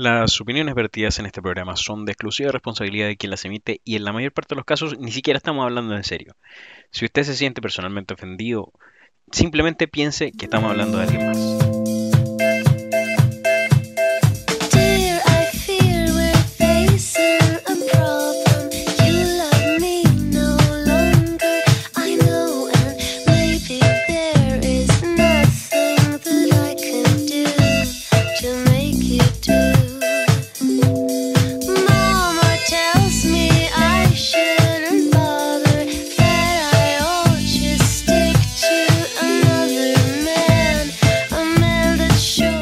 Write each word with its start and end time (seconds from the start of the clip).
Las 0.00 0.40
opiniones 0.40 0.74
vertidas 0.74 1.18
en 1.18 1.26
este 1.26 1.42
programa 1.42 1.76
son 1.76 2.06
de 2.06 2.12
exclusiva 2.12 2.50
responsabilidad 2.50 3.06
de 3.06 3.18
quien 3.18 3.28
las 3.28 3.44
emite 3.44 3.82
y 3.84 3.96
en 3.96 4.04
la 4.04 4.14
mayor 4.14 4.32
parte 4.32 4.54
de 4.54 4.56
los 4.56 4.64
casos 4.64 4.98
ni 4.98 5.12
siquiera 5.12 5.36
estamos 5.36 5.62
hablando 5.62 5.94
en 5.94 6.04
serio. 6.04 6.36
Si 6.90 7.04
usted 7.04 7.22
se 7.22 7.36
siente 7.36 7.60
personalmente 7.60 8.14
ofendido, 8.14 8.72
simplemente 9.30 9.88
piense 9.88 10.32
que 10.32 10.46
estamos 10.46 10.70
hablando 10.70 10.96
de 10.96 11.04
alguien 11.04 11.26
más. 11.26 11.79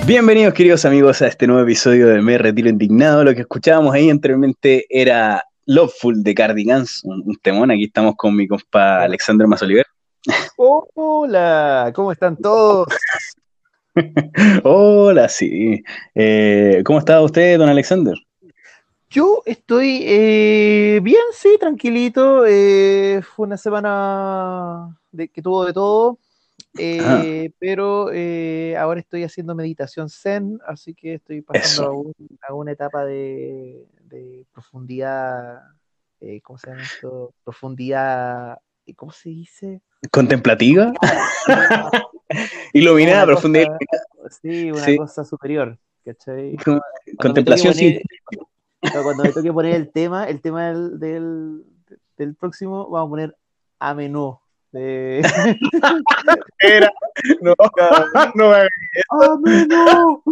Bienvenidos 0.09 0.55
queridos 0.55 0.87
amigos 0.87 1.21
a 1.21 1.27
este 1.27 1.47
nuevo 1.47 1.61
episodio 1.65 2.09
de 2.09 2.23
Me 2.23 2.39
Retiro 2.39 2.71
Indignado. 2.71 3.25
Lo 3.25 3.35
que 3.35 3.43
escuchábamos 3.43 3.93
ahí 3.93 4.09
anteriormente 4.09 4.87
era 4.89 5.45
Loveful 5.67 6.23
de 6.23 6.34
Cardigans, 6.34 7.03
un, 7.05 7.23
un 7.27 7.37
temón. 7.37 7.71
Aquí 7.71 7.84
estamos 7.84 8.15
con 8.17 8.34
mi 8.34 8.48
compa 8.48 9.03
Alexander 9.03 9.47
Masoliver. 9.47 9.84
Hola, 10.57 11.93
¿cómo 11.95 12.11
están 12.11 12.39
todos? 12.39 12.89
Hola, 14.65 15.29
sí. 15.29 15.84
Eh, 16.15 16.83
¿Cómo 16.87 17.01
está 17.01 17.20
usted, 17.20 17.59
don 17.59 17.69
Alexander? 17.69 18.15
Yo 19.11 19.43
estoy 19.45 20.05
eh, 20.06 21.00
bien, 21.03 21.20
sí, 21.34 21.59
tranquilito. 21.61 22.47
eh, 22.47 23.20
fue 23.20 23.47
una 23.47 23.59
semana 23.59 24.98
de, 25.12 25.28
que 25.28 25.43
tuvo 25.43 25.67
de 25.67 25.75
todo, 25.75 26.19
eh, 26.77 27.50
pero 27.58 28.11
eh, 28.12 28.77
ahora 28.77 29.00
estoy 29.00 29.24
haciendo 29.24 29.55
meditación 29.55 30.08
zen, 30.11 30.58
así 30.66 30.94
que 30.94 31.14
estoy 31.14 31.41
pasando 31.42 31.83
a, 31.86 31.92
un- 31.92 32.14
a 32.48 32.55
una 32.55 32.72
etapa 32.72 33.05
de, 33.05 33.86
de 34.02 34.44
profundidad, 34.52 35.62
eh, 36.20 36.41
¿cómo 36.42 36.58
se 36.58 36.70
llama 36.70 36.83
esto? 36.83 37.33
Profundidad, 37.44 38.58
¿cómo 38.97 39.12
se 39.12 39.30
dice? 39.30 39.80
¿Contemplativa? 40.10 40.92
Iluminada, 42.72 43.27
profundidad. 43.27 43.77
Sí, 44.42 44.70
una 44.70 44.84
Sí. 44.84 44.97
cosa 44.98 45.25
superior, 45.25 45.78
Contemplación, 47.19 47.72
sí. 47.72 47.98
cuando 48.92 49.22
me 49.25 49.32
toque 49.32 49.50
poner 49.50 49.75
el 49.75 49.91
tema, 49.91 50.28
el 50.28 50.42
tema 50.42 50.69
del, 50.69 50.98
del, 50.98 51.64
del 52.19 52.34
próximo, 52.34 52.91
vamos 52.91 53.06
a 53.06 53.10
poner 53.10 53.36
a 53.78 53.94
menú. 53.94 54.38
De... 54.72 55.20
Era- 56.61 56.92
No, 57.41 57.55
no 58.34 58.48
me 58.48 58.55
hagas 58.55 58.69
¡A 59.10 59.36
menú! 59.42 60.22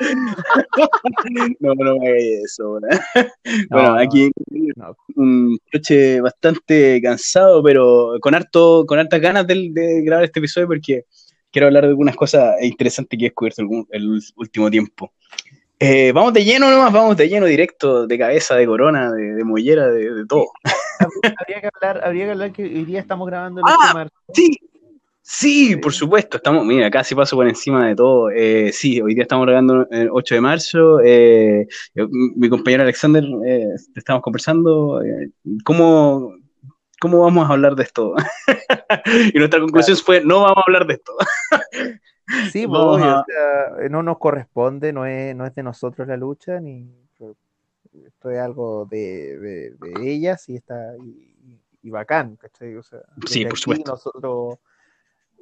no, 1.60 1.74
no 1.74 1.96
me 1.98 2.08
hagas 2.08 2.22
eso. 2.44 2.78
Bueno, 3.70 3.94
No, 3.94 3.98
aquí 4.00 4.30
no. 4.76 4.96
un 5.16 5.58
noche 5.72 6.20
bastante 6.20 7.00
cansado, 7.02 7.62
pero 7.62 8.14
con 8.20 8.34
harto, 8.34 8.84
con 8.86 8.98
hartas 8.98 9.20
ganas 9.20 9.46
de, 9.46 9.68
de 9.72 10.02
grabar 10.02 10.24
este 10.24 10.40
episodio 10.40 10.66
porque 10.68 11.04
quiero 11.50 11.66
hablar 11.68 11.84
de 11.84 11.90
algunas 11.90 12.16
cosas 12.16 12.54
interesantes 12.62 13.18
que 13.18 13.26
he 13.26 13.28
descubierto 13.28 13.62
el, 13.62 13.68
el 13.90 14.20
último 14.36 14.70
tiempo. 14.70 15.12
Eh, 15.78 16.12
vamos 16.12 16.32
de 16.32 16.44
lleno 16.44 16.70
nomás, 16.70 16.92
vamos 16.92 17.16
de 17.16 17.28
lleno 17.28 17.44
directo, 17.46 18.06
de 18.06 18.16
cabeza, 18.18 18.54
de 18.54 18.66
corona, 18.66 19.10
de, 19.12 19.34
de 19.34 19.44
mollera, 19.44 19.88
de, 19.88 20.14
de 20.14 20.26
todo. 20.26 20.46
Habría 21.38 21.60
que 21.60 21.68
hablar, 21.74 22.04
habría 22.04 22.24
que 22.26 22.30
hablar 22.32 22.52
que 22.52 22.62
hoy 22.62 22.84
día 22.84 23.00
estamos 23.00 23.26
grabando 23.26 23.60
el 23.60 23.66
Ah, 23.68 23.74
8 23.78 23.86
de 23.88 23.92
marzo. 23.94 24.14
Sí, 24.34 24.56
sí, 25.22 25.76
por 25.76 25.92
supuesto, 25.92 26.36
estamos, 26.38 26.64
mira, 26.64 26.90
casi 26.90 27.14
paso 27.14 27.36
por 27.36 27.46
encima 27.48 27.86
de 27.88 27.94
todo. 27.96 28.30
Eh, 28.30 28.70
sí, 28.72 29.00
hoy 29.00 29.14
día 29.14 29.22
estamos 29.22 29.46
grabando 29.46 29.86
el 29.90 30.08
8 30.12 30.34
de 30.34 30.40
marzo. 30.40 31.00
eh, 31.04 31.66
yo- 31.94 32.08
mi 32.10 32.48
compañero 32.48 32.82
Alexander, 32.82 33.24
eh, 33.46 33.66
estamos 33.94 34.22
conversando. 34.22 35.02
eh, 35.02 35.30
¿cómo, 35.64 36.34
¿Cómo 37.00 37.22
vamos 37.22 37.50
a 37.50 37.52
hablar 37.54 37.74
de 37.74 37.82
esto? 37.82 38.14
y 39.34 39.38
nuestra 39.38 39.58
conclusión 39.60 39.96
fue, 39.96 40.24
no 40.24 40.42
vamos 40.42 40.58
a 40.58 40.62
hablar 40.68 40.86
de 40.86 40.94
esto. 40.94 41.12
Sí, 42.52 42.64
Vamos 42.66 42.96
obvio, 42.96 43.04
a- 43.16 43.20
o 43.20 43.24
sea, 43.24 43.88
no 43.90 44.02
nos 44.04 44.18
corresponde, 44.18 44.92
no 44.92 45.04
es, 45.04 45.34
no 45.34 45.44
es 45.44 45.52
de 45.54 45.62
nosotros 45.64 46.06
la 46.06 46.16
lucha, 46.16 46.60
ni 46.60 46.88
esto 48.06 48.30
es 48.30 48.38
algo 48.38 48.86
de, 48.86 49.38
de- 49.38 49.70
de 49.70 50.12
ellas 50.12 50.48
y 50.48 50.56
está 50.56 50.96
y, 50.98 51.60
y 51.82 51.90
bacán, 51.90 52.36
¿cachai? 52.36 52.74
O 52.76 52.82
sea, 52.82 53.00
Sí, 53.26 53.44
por 53.44 53.58
supuesto. 53.58 53.90
Nosotros 53.92 54.58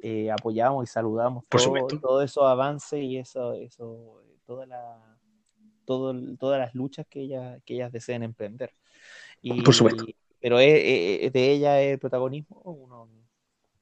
eh, 0.01 0.31
apoyamos 0.31 0.83
y 0.83 0.87
saludamos 0.91 1.43
Por 1.45 1.61
todo, 1.61 1.87
todo 1.99 2.21
eso 2.21 2.45
avance 2.47 2.99
y 2.99 3.17
eso, 3.17 3.53
eso, 3.53 4.21
toda 4.45 4.65
la, 4.65 5.17
todo, 5.85 6.13
todas 6.37 6.59
las 6.59 6.73
luchas 6.75 7.05
que 7.07 7.21
ellas, 7.21 7.61
que 7.65 7.75
ellas 7.75 7.91
deseen 7.91 8.23
emprender. 8.23 8.73
Y, 9.41 9.61
Por 9.61 9.73
supuesto. 9.73 10.05
Pero 10.39 10.59
es, 10.59 10.73
es- 10.73 11.19
es 11.27 11.33
de 11.33 11.51
ella 11.51 11.81
el 11.81 11.99
protagonismo, 11.99 12.61
uno 12.65 13.07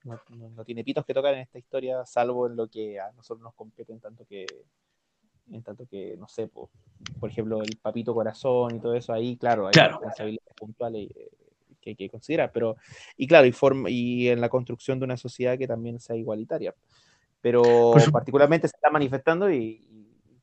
no, 0.03 0.22
no- 0.30 0.50
no 0.50 0.66
tiene 0.66 0.84
pitos 0.84 1.06
que 1.06 1.13
tocar 1.13 1.34
en 1.34 1.41
esta 1.41 1.57
historia, 1.59 2.06
salvo 2.06 2.47
en 2.47 2.56
lo 2.56 2.68
que 2.68 3.00
a 3.00 3.12
nosotros 3.13 3.41
nos 3.44 3.53
compete 3.53 3.94
en 3.94 4.00
tanto 4.00 4.25
que, 4.25 4.46
en 5.51 5.63
tanto 5.63 5.85
que, 5.85 6.15
no 6.17 6.27
sé, 6.27 6.47
po, 6.47 6.69
por 7.19 7.29
ejemplo, 7.29 7.61
el 7.63 7.77
papito 7.77 8.13
corazón 8.13 8.75
y 8.75 8.79
todo 8.79 8.93
eso, 8.93 9.13
ahí, 9.13 9.37
claro, 9.37 9.67
hay 9.67 9.73
Claro. 9.73 9.93
responsabilidades 9.93 10.55
puntuales 10.57 11.09
eh, 11.15 11.29
que 11.81 11.91
hay 11.91 11.95
que 11.95 12.09
considerar, 12.09 12.51
pero, 12.53 12.75
y 13.17 13.27
claro, 13.27 13.47
y, 13.47 13.51
forma, 13.51 13.89
y 13.89 14.27
en 14.29 14.41
la 14.41 14.49
construcción 14.49 14.99
de 14.99 15.05
una 15.05 15.17
sociedad 15.17 15.57
que 15.57 15.67
también 15.67 15.99
sea 15.99 16.15
igualitaria. 16.15 16.75
Pero 17.41 17.91
Por 17.93 18.11
particularmente 18.11 18.67
se 18.67 18.75
está 18.75 18.89
manifestando 18.89 19.49
y, 19.51 19.85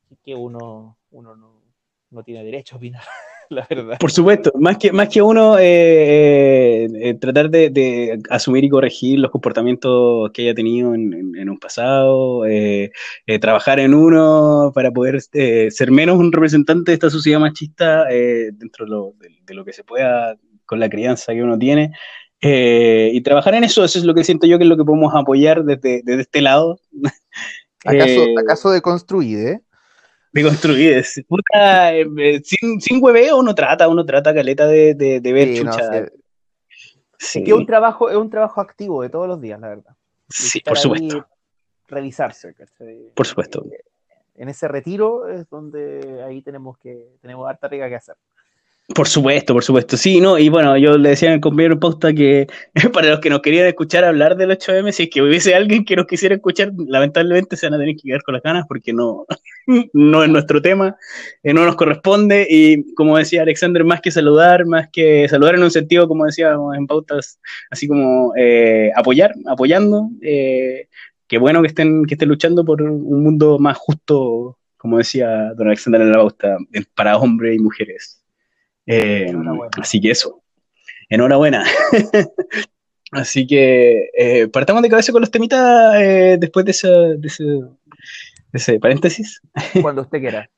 y 0.09 0.15
que 0.23 0.33
uno, 0.35 0.97
uno 1.11 1.35
no, 1.35 1.61
no 2.09 2.23
tiene 2.23 2.43
derecho 2.43 2.75
a 2.75 2.77
opinar, 2.77 3.03
la 3.49 3.65
verdad. 3.69 3.97
Por 3.99 4.11
supuesto, 4.11 4.51
más 4.55 4.77
que, 4.77 4.91
más 4.91 5.09
que 5.09 5.21
uno 5.23 5.57
eh, 5.57 6.85
eh, 6.85 6.87
eh, 7.09 7.13
tratar 7.15 7.49
de, 7.49 7.69
de 7.71 8.19
asumir 8.29 8.63
y 8.63 8.69
corregir 8.69 9.19
los 9.19 9.31
comportamientos 9.31 10.29
que 10.33 10.43
haya 10.43 10.53
tenido 10.53 10.93
en, 10.93 11.13
en- 11.13 11.35
en 11.35 11.49
un 11.49 11.57
pasado, 11.57 12.45
eh, 12.45 12.91
eh, 13.25 13.39
trabajar 13.39 13.79
en 13.79 13.93
uno 13.95 14.71
para 14.75 14.91
poder 14.91 15.19
eh, 15.33 15.71
ser 15.71 15.91
menos 15.91 16.17
un 16.19 16.31
representante 16.31 16.91
de 16.91 16.93
esta 16.95 17.09
sociedad 17.09 17.39
machista 17.39 18.05
eh, 18.11 18.51
dentro 18.53 18.85
de 18.85 18.91
lo, 18.91 19.13
de- 19.19 19.29
de 19.43 19.53
lo 19.55 19.65
que 19.65 19.73
se 19.73 19.83
pueda 19.83 20.37
con 20.65 20.79
la 20.79 20.89
crianza 20.89 21.33
que 21.33 21.43
uno 21.43 21.57
tiene. 21.57 21.91
eh, 22.41 23.09
y 23.13 23.21
trabajar 23.21 23.55
en 23.55 23.63
eso, 23.63 23.83
eso 23.83 23.97
es 23.99 24.05
lo 24.05 24.13
que 24.13 24.23
siento 24.23 24.45
yo 24.47 24.57
que 24.59 24.63
es 24.65 24.69
lo 24.69 24.77
que 24.77 24.83
podemos 24.85 25.13
apoyar 25.15 25.63
desde, 25.65 26.01
desde 26.03 26.21
este 26.21 26.41
lado. 26.41 26.79
¿Acaso, 27.85 28.21
Eh, 28.29 28.35
acaso 28.35 28.69
de 28.71 28.81
construir, 28.81 29.39
eh? 29.47 29.61
De 30.43 30.49
construir. 30.49 30.93
es- 30.97 31.21
puta, 31.27 31.93
eh, 31.95 32.07
eh, 32.17 32.41
sin, 32.43 32.79
sin 32.81 33.03
hueveo 33.03 33.37
uno 33.37 33.53
trata, 33.55 33.87
uno 33.87 34.05
trata 34.05 34.33
caleta 34.33 34.67
de, 34.67 34.93
de, 34.93 35.19
de 35.19 35.33
ver 35.33 35.47
Sí, 35.49 35.63
no, 35.63 35.71
chucha. 35.71 36.05
sí, 36.05 36.11
Sí, 37.19 37.43
Es 37.45 37.53
un 37.53 37.65
trabajo, 37.65 38.09
es 38.09 38.15
un 38.15 38.29
trabajo 38.29 38.61
activo 38.61 39.01
de 39.01 39.09
todos 39.09 39.27
los 39.27 39.41
días, 39.41 39.59
la 39.59 39.69
verdad. 39.69 39.95
sí, 40.29 40.59
por 40.61 40.77
ahí, 40.77 40.81
supuesto, 40.83 41.27
revisarse. 41.87 42.53
¿cachai? 42.53 43.11
por 43.15 43.25
supuesto. 43.25 43.65
Eh, 43.71 43.81
En 44.35 44.49
ese 44.49 44.67
retiro 44.67 45.27
es 45.27 45.49
donde 45.49 46.21
ahí 46.23 46.41
tenemos 46.43 46.77
que, 46.77 47.07
tenemos 47.21 47.49
harta 47.49 47.67
riga 47.67 47.89
que 47.89 47.95
hacer. 47.95 48.15
Por 48.95 49.07
supuesto, 49.07 49.53
por 49.53 49.65
supuesto. 49.65 49.97
Sí, 49.97 50.21
no, 50.21 50.39
y 50.39 50.47
bueno, 50.47 50.77
yo 50.77 50.97
le 50.97 51.09
decía 51.09 51.27
en 51.27 51.35
el 51.35 51.41
compañero 51.41 51.77
en 51.77 52.15
que 52.15 52.47
para 52.93 53.09
los 53.09 53.19
que 53.19 53.29
nos 53.29 53.41
querían 53.41 53.67
escuchar 53.67 54.05
hablar 54.05 54.37
del 54.37 54.51
8M, 54.51 54.93
si 54.93 55.03
es 55.03 55.09
que 55.09 55.21
hubiese 55.21 55.53
alguien 55.55 55.83
que 55.83 55.97
nos 55.97 56.07
quisiera 56.07 56.35
escuchar, 56.35 56.71
lamentablemente 56.87 57.57
se 57.57 57.65
van 57.65 57.73
a 57.73 57.79
tener 57.79 57.95
que 57.95 58.03
quedar 58.03 58.23
con 58.23 58.35
las 58.35 58.43
ganas 58.43 58.65
porque 58.65 58.93
no, 58.93 59.25
no 59.93 60.23
es 60.23 60.29
nuestro 60.29 60.61
tema, 60.61 60.95
eh, 61.43 61.53
no 61.53 61.65
nos 61.65 61.75
corresponde. 61.75 62.47
Y 62.49 62.93
como 62.93 63.17
decía 63.17 63.41
Alexander, 63.41 63.83
más 63.83 63.99
que 63.99 64.09
saludar, 64.09 64.65
más 64.65 64.87
que 64.89 65.27
saludar 65.27 65.55
en 65.55 65.63
un 65.63 65.71
sentido, 65.71 66.07
como 66.07 66.25
decíamos 66.25 66.77
en 66.77 66.87
pautas, 66.87 67.41
así 67.69 67.89
como 67.89 68.33
eh, 68.37 68.91
apoyar, 68.95 69.33
apoyando. 69.47 70.09
eh, 70.21 70.87
qué 71.27 71.37
bueno 71.37 71.61
que 71.61 71.67
estén, 71.67 72.05
que 72.05 72.13
estén 72.13 72.29
luchando 72.29 72.63
por 72.63 72.81
un 72.81 73.23
mundo 73.23 73.59
más 73.59 73.77
justo, 73.77 74.57
como 74.77 74.97
decía 74.97 75.53
don 75.57 75.67
Alexander 75.67 76.01
en 76.01 76.11
la 76.11 76.19
pauta, 76.19 76.57
para 76.95 77.17
hombres 77.17 77.57
y 77.57 77.59
mujeres. 77.59 78.23
Eh, 78.87 79.31
así 79.79 80.01
que 80.01 80.11
eso. 80.11 80.41
Enhorabuena. 81.09 81.63
así 83.11 83.45
que 83.45 84.09
eh, 84.17 84.47
partamos 84.47 84.81
de 84.81 84.89
cabeza 84.89 85.11
con 85.11 85.21
los 85.21 85.31
temitas 85.31 85.95
eh, 86.01 86.37
después 86.39 86.65
de 86.65 86.71
ese, 86.71 86.87
de, 86.87 87.27
ese, 87.27 87.43
de 87.43 87.67
ese 88.53 88.79
paréntesis. 88.79 89.41
Cuando 89.81 90.01
usted 90.01 90.19
quiera. 90.19 90.49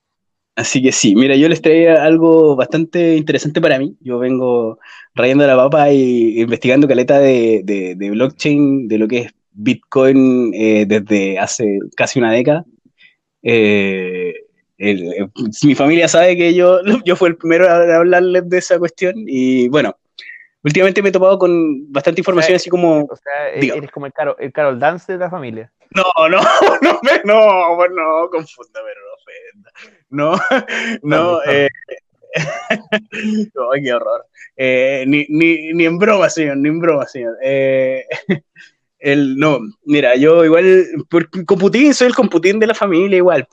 Así 0.55 0.81
que 0.81 0.91
sí, 0.91 1.15
mira, 1.15 1.35
yo 1.35 1.47
les 1.47 1.61
traía 1.61 2.03
algo 2.03 2.55
bastante 2.55 3.15
interesante 3.15 3.61
para 3.61 3.79
mí. 3.79 3.95
Yo 4.01 4.19
vengo 4.19 4.77
rayando 5.15 5.47
la 5.47 5.55
papa 5.55 5.91
y 5.91 6.41
investigando 6.41 6.87
caleta 6.87 7.19
de, 7.19 7.61
de, 7.63 7.95
de 7.95 8.11
blockchain, 8.11 8.87
de 8.87 8.97
lo 8.97 9.07
que 9.07 9.17
es 9.19 9.33
Bitcoin 9.51 10.53
eh, 10.53 10.85
desde 10.85 11.39
hace 11.39 11.79
casi 11.95 12.19
una 12.19 12.31
década. 12.31 12.65
Eh, 13.41 14.33
el- 14.79 15.13
eh, 15.13 15.27
mi 15.63 15.75
familia 15.75 16.07
sabe 16.07 16.35
que 16.35 16.53
yo, 16.55 16.79
yo 17.05 17.15
fui 17.15 17.29
el 17.29 17.37
primero 17.37 17.69
a 17.69 17.97
hablarles 17.97 18.49
de 18.49 18.57
esa 18.57 18.79
cuestión 18.79 19.13
y 19.27 19.67
bueno, 19.69 19.95
últimamente 20.63 21.01
me 21.01 21.09
he 21.09 21.11
topado 21.11 21.37
con 21.37 21.91
bastante 21.91 22.21
información 22.21 22.55
así 22.55 22.69
como, 22.69 23.03
O 23.03 23.15
sea, 23.15 23.49
e- 23.53 23.77
eres 23.77 23.91
como 23.91 24.07
el 24.07 24.13
Carol, 24.13 24.35
el 24.39 24.51
Carol 24.51 24.79
Dance 24.79 25.11
de 25.13 25.19
la 25.19 25.29
familia. 25.29 25.71
no, 25.91 26.03
no, 26.29 26.39
no, 26.81 26.99
me- 27.03 27.21
no, 27.25 27.77
no, 27.89 28.29
confunda, 28.31 28.79
pero 28.83 29.01
no 29.05 29.13
ofenda. 29.19 29.71
No, 30.09 30.39
no, 31.03 31.43
eh, 31.43 31.69
ay, 33.73 33.83
qué 33.83 33.93
horror. 33.93 34.25
Eh, 34.55 35.03
ni, 35.07 35.25
ni, 35.29 35.73
ni 35.73 35.85
en 35.85 35.97
broma, 35.97 36.29
señor, 36.29 36.57
ni 36.57 36.69
en 36.69 36.79
broma, 36.79 37.05
señor. 37.05 37.35
Eh, 37.41 38.05
el, 38.99 39.37
no, 39.37 39.59
mira, 39.85 40.17
yo 40.17 40.43
igual, 40.43 40.85
por 41.09 41.29
computín, 41.45 41.93
soy 41.93 42.07
el 42.07 42.15
computín 42.15 42.59
de 42.59 42.67
la 42.67 42.75
familia 42.75 43.17
igual, 43.17 43.47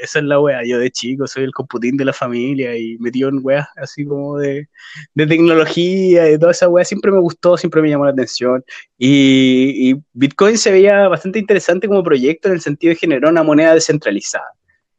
esa 0.00 0.20
es 0.20 0.24
la 0.24 0.38
wea, 0.38 0.64
yo 0.64 0.78
de 0.78 0.92
chico 0.92 1.26
soy 1.26 1.42
el 1.42 1.52
computín 1.52 1.96
de 1.96 2.04
la 2.04 2.12
familia 2.12 2.76
y 2.76 2.96
metido 2.98 3.28
en 3.28 3.40
weas 3.42 3.66
así 3.76 4.04
como 4.04 4.38
de, 4.38 4.68
de 5.14 5.26
tecnología 5.26 6.30
y 6.30 6.38
toda 6.38 6.52
esa 6.52 6.68
wea, 6.68 6.84
siempre 6.84 7.10
me 7.10 7.18
gustó, 7.18 7.56
siempre 7.56 7.82
me 7.82 7.90
llamó 7.90 8.04
la 8.04 8.12
atención 8.12 8.64
y, 8.96 9.96
Bitcoin 10.12 10.56
se 10.56 10.70
veía 10.70 11.08
bastante 11.08 11.38
interesante 11.40 11.88
como 11.88 12.04
proyecto 12.04 12.48
en 12.48 12.54
el 12.54 12.60
sentido 12.60 12.90
de 12.90 12.96
generar 12.96 13.30
una 13.30 13.42
moneda 13.42 13.74
descentralizada. 13.74 14.46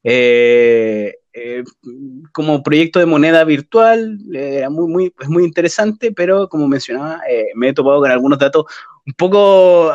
Eh, 0.04 1.16
eh, 1.34 1.64
como 2.32 2.64
proyecto 2.64 3.00
de 3.00 3.06
moneda 3.06 3.44
virtual, 3.44 4.20
eh, 4.34 4.58
era 4.58 4.70
muy, 4.70 4.88
muy, 4.92 5.14
muy 5.28 5.44
interesante, 5.44 6.12
pero 6.12 6.48
como 6.50 6.68
mencionaba, 6.68 7.22
me 7.56 7.70
he 7.70 7.74
topado 7.74 8.00
con 8.00 8.12
algunos 8.12 8.40
datos 8.40 8.66
un 9.08 9.14
poco 9.14 9.92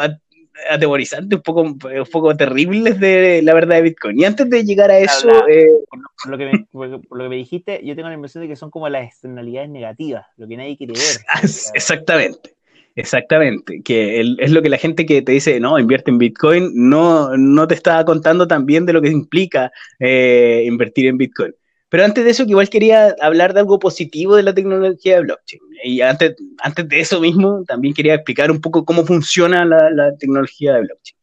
atemorizantes, 0.71 1.37
un 1.37 1.43
poco, 1.43 1.63
un 1.63 1.79
poco 2.11 2.37
terribles 2.37 2.99
de 2.99 3.43
la 3.43 3.55
verdad 3.55 3.77
de 3.77 3.83
Bitcoin. 3.83 4.19
Y 4.19 4.25
antes 4.25 4.49
de 4.49 4.65
llegar 4.65 4.91
a 4.91 4.99
eso, 4.99 5.47
eh, 5.49 5.69
Por 5.91 6.31
lo, 6.31 6.39
que 6.39 6.47
me, 6.47 6.67
por, 6.71 7.07
por 7.07 7.19
lo 7.19 7.25
que 7.25 7.31
me 7.31 7.37
dijiste, 7.37 7.81
yo 7.85 7.95
tengo 7.95 8.09
la 8.09 8.15
impresión 8.15 8.43
de 8.43 8.49
que 8.49 8.57
son 8.57 8.71
como 8.71 8.89
las 8.89 9.07
externalidades 9.07 9.71
negativas, 9.71 10.27
lo 10.37 10.49
que 10.49 10.57
nadie 10.57 10.77
quiere 10.77 10.95
ver. 10.95 11.03
Exactamente, 11.75 12.55
exactamente, 12.95 13.83
que 13.83 14.21
el- 14.21 14.39
es 14.41 14.51
lo 14.51 14.63
que 14.63 14.69
la 14.69 14.79
gente 14.79 15.05
que 15.07 15.23
te 15.23 15.33
dice, 15.33 15.61
no, 15.61 15.79
invierte 15.79 16.11
en 16.11 16.19
Bitcoin, 16.19 16.71
no, 16.75 17.37
no 17.37 17.67
te 17.67 17.75
está 17.75 18.05
contando 18.05 18.47
también 18.47 18.87
de 18.87 18.93
lo 18.93 19.03
que 19.03 19.09
implica 19.09 19.73
eh, 19.99 20.65
invertir 20.67 21.07
en 21.07 21.19
Bitcoin. 21.19 21.53
Pero 21.93 22.05
antes 22.07 22.25
de 22.25 22.31
eso, 22.31 22.45
igual 22.45 22.71
quería 22.71 23.15
hablar 23.21 23.53
de 23.53 23.61
algo 23.61 23.79
positivo 23.79 24.35
de 24.35 24.43
la 24.43 24.55
tecnología 24.55 25.17
de 25.17 25.23
blockchain. 25.25 25.61
Y 25.85 26.01
antes, 26.01 26.37
antes 26.63 26.89
de 26.89 27.01
eso 27.01 27.21
mismo, 27.21 27.65
también 27.67 27.93
quería 27.93 28.15
explicar 28.15 28.51
un 28.51 28.63
poco 28.63 28.83
cómo 28.87 29.05
funciona 29.05 29.63
la, 29.67 29.91
la 29.91 30.17
tecnología 30.17 30.73
de 30.73 30.81
blockchain. 30.81 31.19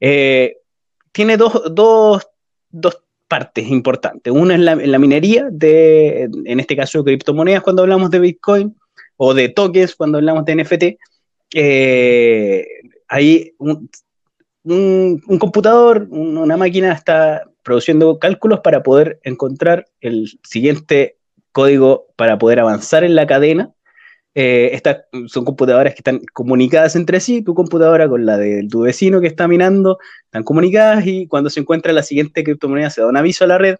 Eh, 0.00 0.56
tiene 1.12 1.36
dos, 1.36 1.62
dos, 1.70 2.26
dos 2.70 3.02
partes 3.28 3.68
importantes. 3.68 4.32
Una 4.32 4.54
es 4.54 4.60
la, 4.60 4.74
la 4.76 4.98
minería 4.98 5.48
de, 5.50 6.30
en 6.46 6.60
este 6.60 6.76
caso, 6.76 7.04
criptomonedas 7.04 7.60
cuando 7.62 7.82
hablamos 7.82 8.10
de 8.10 8.18
Bitcoin, 8.20 8.74
o 9.18 9.34
de 9.34 9.50
tokens 9.50 9.94
cuando 9.96 10.16
hablamos 10.16 10.46
de 10.46 10.52
NFT. 10.56 10.84
Eh, 11.54 12.66
hay 13.08 13.52
un, 13.58 13.88
un- 14.64 15.22
un 15.26 15.38
computador, 15.38 16.06
un- 16.10 16.36
una 16.38 16.56
máquina 16.56 16.92
está 16.92 17.44
produciendo 17.66 18.20
cálculos 18.20 18.60
para 18.60 18.84
poder 18.84 19.18
encontrar 19.24 19.88
el 20.00 20.38
siguiente 20.44 21.16
código 21.50 22.06
para 22.14 22.38
poder 22.38 22.60
avanzar 22.60 23.02
en 23.02 23.16
la 23.16 23.26
cadena. 23.26 23.72
Eh, 24.36 24.70
estas 24.72 24.98
son 25.26 25.44
computadoras 25.44 25.92
que 25.92 25.98
están 25.98 26.20
comunicadas 26.32 26.94
entre 26.94 27.18
sí, 27.18 27.42
tu 27.42 27.54
computadora 27.54 28.08
con 28.08 28.24
la 28.24 28.38
de 28.38 28.68
tu 28.70 28.82
vecino 28.82 29.20
que 29.20 29.26
está 29.26 29.48
minando, 29.48 29.98
están 30.26 30.44
comunicadas 30.44 31.04
y 31.08 31.26
cuando 31.26 31.50
se 31.50 31.58
encuentra 31.58 31.92
la 31.92 32.04
siguiente 32.04 32.44
criptomoneda 32.44 32.88
se 32.90 33.00
da 33.00 33.08
un 33.08 33.16
aviso 33.16 33.42
a 33.42 33.48
la 33.48 33.58
red 33.58 33.78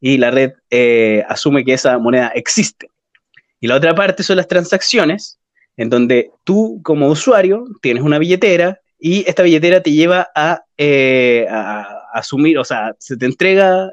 y 0.00 0.16
la 0.16 0.32
red 0.32 0.54
eh, 0.70 1.22
asume 1.28 1.64
que 1.64 1.74
esa 1.74 1.96
moneda 1.98 2.32
existe. 2.34 2.90
Y 3.60 3.68
la 3.68 3.76
otra 3.76 3.94
parte 3.94 4.24
son 4.24 4.36
las 4.36 4.48
transacciones, 4.48 5.38
en 5.76 5.90
donde 5.90 6.32
tú 6.42 6.80
como 6.82 7.06
usuario 7.06 7.66
tienes 7.82 8.02
una 8.02 8.18
billetera 8.18 8.80
y 8.98 9.24
esta 9.28 9.44
billetera 9.44 9.80
te 9.80 9.92
lleva 9.92 10.28
a, 10.34 10.64
eh, 10.76 11.46
asumir, 12.18 12.58
o 12.58 12.64
sea, 12.64 12.94
se 12.98 13.16
te 13.16 13.26
entrega 13.26 13.90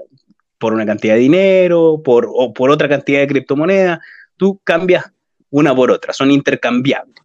por 0.58 0.74
una 0.74 0.86
cantidad 0.86 1.16
de 1.16 1.20
dinero 1.20 2.02
por, 2.04 2.28
o 2.32 2.54
por 2.54 2.72
otra 2.72 2.88
cantidad 2.90 3.20
de 3.20 3.28
criptomonedas, 3.28 4.00
tú 4.38 4.60
cambias 4.64 5.06
una 5.50 5.76
por 5.76 5.92
otra, 5.92 6.14
son 6.14 6.32
intercambiables. 6.32 7.16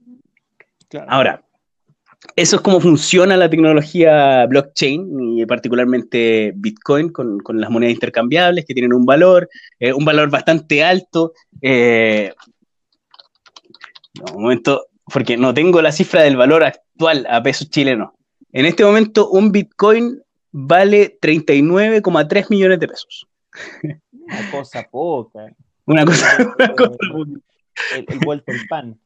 claro. 0.88 1.06
Ahora, 1.10 1.44
eso 2.36 2.56
es 2.56 2.62
cómo 2.62 2.80
funciona 2.80 3.36
la 3.36 3.48
tecnología 3.48 4.44
blockchain 4.46 5.38
y 5.38 5.46
particularmente 5.46 6.52
Bitcoin 6.54 7.08
con, 7.10 7.38
con 7.40 7.60
las 7.60 7.70
monedas 7.70 7.94
intercambiables 7.94 8.66
que 8.66 8.74
tienen 8.74 8.92
un 8.92 9.06
valor, 9.06 9.48
eh, 9.78 9.92
un 9.92 10.04
valor 10.04 10.30
bastante 10.30 10.84
alto. 10.84 11.32
eh, 11.62 12.32
no, 14.14 14.34
un 14.34 14.42
momento, 14.42 14.86
porque 15.12 15.36
no 15.36 15.54
tengo 15.54 15.80
la 15.80 15.92
cifra 15.92 16.22
del 16.22 16.36
valor 16.36 16.64
actual 16.64 17.26
a 17.30 17.42
pesos 17.42 17.70
chilenos. 17.70 18.10
En 18.52 18.66
este 18.66 18.84
momento, 18.84 19.30
un 19.30 19.52
Bitcoin 19.52 20.20
vale 20.52 21.18
39,3 21.20 22.50
millones 22.50 22.80
de 22.80 22.88
pesos. 22.88 23.28
Una 24.12 24.50
cosa 24.50 24.82
poca. 24.90 25.46
Una 25.86 26.04
cosa, 26.04 26.54
una 26.58 26.74
cosa 26.74 26.96
El, 27.96 28.04
el 28.08 28.18
vuelto 28.20 28.52
en 28.52 28.66
pan. 28.68 29.00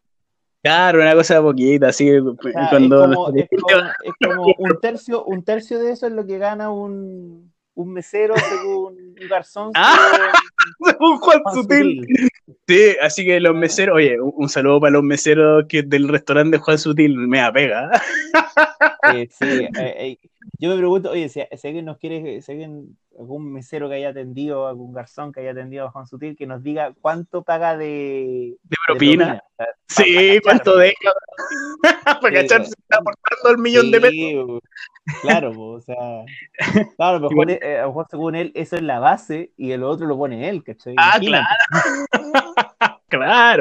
claro, 0.63 1.01
una 1.01 1.15
cosa 1.15 1.41
poquita, 1.41 1.89
así 1.89 2.11
O 2.11 2.37
sea, 2.43 2.69
cuando 2.71 3.05
es, 3.05 3.17
como, 3.17 3.29
es 3.37 3.49
como- 3.49 3.91
es 4.03 4.13
como 4.35 4.55
un 4.59 4.81
tercio, 4.81 5.25
un 5.25 5.45
tercio 5.45 5.79
de 5.79 5.93
eso 5.93 6.07
es 6.07 6.13
lo 6.13 6.27
que 6.27 6.39
gana 6.39 6.71
un, 6.71 7.53
un 7.75 7.93
mesero 7.93 8.35
según 8.37 8.97
un 9.21 9.29
garzón. 9.29 9.71
Ah, 9.77 9.97
Juan 10.79 10.93
según 10.93 11.17
Juan 11.19 11.43
Sutil. 11.55 12.01
Sutil. 12.01 12.29
Sí, 12.67 12.97
así 13.03 13.25
que 13.25 13.39
los 13.41 13.55
meseros, 13.55 13.97
oye, 13.97 14.19
un, 14.21 14.33
un 14.37 14.49
saludo 14.49 14.81
para 14.81 14.93
los 14.93 15.03
meseros 15.03 15.65
que 15.69 15.83
del 15.83 16.09
restaurante 16.09 16.59
Juan 16.59 16.79
Sutil, 16.79 17.17
me 17.17 17.41
apega. 17.41 17.91
Eh, 19.15 19.29
sí, 19.31 19.45
eh, 19.47 19.71
eh, 19.79 20.19
yo 20.59 20.71
me 20.71 20.77
pregunto, 20.77 21.11
oye, 21.11 21.29
si, 21.29 21.43
si 21.57 21.67
alguien 21.69 21.85
nos 21.85 21.99
quiere, 21.99 22.41
si 22.43 22.53
alguien, 22.53 22.97
algún 23.19 23.53
mesero 23.53 23.89
que 23.89 23.97
haya 23.97 24.11
atendido, 24.11 24.67
algún 24.67 24.93
garzón 24.93 25.33
que 25.33 25.41
haya 25.41 25.51
atendido 25.53 25.87
a 25.87 25.91
Juan 25.91 26.07
Sutil, 26.07 26.37
que 26.37 26.47
nos 26.47 26.63
diga 26.63 26.95
cuánto 27.01 27.43
paga 27.43 27.77
de, 27.77 28.57
De 28.63 28.77
propina. 28.87 29.43
Sí, 29.89 30.03
pa- 30.15 30.35
pa 30.35 30.41
cuánto 30.51 30.77
deja. 30.77 31.13
para 32.21 32.35
cachar 32.35 32.65
si 32.65 32.73
está 32.73 32.99
aportando 32.99 33.51
el 33.51 33.59
millón 33.59 33.91
de 33.91 34.01
pesos. 34.01 34.61
Claro, 35.21 35.53
bo, 35.53 35.73
o 35.73 35.81
sea, 35.83 35.97
claro, 36.97 37.17
a 37.17 37.21
lo 37.21 37.29
mejor, 37.31 37.51
eh, 37.51 37.79
a 37.79 37.83
lo 37.83 37.89
mejor 37.89 38.07
según 38.11 38.35
él, 38.37 38.53
eso 38.55 38.77
es 38.77 38.83
la 38.83 39.01
base 39.01 39.53
y 39.57 39.73
el 39.73 39.83
otro 39.83 40.07
lo 40.07 40.17
pone 40.17 40.49
él, 40.49 40.65
¿cachai? 40.65 40.95
Ah, 40.97 41.19
Imagínate. 41.21 41.47
Claro, 42.33 42.44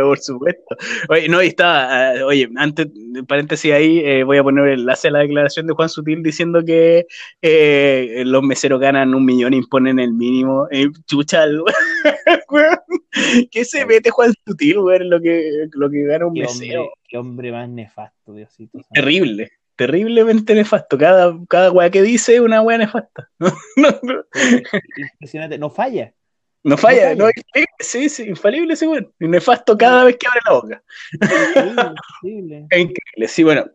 por 0.03 0.19
supuesto. 0.19 0.75
Oye, 1.09 1.27
no, 1.29 1.41
y 1.41 1.47
estaba, 1.47 2.11
ah, 2.11 2.25
oye, 2.25 2.49
antes, 2.55 2.87
paréntesis 3.27 3.71
ahí, 3.71 3.99
eh, 3.99 4.23
voy 4.23 4.37
a 4.37 4.43
poner 4.43 4.67
el 4.67 4.79
enlace 4.81 5.07
a 5.07 5.11
la 5.11 5.19
declaración 5.19 5.67
de 5.67 5.73
Juan 5.73 5.89
Sutil 5.89 6.23
diciendo 6.23 6.63
que 6.65 7.05
eh, 7.41 8.23
los 8.25 8.43
meseros 8.43 8.79
ganan 8.79 9.13
un 9.13 9.25
millón 9.25 9.53
e 9.53 9.57
imponen 9.57 9.99
el 9.99 10.13
mínimo. 10.13 10.67
Eh, 10.71 10.87
chucha. 11.05 11.45
¿Qué 13.51 13.65
se 13.65 13.85
mete 13.85 14.09
Juan 14.09 14.33
Sutil, 14.45 14.79
weón? 14.79 15.09
Lo 15.09 15.21
que, 15.21 15.67
lo 15.73 15.89
que 15.89 16.03
gana 16.03 16.25
un 16.25 16.33
Qué 16.33 16.41
mesero. 16.41 16.81
hombre, 16.81 16.93
qué 17.07 17.17
hombre 17.17 17.51
más 17.51 17.69
nefasto, 17.69 18.33
Diosito. 18.33 18.79
Terrible, 18.93 19.51
terriblemente 19.75 20.55
nefasto. 20.55 20.97
Cada, 20.97 21.37
cada 21.47 21.71
weá 21.71 21.89
que 21.89 22.01
dice 22.01 22.35
es 22.35 22.41
una 22.41 22.61
weá 22.61 22.77
nefasta. 22.77 23.29
No, 23.75 23.89
no, 24.03 24.23
Impresionante, 25.13 25.57
no 25.57 25.69
falla. 25.69 26.13
No 26.63 26.77
falla, 26.77 27.01
falla. 27.09 27.15
no, 27.15 27.25
infalible, 27.27 27.67
sí, 27.79 28.09
sí, 28.09 28.23
infalible 28.23 28.73
ese 28.73 28.87
weón. 28.87 29.11
Nefasto 29.19 29.77
cada 29.77 30.03
vez 30.05 30.17
que 30.17 30.27
abre 30.27 30.39
la 30.45 30.53
boca. 30.53 30.83
Increíble, 31.13 31.91
increíble. 32.21 32.67
Es 32.71 32.79
increíble, 32.79 33.27
sí, 33.27 33.43
bueno. 33.43 33.65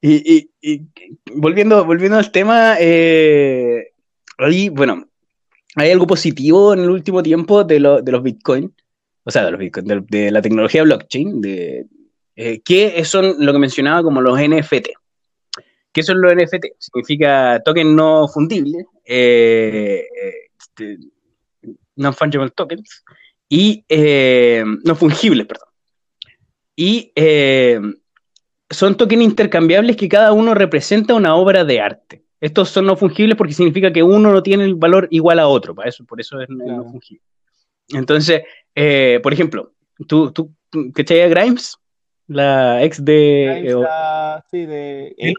Y, 0.00 0.36
y- 0.36 0.50
y 0.60 0.88
volviendo, 1.34 1.84
volviendo 1.84 2.18
al 2.18 2.32
tema, 2.32 2.76
eh, 2.80 3.92
ahí, 4.38 4.68
bueno, 4.68 5.06
hay 5.76 5.90
algo 5.90 6.06
positivo 6.06 6.72
en 6.74 6.80
el 6.80 6.90
último 6.90 7.22
tiempo 7.22 7.62
de, 7.64 7.78
lo- 7.80 8.02
de 8.02 8.10
los 8.12 8.22
Bitcoin, 8.22 8.74
o 9.24 9.30
sea, 9.30 9.44
de 9.44 9.50
los 9.52 9.60
Bitcoin, 9.60 9.86
de, 9.86 10.02
de 10.08 10.30
la 10.32 10.42
tecnología 10.42 10.82
blockchain, 10.82 11.40
de, 11.40 11.86
eh, 12.34 12.60
que 12.64 13.04
son 13.04 13.36
lo 13.38 13.52
que 13.52 13.58
mencionaba 13.60 14.02
como 14.02 14.20
los 14.20 14.38
NFT. 14.40 14.88
¿Qué 15.92 16.02
son 16.02 16.20
los 16.20 16.32
NFT? 16.34 16.64
Significa 16.78 17.60
token 17.64 17.94
no 17.94 18.26
fundible, 18.26 18.86
eh, 19.04 20.04
eh, 20.20 20.34
este, 20.58 20.98
non-fungible 21.96 22.50
tokens, 22.50 23.04
y 23.48 23.84
eh, 23.88 24.64
no 24.84 24.94
fungibles, 24.94 25.46
perdón. 25.46 25.68
Y 26.74 27.12
eh, 27.14 27.80
son 28.70 28.96
tokens 28.96 29.22
intercambiables 29.22 29.96
que 29.96 30.08
cada 30.08 30.32
uno 30.32 30.54
representa 30.54 31.14
una 31.14 31.34
obra 31.36 31.64
de 31.64 31.80
arte. 31.80 32.22
Estos 32.40 32.70
son 32.70 32.86
no 32.86 32.96
fungibles 32.96 33.36
porque 33.36 33.52
significa 33.52 33.92
que 33.92 34.02
uno 34.02 34.32
no 34.32 34.42
tiene 34.42 34.64
el 34.64 34.74
valor 34.74 35.06
igual 35.10 35.38
a 35.38 35.46
otro, 35.46 35.74
para 35.74 35.88
eso, 35.88 36.04
por 36.04 36.20
eso 36.20 36.40
es 36.40 36.48
no- 36.48 36.84
fungible. 36.90 37.22
Entonces, 37.88 38.42
eh, 38.74 39.20
por 39.22 39.32
ejemplo, 39.32 39.74
¿tú, 40.08 40.32
tú 40.32 40.52
¿cachai 40.94 41.20
a 41.20 41.28
Grimes? 41.28 41.76
La 42.32 42.82
ex 42.82 43.04
de... 43.04 43.58
Eh, 43.68 43.74
la- 43.74 44.44
sí, 44.50 44.66
de 44.66 45.14
ex, 45.16 45.34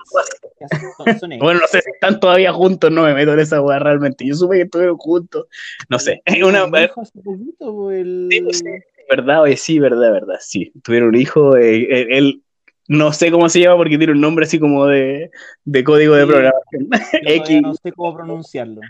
que 0.60 0.68
son- 0.98 1.20
son 1.20 1.32
ex. 1.34 1.42
Bueno, 1.42 1.60
no 1.62 1.68
sé 1.68 1.82
si 1.82 1.90
están 1.92 2.20
todavía 2.20 2.52
juntos, 2.54 2.92
no 2.92 3.04
me 3.04 3.14
meto 3.14 3.34
en 3.34 3.40
esa 3.40 3.62
weá 3.62 3.80
realmente. 3.80 4.26
Yo 4.26 4.36
supe 4.36 4.56
que 4.58 4.62
estuvieron 4.64 4.98
juntos. 4.98 5.48
No 5.90 6.00
sé. 6.00 6.22
Es 6.26 6.42
una 6.44 6.64
hace 6.64 7.20
poquito, 7.24 7.92
el- 7.92 8.28
Sí, 8.32 8.42
pues, 8.42 8.58
sí. 8.60 8.66
verdad, 9.10 9.42
oye, 9.42 9.58
sí, 9.58 9.80
verdad, 9.80 10.12
verdad. 10.12 10.38
Sí, 10.40 10.72
tuvieron 10.84 11.10
un 11.10 11.16
hijo. 11.16 11.58
eh, 11.58 12.08
él, 12.18 12.42
no 12.88 13.14
sé 13.14 13.32
cómo 13.32 13.48
se 13.50 13.60
llama 13.62 13.78
porque 13.78 13.98
tiene 13.98 14.14
un 14.14 14.22
nombre 14.22 14.46
así 14.46 14.60
como 14.60 14.86
de, 14.88 15.32
de 15.64 15.84
código 15.84 16.16
de 16.16 16.26
programación. 16.28 16.90
X. 17.26 17.62
no 17.62 17.74
sé 17.76 17.92
cómo 17.94 18.14
pronunciarlo. 18.16 18.82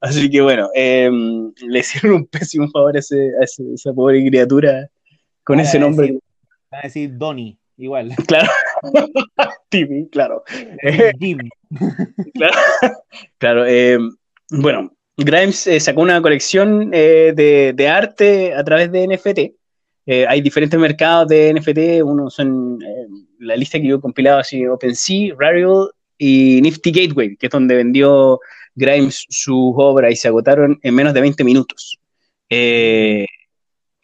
Así 0.00 0.30
que 0.30 0.40
bueno, 0.40 0.70
eh, 0.74 1.10
le 1.66 1.78
hicieron 1.78 2.12
un 2.20 2.26
pésimo 2.26 2.68
favor 2.70 2.96
a, 2.96 2.98
ese- 3.00 3.32
a 3.40 3.44
ese- 3.44 3.74
esa 3.74 3.92
pobre 3.92 4.24
criatura 4.26 4.88
con 5.44 5.56
Van 5.56 5.66
a 5.66 5.68
ese 5.68 5.78
nombre. 5.78 6.18
Van 6.70 6.80
a 6.80 6.82
decir 6.84 7.16
Donnie, 7.16 7.58
igual. 7.76 8.14
Claro. 8.26 8.48
Timmy, 9.68 10.08
claro. 10.08 10.42
Eh, 10.82 11.12
Jim. 11.18 11.38
Claro, 12.34 12.54
claro 13.38 13.66
eh, 13.66 13.98
bueno, 14.50 14.90
Grimes 15.16 15.66
eh, 15.66 15.78
sacó 15.80 16.00
una 16.00 16.20
colección 16.22 16.90
eh, 16.92 17.32
de, 17.34 17.72
de 17.74 17.88
arte 17.88 18.54
a 18.54 18.64
través 18.64 18.90
de 18.90 19.06
NFT. 19.06 19.38
Eh, 20.06 20.26
hay 20.26 20.40
diferentes 20.40 20.78
mercados 20.78 21.28
de 21.28 21.52
NFT, 21.54 22.02
uno 22.02 22.30
son 22.30 22.78
la 23.38 23.54
lista 23.54 23.78
que 23.78 23.86
yo 23.86 23.96
he 23.96 24.00
compilado 24.00 24.38
así, 24.38 24.66
OpenSea, 24.66 25.34
Rarible 25.38 25.88
y 26.18 26.60
Nifty 26.62 26.90
Gateway, 26.90 27.36
que 27.36 27.46
es 27.46 27.52
donde 27.52 27.76
vendió 27.76 28.40
Grimes 28.74 29.26
sus 29.28 29.72
obras 29.76 30.12
y 30.12 30.16
se 30.16 30.28
agotaron 30.28 30.78
en 30.82 30.94
menos 30.94 31.14
de 31.14 31.20
20 31.20 31.44
minutos. 31.44 31.98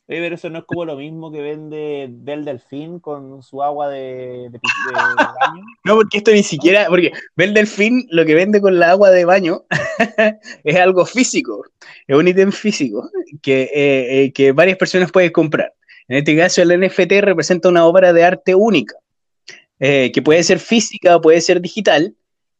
Oye, 0.08 0.20
pero 0.20 0.36
eso 0.36 0.48
no 0.50 0.60
es 0.60 0.64
como 0.66 0.84
lo 0.84 0.94
mismo 0.94 1.32
que 1.32 1.40
vende 1.40 2.06
Del 2.08 2.44
Delfín 2.44 3.00
con 3.00 3.42
su 3.42 3.60
agua 3.60 3.88
de, 3.88 4.48
baño. 4.94 5.64
No, 5.84 5.96
porque 5.96 6.18
esto 6.18 6.30
ni 6.30 6.44
siquiera, 6.44 6.86
porque 6.88 7.10
Bel 7.34 7.52
Delfín 7.52 8.06
lo 8.10 8.24
que 8.24 8.36
vende 8.36 8.60
con 8.60 8.78
la 8.78 8.90
agua 8.90 9.10
de 9.10 9.24
baño 9.24 9.64
es 10.64 10.76
algo 10.76 11.06
físico, 11.06 11.64
es 12.06 12.16
un 12.16 12.28
ítem 12.28 12.52
físico 12.52 13.10
que, 13.42 13.62
eh, 13.62 14.22
eh, 14.22 14.32
que 14.32 14.52
varias 14.52 14.78
personas 14.78 15.10
pueden 15.10 15.32
comprar. 15.32 15.72
En 16.06 16.18
este 16.18 16.36
caso, 16.36 16.62
el 16.62 16.80
NFT 16.80 17.20
representa 17.22 17.68
una 17.68 17.84
obra 17.84 18.12
de 18.12 18.22
arte 18.22 18.54
única, 18.54 18.94
eh, 19.80 20.12
que 20.12 20.22
puede 20.22 20.44
ser 20.44 20.60
física 20.60 21.20
puede 21.20 21.40
ser 21.40 21.60
digital, 21.60 22.14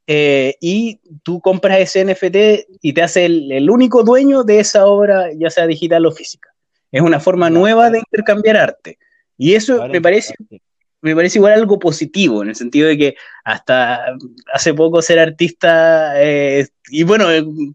y 0.09 1.01
tú 1.25 1.41
compras 1.41 1.79
ese 1.81 2.05
NFT 2.05 2.69
y 2.81 2.93
te 2.93 3.03
hace 3.03 3.25
el 3.27 3.71
único 3.71 4.05
dueño 4.05 4.45
de 4.45 4.61
esa 4.61 4.87
obra, 4.87 5.31
ya 5.37 5.51
sea 5.51 5.67
digital 5.67 6.07
o 6.07 6.13
física. 6.13 6.56
Es 6.97 7.03
una 7.03 7.21
forma 7.21 7.51
nueva 7.51 7.91
de 7.91 7.99
intercambiar 7.99 8.57
arte. 8.57 8.99
Y 9.37 9.55
eso 9.55 9.87
me 9.89 10.01
parece 10.01 10.35
me 11.03 11.15
parece 11.15 11.39
igual 11.39 11.53
algo 11.53 11.79
positivo, 11.79 12.43
en 12.43 12.49
el 12.49 12.57
sentido 12.57 12.89
de 12.89 12.97
que 12.97 13.17
hasta 13.45 14.07
hace 14.53 14.75
poco 14.75 15.03
ser 15.03 15.19
artista, 15.19 16.21
eh, 16.21 16.67
y 16.89 17.05
bueno, 17.05 17.27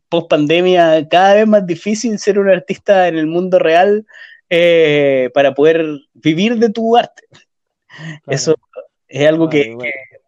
post 0.09 0.29
pandemia, 0.29 1.07
cada 1.07 1.35
vez 1.35 1.47
más 1.47 1.65
difícil 1.65 2.17
ser 2.19 2.39
un 2.39 2.49
artista 2.49 3.07
en 3.07 3.17
el 3.17 3.27
mundo 3.27 3.59
real 3.59 4.05
eh, 4.49 5.29
para 5.33 5.53
poder 5.53 5.85
vivir 6.13 6.57
de 6.57 6.71
tu 6.71 6.97
arte. 6.97 7.23
Claro. 7.87 8.19
Eso 8.27 8.55
es 9.07 9.27
algo 9.27 9.49
que, 9.49 9.77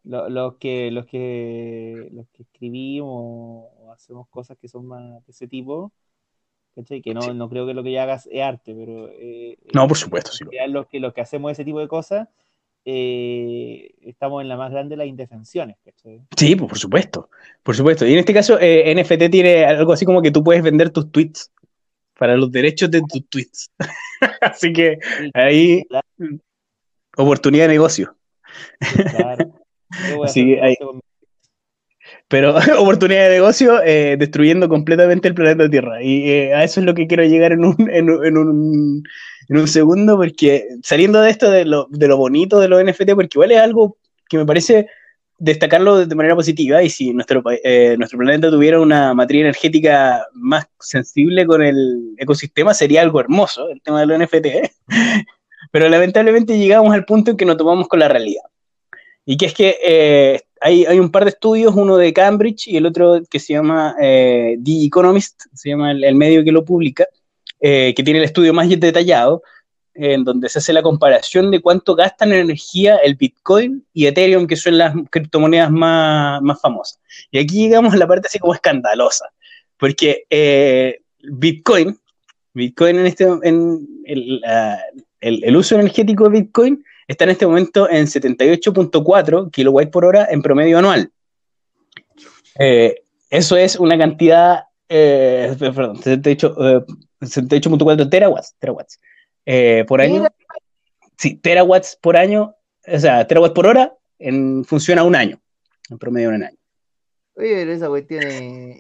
los 0.04 0.56
que 0.60 0.92
los 0.92 1.06
que 1.06 2.10
los 2.12 2.28
que 2.30 2.44
escribimos 2.44 3.10
o 3.10 3.92
hacemos 3.92 4.28
cosas 4.30 4.58
que 4.62 4.68
son 4.68 4.86
más 4.86 5.26
de 5.26 5.32
ese 5.32 5.48
tipo 5.48 5.92
¿cachai? 6.76 7.02
que 7.02 7.14
no, 7.14 7.22
Sí. 7.22 7.34
no 7.34 7.50
creo 7.50 7.66
que 7.68 7.74
lo 7.74 7.84
que 7.84 7.92
ya 7.92 8.04
hagas 8.04 8.28
es 8.32 8.42
arte 8.42 8.74
pero 8.76 9.10
eh, 9.14 9.58
No, 9.74 9.86
eh, 9.86 9.88
por 9.88 9.98
supuesto, 9.98 10.32
sí. 10.32 10.44
los 10.68 10.88
que 10.88 11.00
los 11.00 11.14
que 11.14 11.22
hacemos 11.22 11.52
ese 11.52 11.64
tipo 11.66 11.80
de 11.80 11.88
cosas 11.88 12.28
eh, 12.86 13.92
estamos 14.02 14.42
en 14.42 14.50
la 14.50 14.58
más 14.58 14.72
grande 14.72 14.94
de 14.94 14.98
las 14.98 15.08
indefensiones 15.08 15.78
¿cachai? 15.86 16.22
Sí, 16.38 16.56
pues, 16.56 16.70
por 16.70 16.78
supuesto, 16.78 17.30
por 17.64 17.76
supuesto. 17.76 18.06
Y 18.06 18.14
en 18.14 18.20
este 18.20 18.34
caso, 18.34 18.58
eh, 18.60 18.92
NFT 18.94 19.30
tiene 19.30 19.64
algo 19.66 19.94
así 19.94 20.06
como 20.06 20.22
que 20.22 20.32
tú 20.32 20.44
puedes 20.44 20.62
vender 20.64 20.90
tus 20.90 21.10
tweets 21.12 21.50
para 22.20 22.36
los 22.36 22.52
derechos 22.52 22.92
de 22.92 23.02
tus 23.02 23.28
tweets. 23.30 23.72
así 24.42 24.74
que 24.74 25.00
Sí, 25.20 25.32
ahí, 25.34 25.84
claro, 25.86 26.08
oportunidad 27.18 27.66
de 27.66 27.74
negocio. 27.74 28.16
claro. 29.12 29.54
Yo 30.10 30.18
voy 30.18 30.26
a 30.26 30.30
Así 30.30 30.46
que 30.46 30.62
ahí- 30.62 30.76
con- 30.78 31.00
Pero 32.34 32.56
oportunidad 32.80 33.26
de 33.26 33.36
negocio 33.36 33.80
eh, 33.84 34.16
destruyendo 34.18 34.68
completamente 34.68 35.28
el 35.28 35.36
planeta 35.36 35.70
Tierra. 35.70 36.02
Y 36.02 36.32
eh, 36.32 36.56
a 36.56 36.64
eso 36.64 36.80
es 36.80 36.86
lo 36.88 36.96
que 36.96 37.06
quiero 37.06 37.24
llegar 37.24 37.52
en 37.52 37.64
un, 37.64 37.76
en, 37.92 38.10
en 38.10 38.38
un, 38.38 39.04
en 39.50 39.58
un 39.58 39.68
segundo, 39.68 40.18
porque 40.18 40.66
saliendo 40.82 41.22
de 41.22 41.30
esto, 41.30 41.52
de 41.52 41.64
lo, 41.64 41.86
de 41.92 42.08
lo 42.08 42.18
bonito 42.18 42.60
de 42.60 42.70
los 42.70 42.84
NFT, 42.84 43.12
porque 43.14 43.30
igual 43.36 43.52
es 43.52 43.60
algo 43.60 43.98
que 44.28 44.40
me 44.40 44.48
parece 44.48 44.88
destacarlo 45.38 46.08
de 46.08 46.16
manera 46.16 46.34
positiva, 46.34 46.82
y 46.82 46.90
si 46.90 47.14
nuestro, 47.14 47.44
eh, 47.64 47.94
nuestro 48.00 48.18
planeta 48.18 48.50
tuviera 48.50 48.82
una 48.82 49.14
matriz 49.14 49.42
energética 49.42 50.26
más 50.34 50.66
sensible 50.80 51.46
con 51.46 51.62
el 51.62 52.16
ecosistema, 52.18 52.74
sería 52.74 53.04
algo 53.04 53.20
hermoso 53.20 53.70
el 53.70 53.80
tema 53.84 54.00
de 54.00 54.06
los 54.08 54.20
NFT. 54.20 54.46
¿eh? 54.48 54.72
Pero 55.72 55.88
lamentablemente 55.88 56.58
llegamos 56.58 56.96
al 56.96 57.06
punto 57.06 57.30
en 57.30 57.38
que 57.38 57.46
nos 57.46 57.58
tomamos 57.58 57.88
con 57.88 58.00
la 58.00 58.08
realidad. 58.08 58.42
Y 59.26 59.38
que 59.38 59.46
es 59.46 59.54
que 59.54 59.78
eh, 59.84 60.42
hay, 60.60 60.86
hay 60.86 61.00
un 61.00 61.10
par 61.10 61.24
de 61.24 61.30
estudios, 61.30 61.74
uno 61.76 61.98
de 61.98 62.12
Cambridge 62.14 62.68
y 62.68 62.78
el 62.78 62.86
otro 62.86 63.22
que 63.30 63.40
se 63.40 63.54
llama 63.54 63.96
eh, 64.02 64.58
The 64.64 64.86
Economist, 64.86 65.44
se 65.54 65.70
llama 65.70 65.92
el, 65.92 66.04
el 66.04 66.16
medio 66.16 66.44
que 66.44 66.52
lo 66.52 66.66
publica, 66.66 67.08
eh, 67.62 67.94
que 67.96 68.04
tiene 68.04 68.20
el 68.20 68.26
estudio 68.26 68.54
más 68.54 68.68
detallado, 68.70 69.42
en 69.96 70.24
donde 70.24 70.50
se 70.50 70.58
hace 70.60 70.74
la 70.74 70.82
comparación 70.82 71.52
de 71.52 71.62
cuánto 71.62 71.96
gastan 71.96 72.34
en 72.34 72.40
energía 72.40 72.98
el 72.98 73.16
Bitcoin 73.16 73.86
y 73.94 74.08
Ethereum, 74.08 74.48
que 74.48 74.56
son 74.56 74.78
las 74.78 74.94
criptomonedas 75.12 75.70
más, 75.72 76.42
más 76.42 76.60
famosas. 76.60 77.00
Y 77.32 77.38
aquí 77.38 77.60
llegamos 77.60 77.94
a 77.94 77.98
la 77.98 78.08
parte 78.08 78.28
así 78.28 78.40
como 78.40 78.54
escandalosa, 78.56 79.30
porque 79.78 80.26
eh, 80.30 81.00
Bitcoin, 81.22 81.98
Bitcoin 82.54 83.00
en 83.00 83.06
este, 83.06 83.24
en 83.44 83.88
el, 84.06 84.40
la- 84.42 84.82
el- 85.22 85.44
el 85.44 85.56
uso 85.56 85.76
energético 85.76 86.26
de 86.28 86.42
Bitcoin 86.42 86.84
está 87.14 87.24
en 87.26 87.30
este 87.32 87.48
momento 87.48 87.90
en 87.90 88.06
78.4 88.06 89.50
kilowatt 89.52 89.90
por 89.92 90.06
hora 90.06 90.28
en 90.30 90.42
promedio 90.42 90.78
anual. 90.80 91.12
Eh, 92.60 93.04
eso 93.30 93.56
es 93.58 93.76
una 93.78 93.98
cantidad, 93.98 94.66
eh, 94.90 95.56
perdón, 95.60 95.98
78, 96.02 96.56
eh, 96.60 96.86
78.4 97.22 98.10
terawatts, 98.10 98.56
terawatts 98.60 99.00
eh, 99.46 99.86
por 99.88 100.02
año. 100.02 100.26
Sí, 101.18 101.36
terawatts 101.36 101.98
por 102.02 102.18
año, 102.18 102.56
o 102.88 103.00
sea, 103.00 103.26
terawatts 103.28 103.54
por 103.54 103.68
hora 103.68 103.94
en, 104.20 104.66
funciona 104.66 105.04
un 105.04 105.16
año, 105.16 105.40
en 105.90 105.98
promedio 105.98 106.30
un 106.30 106.44
año. 106.44 106.58
Oye, 107.36 107.56
pero 107.56 107.74
esa 107.74 107.88
cuestión 107.88 108.24
es, 108.24 108.32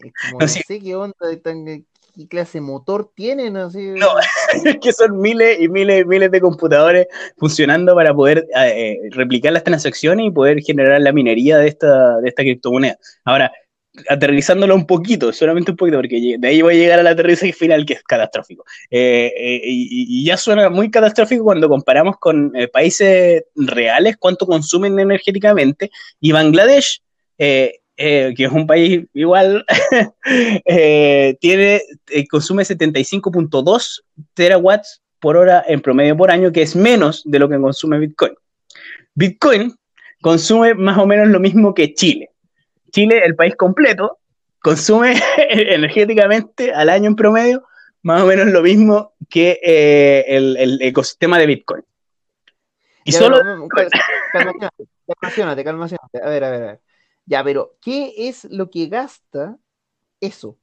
es 0.03 0.13
como, 0.21 0.33
No, 0.33 0.37
no 0.39 0.47
sí. 0.47 0.61
sé 0.67 0.79
qué 0.79 0.95
onda, 0.95 1.15
tan- 1.41 1.85
qué 2.13 2.27
clase 2.27 2.59
de 2.59 2.61
motor 2.61 3.11
tiene, 3.15 3.49
no. 3.49 3.69
No. 3.69 4.09
que 4.81 4.93
son 4.93 5.19
miles 5.19 5.59
y 5.59 5.67
miles 5.67 6.03
y 6.03 6.05
miles 6.05 6.31
de 6.31 6.41
computadores 6.41 7.07
funcionando 7.37 7.95
para 7.95 8.13
poder 8.13 8.47
eh, 8.55 8.99
replicar 9.11 9.53
las 9.53 9.63
transacciones 9.63 10.27
y 10.27 10.31
poder 10.31 10.61
generar 10.61 11.01
la 11.01 11.11
minería 11.11 11.57
de 11.57 11.67
esta, 11.67 12.19
de 12.19 12.29
esta 12.29 12.43
criptomoneda. 12.43 12.97
Ahora, 13.25 13.51
aterrizándolo 14.09 14.75
un 14.75 14.85
poquito, 14.85 15.31
solamente 15.31 15.71
un 15.71 15.77
poquito, 15.77 15.97
porque 15.97 16.37
de 16.39 16.47
ahí 16.47 16.61
voy 16.61 16.75
a 16.75 16.77
llegar 16.77 16.99
al 16.99 17.07
aterrizaje 17.07 17.53
final 17.53 17.85
que 17.85 17.93
es 17.93 18.03
catastrófico. 18.03 18.65
Eh, 18.89 19.31
eh, 19.35 19.61
y, 19.63 20.25
ya 20.25 20.37
suena 20.37 20.69
muy 20.69 20.89
catastrófico 20.89 21.43
cuando 21.43 21.69
comparamos 21.69 22.17
con 22.17 22.55
eh, 22.55 22.67
países 22.67 23.43
reales 23.55 24.17
cuánto 24.17 24.45
consumen 24.45 24.99
energéticamente 24.99 25.91
y 26.19 26.31
Bangladesh. 26.31 27.01
Eh, 27.97 28.27
eh, 28.27 28.33
que 28.35 28.45
es 28.45 28.51
un 28.51 28.67
país 28.67 29.05
igual, 29.13 29.65
eh, 30.65 31.37
tiene, 31.39 31.81
eh, 32.09 32.27
consume 32.27 32.63
75.2 32.63 34.03
terawatts 34.33 35.01
por 35.19 35.37
hora 35.37 35.63
en 35.67 35.81
promedio 35.81 36.17
por 36.17 36.31
año, 36.31 36.51
que 36.51 36.61
es 36.61 36.75
menos 36.75 37.23
de 37.25 37.39
lo 37.39 37.47
que 37.47 37.59
consume 37.59 37.99
Bitcoin. 37.99 38.33
Bitcoin 39.15 39.73
consume 40.21 40.73
más 40.73 40.97
o 40.97 41.05
menos 41.05 41.27
lo 41.29 41.39
mismo 41.39 41.73
que 41.73 41.93
Chile. 41.93 42.29
Chile, 42.91 43.21
el 43.25 43.35
país 43.35 43.55
completo, 43.55 44.19
consume 44.59 45.15
energéticamente 45.49 46.73
al 46.73 46.89
año 46.89 47.07
en 47.07 47.15
promedio 47.15 47.63
más 48.03 48.21
o 48.21 48.25
menos 48.25 48.47
lo 48.47 48.61
mismo 48.61 49.13
que 49.29 49.59
eh, 49.63 50.25
el, 50.27 50.57
el 50.57 50.81
ecosistema 50.81 51.39
de 51.39 51.47
Bitcoin. 51.47 51.83
Y 53.05 53.11
Ya, 53.11 53.19
solo 53.19 53.37
mm, 53.37 53.67
calmacionate, 55.07 55.63
calmacionate. 55.63 56.21
A 56.21 56.29
ver, 56.29 56.43
a 56.43 56.49
ver, 56.51 56.63
a 56.63 56.65
ver. 56.65 56.79
Ya, 57.25 57.43
pero, 57.43 57.77
¿qué 57.81 58.13
es 58.17 58.45
lo 58.45 58.69
que 58.69 58.87
gasta 58.87 59.57
eso? 60.19 60.57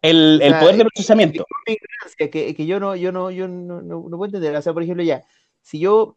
el, 0.00 0.38
O 0.40 0.44
el 0.44 0.50
sea, 0.50 0.60
poder 0.60 0.76
de 0.76 0.84
procesamiento. 0.84 1.44
mi 1.66 1.74
ignorancia, 1.74 2.30
que, 2.30 2.54
que 2.54 2.66
yo 2.66 2.78
no, 2.78 2.94
yo 2.94 3.10
no, 3.10 3.30
yo 3.30 3.48
no, 3.48 3.82
no, 3.82 4.08
no 4.08 4.16
puedo 4.16 4.26
entender. 4.26 4.54
O 4.54 4.62
sea, 4.62 4.72
por 4.72 4.82
ejemplo, 4.82 5.02
ya, 5.02 5.24
si 5.60 5.80
yo, 5.80 6.16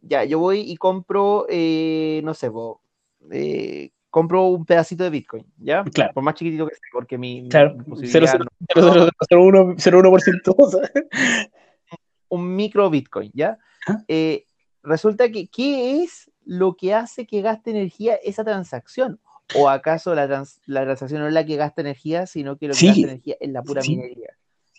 ya, 0.00 0.24
yo 0.24 0.38
voy 0.40 0.60
y 0.60 0.76
compro, 0.76 1.46
eh, 1.48 2.20
no 2.24 2.34
sé, 2.34 2.50
po, 2.50 2.82
eh, 3.30 3.90
compro 4.10 4.46
un 4.46 4.64
pedacito 4.64 5.04
de 5.04 5.10
Bitcoin, 5.10 5.46
¿ya? 5.58 5.84
Claro. 5.84 6.12
Por 6.14 6.24
más 6.24 6.34
chiquitito 6.34 6.66
que 6.66 6.74
sea, 6.74 6.82
porque 6.92 7.16
mi, 7.18 7.48
Claro, 7.48 7.76
posibilidad 7.88 8.38
0,0, 8.74 9.52
no- 9.52 9.76
0,01%. 9.76 10.80
un 12.30 12.56
micro 12.56 12.90
Bitcoin, 12.90 13.30
¿ya? 13.34 13.58
Ajá. 13.86 14.04
Eh, 14.08 14.44
resulta 14.82 15.30
que, 15.30 15.46
¿qué 15.48 16.02
es 16.02 16.30
lo 16.48 16.76
que 16.76 16.94
hace 16.94 17.26
que 17.26 17.42
gaste 17.42 17.70
energía 17.70 18.14
esa 18.24 18.42
transacción? 18.42 19.20
¿O 19.54 19.68
acaso 19.68 20.14
la, 20.14 20.26
trans- 20.26 20.60
la 20.66 20.82
transacción 20.82 21.20
no 21.20 21.28
es 21.28 21.34
la 21.34 21.44
que 21.44 21.56
gasta 21.56 21.82
energía, 21.82 22.26
sino 22.26 22.56
que 22.56 22.68
lo 22.68 22.72
que 22.72 22.78
Sí. 22.78 22.86
gasta 22.88 23.02
energía 23.02 23.36
es 23.38 23.50
la 23.50 23.62
pura 23.62 23.82
Sí. 23.82 23.96
minería? 23.96 24.30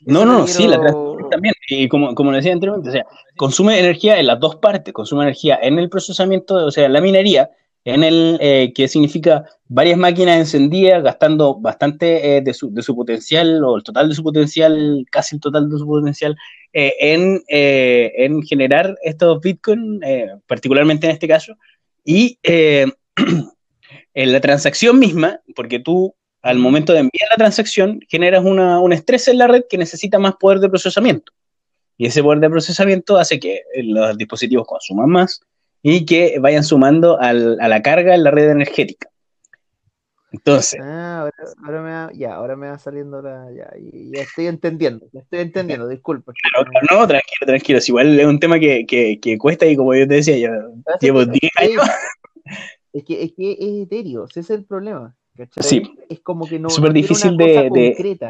No, 0.05 0.25
no, 0.25 0.39
no, 0.39 0.47
sí, 0.47 0.65
la 0.67 0.79
transacción 0.79 1.29
también. 1.29 1.53
Y 1.67 1.87
como, 1.89 2.15
como 2.15 2.31
decía 2.31 2.53
anteriormente, 2.53 2.89
o 2.89 2.91
sea, 2.91 3.05
consume 3.37 3.79
energía 3.79 4.19
en 4.19 4.27
las 4.27 4.39
dos 4.39 4.55
partes, 4.55 4.93
consume 4.93 5.23
energía 5.23 5.59
en 5.61 5.77
el 5.77 5.89
procesamiento, 5.89 6.55
o 6.55 6.71
sea, 6.71 6.85
en 6.85 6.93
la 6.93 7.01
minería, 7.01 7.51
en 7.85 8.03
el 8.03 8.37
eh, 8.41 8.71
que 8.73 8.87
significa 8.87 9.45
varias 9.67 9.97
máquinas 9.97 10.37
encendidas, 10.37 11.03
gastando 11.03 11.55
bastante 11.59 12.37
eh, 12.37 12.41
de, 12.41 12.53
su, 12.53 12.73
de 12.73 12.81
su 12.81 12.95
potencial, 12.95 13.63
o 13.63 13.77
el 13.77 13.83
total 13.83 14.09
de 14.09 14.15
su 14.15 14.23
potencial, 14.23 15.05
casi 15.11 15.35
el 15.35 15.41
total 15.41 15.69
de 15.69 15.77
su 15.77 15.85
potencial, 15.85 16.35
eh, 16.73 16.93
en, 16.99 17.41
en 17.47 18.41
generar 18.43 18.95
estos 19.03 19.39
bitcoins, 19.41 20.01
eh, 20.03 20.27
particularmente 20.47 21.07
en 21.07 21.13
este 21.13 21.27
caso, 21.27 21.55
y 22.03 22.37
en 22.43 22.91
la 24.13 24.41
transacción 24.41 24.99
misma, 24.99 25.39
porque 25.55 25.79
tú 25.79 26.15
al 26.41 26.57
momento 26.57 26.93
de 26.93 26.99
enviar 26.99 27.29
la 27.31 27.37
transacción 27.37 27.99
generas 28.07 28.45
una, 28.45 28.79
un 28.79 28.93
estrés 28.93 29.27
en 29.27 29.37
la 29.37 29.47
red 29.47 29.63
que 29.69 29.77
necesita 29.77 30.19
más 30.19 30.35
poder 30.39 30.59
de 30.59 30.69
procesamiento. 30.69 31.33
Y 31.97 32.05
ese 32.05 32.23
poder 32.23 32.39
de 32.39 32.49
procesamiento 32.49 33.17
hace 33.17 33.39
que 33.41 33.63
los 33.75 34.17
dispositivos 34.17 34.65
consuman 34.65 35.09
más 35.09 35.41
y 35.81 36.05
que 36.05 36.39
vayan 36.39 36.63
sumando 36.63 37.19
al- 37.19 37.57
a 37.61 37.67
la 37.67 37.81
carga 37.81 38.15
en 38.15 38.23
la 38.23 38.31
red 38.31 38.49
energética. 38.49 39.09
Entonces, 40.31 40.79
Ah, 40.83 41.21
ahora, 41.21 41.33
ahora 41.65 41.81
me 41.81 41.89
va, 41.91 42.11
ya, 42.13 42.35
ahora 42.35 42.55
me 42.55 42.69
va 42.69 42.77
saliendo 42.77 43.19
la, 43.21 43.47
ya, 43.51 43.67
ya 43.79 44.21
estoy 44.21 44.45
entendiendo, 44.45 45.07
ya 45.11 45.21
estoy 45.21 45.39
entendiendo, 45.39 45.87
disculpa. 45.87 46.33
claro, 46.51 46.69
no, 46.91 47.07
tranquilo, 47.07 47.47
tranquilo. 47.47 47.81
si 47.81 47.91
igual 47.91 48.19
es 48.19 48.25
un 48.27 48.39
tema 48.39 48.59
que, 48.59 48.85
que- 48.85 49.19
que 49.19 49.37
cuesta 49.39 49.65
y 49.65 49.75
como 49.75 49.95
yo 49.95 50.07
te 50.07 50.15
decía, 50.15 50.37
yo 50.37 50.49
Pasa 50.85 50.99
llevo 51.01 51.21
que- 51.25 51.31
10 51.41 51.51
años. 51.57 51.81
Es 52.93 53.03
que, 53.03 53.23
es 53.23 53.33
que 53.35 53.51
es 53.53 53.83
etéreo, 53.85 54.25
ese 54.25 54.39
es 54.41 54.49
el 54.51 54.65
problema. 54.65 55.15
¿cachai? 55.35 55.63
Sí. 55.63 55.95
Es 56.09 56.19
como 56.19 56.45
que 56.47 56.59
no 56.59 56.69
Súper 56.69 56.91
difícil 56.93 57.35
de- 57.37 57.69
de- 57.71 57.93
concreta. 57.95 58.27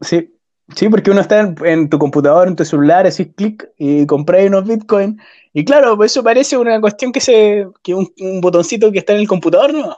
Sí, 0.00 0.37
sí, 0.74 0.88
porque 0.88 1.10
uno 1.10 1.20
está 1.20 1.40
en, 1.40 1.54
en 1.64 1.88
tu 1.88 1.98
computador, 1.98 2.48
en 2.48 2.56
tu 2.56 2.64
celular, 2.64 3.06
haces 3.06 3.28
clic 3.36 3.68
y 3.78 4.06
compras 4.06 4.46
unos 4.46 4.66
bitcoins. 4.66 5.20
Y 5.52 5.64
claro, 5.64 5.96
pues 5.96 6.12
eso 6.12 6.22
parece 6.22 6.56
una 6.56 6.80
cuestión 6.80 7.10
que 7.12 7.20
se, 7.20 7.66
que 7.82 7.94
un, 7.94 8.12
un 8.20 8.40
botoncito 8.40 8.92
que 8.92 8.98
está 8.98 9.12
en 9.14 9.20
el 9.20 9.28
computador, 9.28 9.72
¿no? 9.74 9.96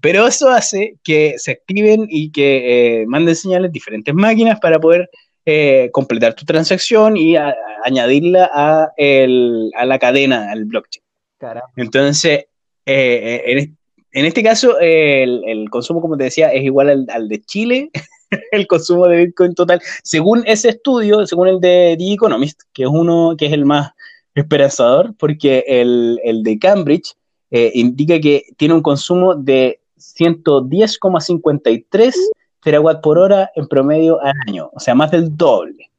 Pero 0.00 0.26
eso 0.26 0.48
hace 0.50 0.96
que 1.02 1.34
se 1.38 1.52
activen 1.52 2.06
y 2.08 2.30
que 2.30 3.00
eh, 3.02 3.06
manden 3.06 3.34
señales 3.34 3.72
diferentes 3.72 4.14
máquinas 4.14 4.60
para 4.60 4.78
poder 4.78 5.10
eh, 5.44 5.90
completar 5.92 6.34
tu 6.34 6.44
transacción 6.44 7.16
y 7.16 7.36
a- 7.36 7.48
a 7.48 7.54
añadirla 7.84 8.50
a, 8.52 8.90
el- 8.96 9.70
a 9.76 9.84
la 9.86 9.98
cadena, 9.98 10.50
al 10.50 10.64
blockchain. 10.64 11.02
Caramba. 11.38 11.70
Entonces, 11.76 12.46
eh, 12.84 13.42
en, 13.46 13.58
es- 13.58 13.68
en 14.12 14.24
este 14.24 14.42
caso, 14.42 14.80
eh, 14.80 15.22
el, 15.24 15.42
el 15.46 15.70
consumo, 15.70 16.00
como 16.00 16.16
te 16.16 16.24
decía, 16.24 16.48
es 16.52 16.64
igual 16.64 16.88
al, 16.88 17.06
al 17.10 17.28
de 17.28 17.40
Chile, 17.42 17.90
el 18.52 18.66
consumo 18.66 19.06
de 19.06 19.26
Bitcoin 19.26 19.54
total, 19.54 19.80
según 20.02 20.42
ese 20.46 20.70
estudio, 20.70 21.26
según 21.26 21.48
el 21.48 21.60
de 21.60 21.96
The 21.98 22.12
Economist, 22.12 22.62
que 22.72 22.84
es 22.84 22.88
uno 22.90 23.34
que 23.36 23.46
es 23.46 23.52
el 23.52 23.64
más 23.64 23.92
esperanzador, 24.34 25.14
porque 25.18 25.64
el, 25.66 26.20
el 26.22 26.42
de 26.42 26.58
Cambridge 26.58 27.14
eh, 27.50 27.72
indica 27.74 28.20
que 28.20 28.44
tiene 28.56 28.74
un 28.74 28.82
consumo 28.82 29.34
de 29.34 29.80
110,53 29.96 32.14
terawatt 32.62 33.02
por 33.02 33.18
hora 33.18 33.50
en 33.54 33.66
promedio 33.68 34.20
al 34.20 34.34
año, 34.46 34.68
o 34.72 34.80
sea, 34.80 34.94
más 34.94 35.10
del 35.10 35.36
doble. 35.36 35.90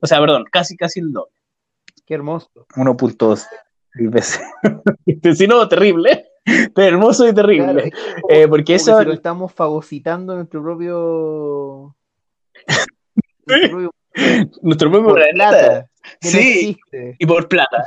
O 0.00 0.06
sea, 0.06 0.20
perdón, 0.20 0.44
casi, 0.50 0.76
casi 0.76 1.00
el 1.00 1.12
doble. 1.12 1.32
Qué 2.06 2.14
hermoso. 2.14 2.48
1.6 2.76 3.46
veces. 4.10 4.40
si 5.36 5.46
no, 5.46 5.68
terrible. 5.68 6.31
Hermoso 6.76 7.28
y 7.28 7.34
terrible. 7.34 7.64
Claro, 7.72 7.80
es 7.80 7.92
como- 7.94 8.26
Eh, 8.30 8.48
porque 8.48 8.74
eso- 8.74 8.98
si 8.98 9.04
lo 9.04 9.12
estamos 9.12 9.52
fagocitando 9.52 10.34
nuestro 10.34 10.62
propio. 10.62 11.94
nuestro 13.46 13.70
propio 13.70 13.90
Nuestro 14.62 14.90
propio 14.90 15.08
por 15.08 15.22
plata, 15.32 15.86
no 16.22 16.28
Sí, 16.30 16.38
existe. 16.38 17.16
y 17.18 17.26
por 17.26 17.48
plata. 17.48 17.84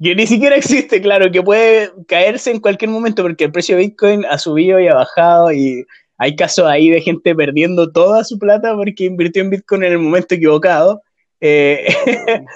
Que 0.00 0.14
ni 0.14 0.26
siquiera 0.26 0.56
existe, 0.56 1.00
claro, 1.00 1.30
que 1.30 1.42
puede 1.42 1.90
caerse 2.06 2.50
en 2.50 2.60
cualquier 2.60 2.90
momento 2.90 3.22
porque 3.22 3.44
el 3.44 3.52
precio 3.52 3.76
de 3.76 3.82
Bitcoin 3.86 4.24
ha 4.26 4.36
subido 4.38 4.78
y 4.78 4.88
ha 4.88 4.94
bajado 4.94 5.50
y 5.52 5.84
hay 6.18 6.36
casos 6.36 6.66
ahí 6.66 6.90
de 6.90 7.00
gente 7.00 7.34
perdiendo 7.34 7.90
toda 7.90 8.22
su 8.24 8.38
plata 8.38 8.76
porque 8.76 9.04
invirtió 9.04 9.42
en 9.42 9.50
Bitcoin 9.50 9.82
en 9.84 9.92
el 9.92 9.98
momento 9.98 10.34
equivocado. 10.34 11.02
Eh, 11.40 11.86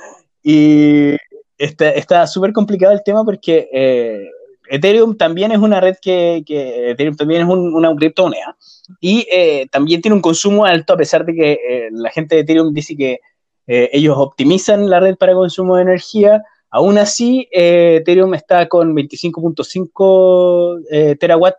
y 0.42 1.16
está 1.56 1.90
está 1.90 2.26
súper 2.26 2.52
complicado 2.52 2.92
el 2.92 3.02
tema 3.02 3.24
porque 3.24 3.68
eh, 3.72 4.28
Ethereum 4.70 5.16
también 5.16 5.52
es 5.52 5.58
una 5.58 5.80
red 5.80 5.96
que, 6.00 6.42
Ethereum 6.90 7.16
también 7.16 7.42
es 7.42 7.48
un- 7.48 7.74
una 7.74 7.94
criptomoneda 7.94 8.56
y 9.00 9.26
eh, 9.30 9.66
también 9.70 10.00
tiene 10.00 10.14
un 10.14 10.22
consumo 10.22 10.64
alto 10.64 10.92
a 10.94 10.96
pesar 10.96 11.24
de 11.24 11.34
que 11.34 11.52
eh, 11.52 11.88
la 11.92 12.10
gente 12.10 12.34
de 12.34 12.42
Ethereum 12.42 12.72
dice 12.72 12.96
que 12.96 13.20
eh, 13.66 13.90
ellos 13.92 14.16
optimizan 14.16 14.88
la 14.88 15.00
red 15.00 15.16
para 15.16 15.34
consumo 15.34 15.76
de 15.76 15.82
energía. 15.82 16.42
Aún 16.70 16.96
así, 16.98 17.48
Ethereum 17.50 18.34
está 18.34 18.66
con 18.68 18.94
25.5 18.94 20.82
eh, 20.90 21.16
terawatt, 21.16 21.56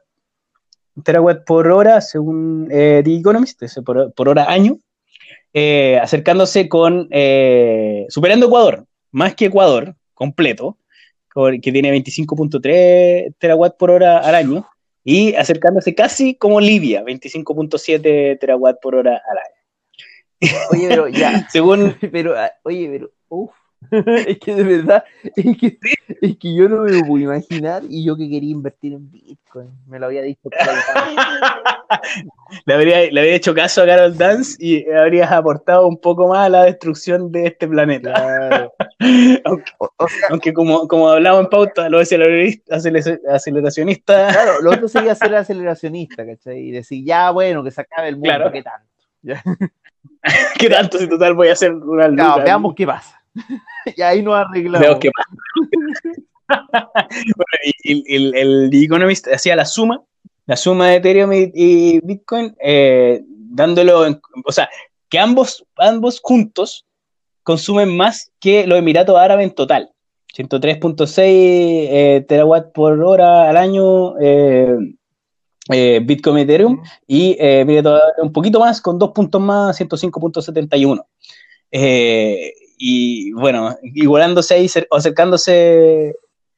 por 1.46 1.68
hora, 1.68 2.02
según 2.02 2.68
The 2.68 3.00
Economist, 3.16 3.62
por, 3.86 4.28
hora 4.28 4.52
año, 4.52 4.78
acercándose 6.02 6.68
con, 6.68 7.10
superando 8.10 8.48
Ecuador, 8.48 8.86
más 9.12 9.34
que 9.36 9.46
Ecuador 9.46 9.96
completo, 10.14 10.78
que 11.34 11.72
tiene 11.72 11.92
25.3 11.92 13.36
terawatt 13.38 13.78
por 13.78 13.92
hora 13.92 14.20
al 14.20 14.36
año, 14.36 14.68
y 15.04 15.34
acercándose 15.36 15.96
casi 15.96 16.36
como 16.36 16.60
Libia, 16.60 17.04
25.7 17.04 18.40
terawatt 18.40 18.80
por 18.82 18.96
hora 18.96 19.22
al 19.30 19.38
año. 19.38 19.60
Oye, 20.72 20.88
pero 20.88 21.08
ya. 21.08 21.48
Según 21.52 21.96
Pero, 22.12 22.38
ah, 22.38 22.52
oye, 22.64 22.88
pero. 22.90 23.12
Uf. 23.28 23.52
es 23.92 24.40
que 24.40 24.56
de 24.56 24.64
verdad, 24.64 25.04
es 25.36 25.58
que, 25.58 25.80
es 26.22 26.38
que 26.38 26.54
yo 26.54 26.70
no 26.70 26.84
me 26.84 26.92
lo 26.92 27.06
puedo 27.06 27.24
imaginar 27.24 27.84
y 27.90 28.04
yo 28.04 28.16
que 28.16 28.30
quería 28.30 28.52
invertir 28.52 28.94
en 28.94 29.10
Bitcoin. 29.10 29.70
Me 29.88 30.00
lo 30.00 30.08
había 30.08 30.22
dicho. 30.22 30.50
le, 32.66 32.74
habría, 32.74 33.12
le 33.12 33.20
habría 33.20 33.36
hecho 33.36 33.54
caso 33.54 33.82
a 33.82 33.86
Carol 33.86 34.18
Dance 34.18 34.56
y 34.60 34.90
habrías 34.92 35.32
aportado 35.32 35.88
un 35.88 36.00
poco 36.00 36.28
más 36.28 36.48
a 36.48 36.50
la 36.50 36.64
destrucción 36.66 37.32
de 37.32 37.48
este 37.48 37.68
planeta. 37.68 38.14
Claro. 38.14 38.74
Aunque, 39.46 39.72
O, 39.78 39.90
o 39.96 40.08
sea, 40.08 40.28
aunque 40.30 40.54
como, 40.54 40.88
como 40.88 41.10
hablamos 41.10 41.46
en 41.46 41.50
pauta, 41.50 41.88
los 41.88 42.02
aceleracionistas, 42.02 42.86
aceleracionistas 43.28 44.34
claro, 44.34 44.62
lo 44.62 44.72
otro 44.72 44.90
sería 44.90 45.16
ser 45.16 45.34
aceleracionista, 45.36 46.26
¿cachai? 46.26 46.60
Y 46.60 46.72
decir, 46.72 47.06
ya, 47.06 47.32
bueno, 47.32 47.64
que 47.64 47.72
se 47.72 47.80
acabe 47.80 48.10
el 48.10 48.16
mundo, 48.16 48.30
Claro. 48.30 48.52
¿qué 48.52 48.62
tanto? 48.62 48.90
¿qué 50.60 50.70
tanto 50.70 50.98
si 50.98 51.08
total 51.08 51.34
voy 51.34 51.48
a 51.48 51.54
hacer 51.54 51.74
una 51.74 52.10
Claro, 52.10 52.44
veamos 52.44 52.74
qué 52.76 52.86
pasa. 52.86 53.19
y 53.96 54.02
ahí 54.02 54.22
nos 54.22 54.36
arreglamos. 54.36 54.88
El, 57.84 58.36
el 58.36 58.70
Economist 58.74 59.28
hacía 59.28 59.56
la 59.56 59.66
suma, 59.66 60.02
la 60.46 60.56
suma 60.56 60.90
de 60.90 60.96
Ethereum 60.98 61.32
y, 61.34 61.52
y 61.54 62.00
Bitcoin, 62.04 62.56
eh, 62.62 63.22
dándolo, 63.26 64.06
en- 64.06 64.20
o 64.46 64.52
sea, 64.52 64.70
que 65.10 65.20
ambos, 65.20 65.66
ambos 65.78 66.20
juntos 66.22 66.86
consumen 67.44 67.96
más 67.96 68.32
que 68.40 68.66
los 68.68 68.78
Emiratos 68.80 69.18
Árabes 69.18 69.48
en 69.48 69.56
total. 69.56 69.92
103.6 70.36 71.18
eh, 71.26 72.26
terawatt 72.28 72.72
por 72.72 73.02
hora 73.04 73.50
al 73.50 73.58
año 73.58 74.16
eh, 74.20 74.76
eh, 75.72 76.00
Bitcoin 76.04 76.38
Ethereum 76.38 76.82
y 77.08 77.36
eh, 77.40 77.66
un 78.22 78.32
poquito 78.32 78.60
más 78.60 78.80
con 78.80 79.00
dos 79.00 79.10
puntos 79.12 79.42
más 79.42 79.80
105.71 79.80 81.04
eh, 81.72 82.54
y 82.82 83.34
bueno 83.34 83.76
igualándose 83.84 84.54
ahí 84.54 84.68
o 84.90 84.96
acercándose 84.96 86.16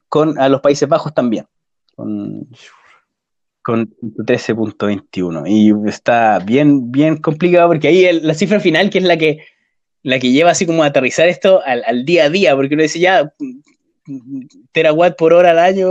con 0.08 0.40
a 0.40 0.48
los 0.50 0.62
Países 0.62 0.88
Bajos 0.88 1.14
también 1.16 1.48
con, 1.96 2.48
con 3.64 3.90
13.21 4.00 5.44
y 5.48 5.90
está 5.90 6.38
bien 6.40 6.92
bien 6.92 7.18
complicado 7.18 7.68
porque 7.70 7.88
ahí 7.88 8.06
el- 8.06 8.26
la 8.28 8.36
cifra 8.36 8.60
final 8.60 8.90
que 8.92 9.00
es 9.00 9.04
la 9.04 9.18
que 9.18 9.40
la 10.04 10.20
que 10.20 10.32
lleva 10.32 10.52
así 10.52 10.66
como 10.68 10.84
a 10.84 10.88
aterrizar 10.88 11.28
esto 11.28 11.62
al, 11.66 11.84
al 11.86 12.06
día 12.06 12.26
a 12.26 12.30
día, 12.30 12.56
porque 12.56 12.74
uno 12.74 12.82
dice 12.84 13.00
ya 13.00 13.32
terawatt 14.72 15.16
por 15.16 15.32
hora 15.34 15.52
al 15.52 15.60
año, 15.60 15.90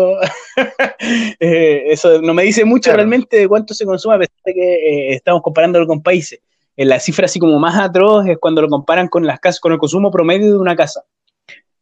eh, 1.38 1.85
eso 1.87 2.21
no 2.21 2.35
me 2.35 2.43
dice 2.43 2.64
mucho 2.64 2.85
Claro. 2.90 2.97
realmente 2.99 3.37
de 3.37 3.47
cuánto 3.49 3.73
se 3.73 3.85
consume, 3.85 4.16
a 4.16 4.19
pesar 4.19 4.35
de 4.45 4.55
que 4.55 4.75
eh, 4.75 5.14
estamos 5.14 5.43
comparándolo 5.43 5.87
con 5.87 6.03
países. 6.03 6.40
La 6.87 6.99
cifra 6.99 7.27
así 7.27 7.38
como 7.38 7.59
más 7.59 7.79
atroz 7.79 8.27
es 8.27 8.38
cuando 8.38 8.62
lo 8.62 8.69
comparan 8.69 9.09
con 9.09 9.27
las 9.27 9.38
casas, 9.38 9.61
con 9.61 9.73
el 9.73 9.79
consumo 9.79 10.11
promedio 10.11 10.47
de 10.53 10.59
una 10.59 10.75
casa. 10.75 11.03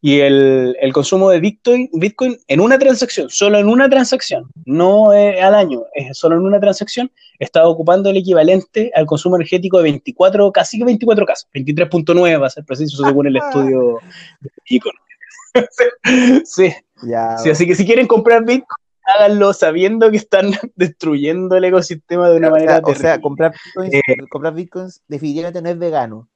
Y 0.01 0.21
el, 0.21 0.77
el 0.81 0.93
consumo 0.93 1.31
de 1.31 1.41
Bitcoin, 1.41 1.89
Bitcoin 1.93 2.37
en 2.47 2.61
una 2.61 2.79
transacción, 2.79 3.29
solo 3.31 3.59
en 3.59 3.69
una 3.69 3.89
transacción, 3.89 4.49
no 4.65 5.13
eh, 5.13 5.41
al 5.41 5.55
año, 5.55 5.83
es 5.93 6.17
solo 6.17 6.37
en 6.37 6.43
una 6.43 6.61
transacción, 6.61 7.11
está 7.41 7.67
ocupando 7.67 8.11
el 8.11 8.17
equivalente 8.17 8.93
al 8.95 9.07
consumo 9.07 9.37
energético 9.37 9.79
de 9.79 9.85
24, 9.85 10.53
casi 10.53 10.79
que 10.79 10.85
24 10.85 11.27
casas, 11.27 11.49
23.9 11.53 12.41
va 12.41 12.47
a 12.47 12.51
ser 12.51 12.65
preciso 12.65 13.05
según 13.05 13.27
el 13.27 13.37
estudio 13.37 13.99
de 14.41 14.51
Economist. 14.67 15.09
sí, 16.45 16.73
Ya, 17.03 17.39
sí, 17.39 17.51
así 17.51 17.67
que 17.67 17.75
si 17.75 17.85
quieren 17.85 18.07
comprar 18.07 18.45
Bitcoin, 18.45 18.67
háganlo 19.15 19.53
sabiendo 19.53 20.11
que 20.11 20.17
están 20.19 20.51
destruyendo 20.77 21.57
el 21.57 21.65
ecosistema 21.65 22.29
de 22.31 22.37
una 22.37 22.49
o 22.49 22.51
manera 22.53 22.77
sea, 22.77 22.83
o 22.85 22.95
sea, 22.95 23.21
comprar 23.21 23.53
bitcoins, 23.65 23.95
Eh. 23.95 24.03
comprar 24.31 24.55
bitcoins 24.55 25.03
definitivamente 25.09 25.63
no 25.63 25.69
es 25.71 25.79
vegano. 25.79 26.29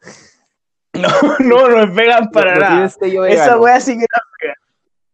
No, 0.94 1.08
no, 1.38 1.68
no 1.70 1.82
es 1.84 1.94
vegan 1.94 2.30
para 2.30 2.54
No- 2.54 2.60
nada. 2.60 2.84
Esa 3.28 3.58
weá 3.58 3.80
sí 3.80 3.92
que 3.92 4.00
no 4.00 4.04
es 4.04 4.22
vegan. 4.42 4.56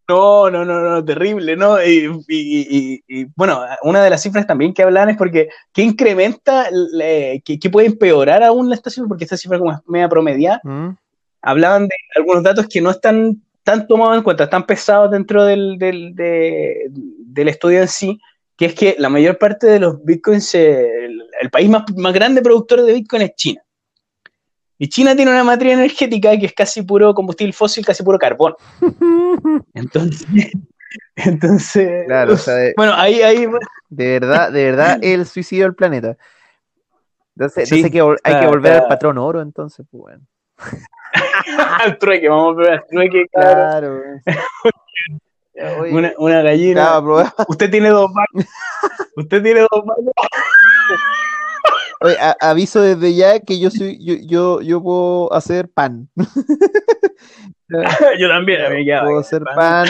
No, 0.09 0.51
no, 0.51 0.65
no, 0.65 0.81
no, 0.81 1.05
terrible, 1.05 1.55
¿no? 1.57 1.81
Y, 1.81 2.07
y- 2.29 2.67
y- 2.69 3.05
y, 3.07 3.27
bueno, 3.37 3.61
una 3.83 4.03
de 4.03 4.11
las 4.11 4.23
cifras 4.23 4.47
también 4.47 4.75
que 4.75 4.83
hablan 4.83 5.11
es 5.11 5.17
porque, 5.17 5.51
¿qué 5.73 5.83
incrementa, 5.83 6.69
le- 6.73 7.43
qué, 7.45 7.59
qué 7.61 7.71
puede 7.71 7.87
empeorar 7.89 8.43
aún 8.43 8.69
la 8.69 8.75
estación? 8.75 9.07
Porque 9.07 9.25
esta 9.25 9.37
cifra 9.37 9.59
como 9.59 9.71
es 9.73 9.79
media 9.87 10.09
promediada, 10.09 10.61
¿Mm? 10.65 10.97
hablaban 11.43 11.87
de 11.87 11.95
algunos 12.17 12.43
datos 12.43 12.67
que 12.69 12.81
no 12.81 12.91
están 12.91 13.41
tan 13.69 13.87
tomados 13.87 14.17
en 14.17 14.23
cuenta, 14.23 14.45
están 14.45 14.65
pesados 14.65 15.11
dentro 15.11 15.45
del, 15.45 15.77
del, 15.79 16.15
de- 16.15 16.87
del 16.91 17.49
estudio 17.49 17.83
en 17.83 17.89
sí, 17.89 18.19
que 18.57 18.65
es 18.65 18.75
que 18.75 18.97
la 18.99 19.11
mayor 19.11 19.37
parte 19.37 19.67
de 19.67 19.79
los 19.79 20.03
bitcoins, 20.03 20.55
el, 20.55 21.23
el 21.39 21.51
país 21.51 21.69
más, 21.69 21.83
más 21.95 22.15
grande 22.15 22.41
productor 22.41 22.81
de 22.81 22.95
bitcoin 22.95 23.23
es 23.23 23.35
China. 23.37 23.61
Y 24.79 24.89
China 24.89 25.15
tiene 25.15 25.33
una 25.33 25.45
matriz 25.45 25.75
energética 25.75 26.35
que 26.39 26.47
es 26.47 26.55
casi 26.55 26.81
puro 26.81 27.13
combustible 27.13 27.53
fósil, 27.53 27.85
casi 27.85 28.03
puro 28.03 28.19
carbón. 28.19 28.55
Entonces, 29.75 30.27
entonces 31.17 32.07
Claro, 32.07 32.33
o 32.33 32.37
sea, 32.39 32.55
de, 32.55 32.73
bueno, 32.75 32.95
ahí, 32.95 33.21
ahí, 33.21 33.47
de 33.91 34.19
verdad, 34.19 34.51
de 34.51 34.65
verdad, 34.65 34.99
el 35.03 35.27
suicidio 35.27 35.65
del 35.65 35.75
planeta. 35.75 36.17
Entonces, 37.37 37.69
Sí, 37.69 37.75
entonces 37.81 37.85
hay, 37.85 37.91
que, 37.91 38.31
hay 38.31 38.41
que 38.41 38.47
volver 38.47 38.73
al 38.73 38.89
patrón 38.89 39.19
oro, 39.19 39.43
entonces, 39.43 39.85
pues 39.91 40.01
bueno. 40.01 40.25
Al 41.85 41.99
trueque, 41.99 42.29
vamos 42.29 42.57
a 42.57 42.61
ver 42.61 42.71
al 42.73 42.85
trueque. 42.91 43.27
Claro. 43.33 44.01
Oye, 45.81 45.93
Una, 45.93 46.13
una 46.19 46.43
gallina. 46.43 47.01
probando- 47.03 47.35
Usted 47.49 47.71
tiene 47.71 47.89
dos 47.91 48.09
manos. 48.13 48.49
Usted 49.17 49.43
tiene 49.43 49.61
dos 49.61 49.85
manos. 49.85 50.13
Oye, 52.01 52.17
a- 52.21 52.37
aviso 52.41 52.81
desde 52.81 53.13
ya 53.15 53.41
que 53.41 53.59
yo 53.59 53.71
soy, 53.71 53.99
yo, 54.05 54.15
yo, 54.25 54.61
yo 54.61 54.81
puedo 54.83 55.33
hacer 55.33 55.69
pan. 55.69 56.09
Yo 58.19 58.29
también, 58.31 58.65
a 58.65 58.71
mí 58.71 58.83
ya, 58.87 59.03
puedo 59.05 59.19
hacer 59.19 59.43
pan. 59.45 59.87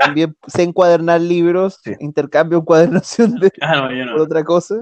También 0.00 0.36
sé 0.48 0.64
encuadernar 0.64 1.20
libros, 1.20 1.78
Sí. 1.84 1.92
intercambio 2.00 2.58
encuadernación 2.58 3.36
de 3.36 3.52
Ah, 3.60 3.88
no, 3.88 4.12
por 4.14 4.22
otra 4.22 4.42
cosa. 4.42 4.74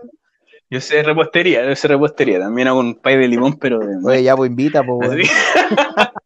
Yo 0.75 0.81
sé 0.81 1.05
repostería, 1.05 1.65
yo 1.65 1.77
sé 1.77 1.87
repostería. 1.87 2.41
También 2.41 2.67
hago 2.67 2.81
un 2.81 2.97
pay 2.97 3.17
de 3.17 3.29
limón, 3.29 3.57
pero 3.61 3.79
de 3.79 3.97
Oye, 4.05 4.25
ya 4.25 4.35
pues 4.37 4.51
invita, 4.51 4.83
pues 4.85 4.99
bueno. 5.09 5.23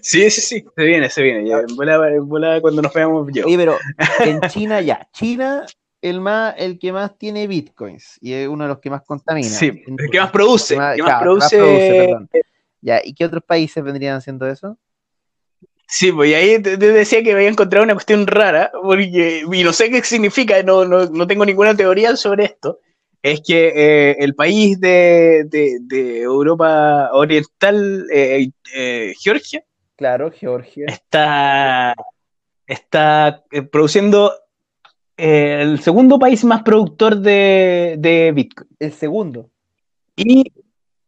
Sí, 0.00 0.30
sí, 0.30 0.40
sí, 0.40 0.64
se 0.74 0.84
viene, 0.84 1.10
se 1.10 1.22
viene. 1.22 1.46
Ya, 1.46 1.58
en 1.58 1.76
volada, 1.76 2.08
en 2.10 2.26
volada 2.26 2.60
cuando 2.62 2.80
nos 2.80 2.92
veamos 2.92 3.28
yo. 3.32 3.44
Oye, 3.44 3.56
pero 3.58 3.76
en 4.24 4.40
China 4.48 4.80
ya, 4.80 5.06
China 5.12 5.66
el 6.00 6.22
más, 6.22 6.54
el 6.56 6.78
que 6.78 6.90
más 6.90 7.18
tiene 7.18 7.46
bitcoins 7.46 8.18
y 8.22 8.32
es 8.32 8.48
uno 8.48 8.64
de 8.64 8.68
los 8.68 8.78
que 8.80 8.88
más 8.88 9.02
contamina. 9.02 9.48
Sí, 9.50 9.84
el 9.86 10.10
que 10.10 10.18
más 10.20 10.30
produce, 10.30 10.74
más- 10.76 10.96
que 10.96 11.02
más 11.02 11.10
claro, 11.10 11.34
que 11.34 11.38
más 11.38 11.52
produce. 11.52 11.94
perdón. 11.94 12.30
Ya, 12.80 13.00
¿y 13.04 13.14
qué 13.14 13.26
otros 13.26 13.42
países 13.44 13.84
vendrían 13.84 14.16
haciendo 14.16 14.46
eso? 14.48 14.78
Sí, 15.86 16.10
pues 16.10 16.30
y 16.30 16.34
ahí 16.34 16.62
te, 16.62 16.78
te 16.78 16.90
decía 16.90 17.22
que 17.22 17.32
había 17.32 17.48
encontrado 17.48 17.84
una 17.84 17.92
cuestión 17.94 18.26
rara, 18.26 18.72
porque, 18.82 19.44
y 19.50 19.62
no 19.62 19.74
sé 19.74 19.90
qué 19.90 20.02
significa, 20.02 20.62
no, 20.62 20.86
no, 20.86 21.04
no 21.06 21.26
tengo 21.26 21.44
ninguna 21.44 21.76
teoría 21.76 22.16
sobre 22.16 22.46
esto. 22.46 22.80
Es 23.22 23.40
que 23.46 23.68
eh, 23.74 24.16
el 24.18 24.34
país 24.34 24.80
de, 24.80 25.44
de- 25.46 25.78
de 25.82 26.20
Europa 26.22 27.10
Oriental, 27.12 28.06
eh, 28.12 28.50
eh, 28.74 29.14
Georgia, 29.20 29.64
Claro, 29.96 30.30
Georgia. 30.32 30.86
está, 30.88 31.94
está 32.66 33.44
eh, 33.52 33.62
produciendo 33.62 34.32
el 35.16 35.78
segundo 35.80 36.18
país 36.18 36.42
más 36.44 36.62
productor 36.62 37.16
de, 37.18 37.94
de 37.98 38.32
Bitcoin. 38.32 38.68
El 38.80 38.92
segundo. 38.92 39.50
Y 40.16 40.44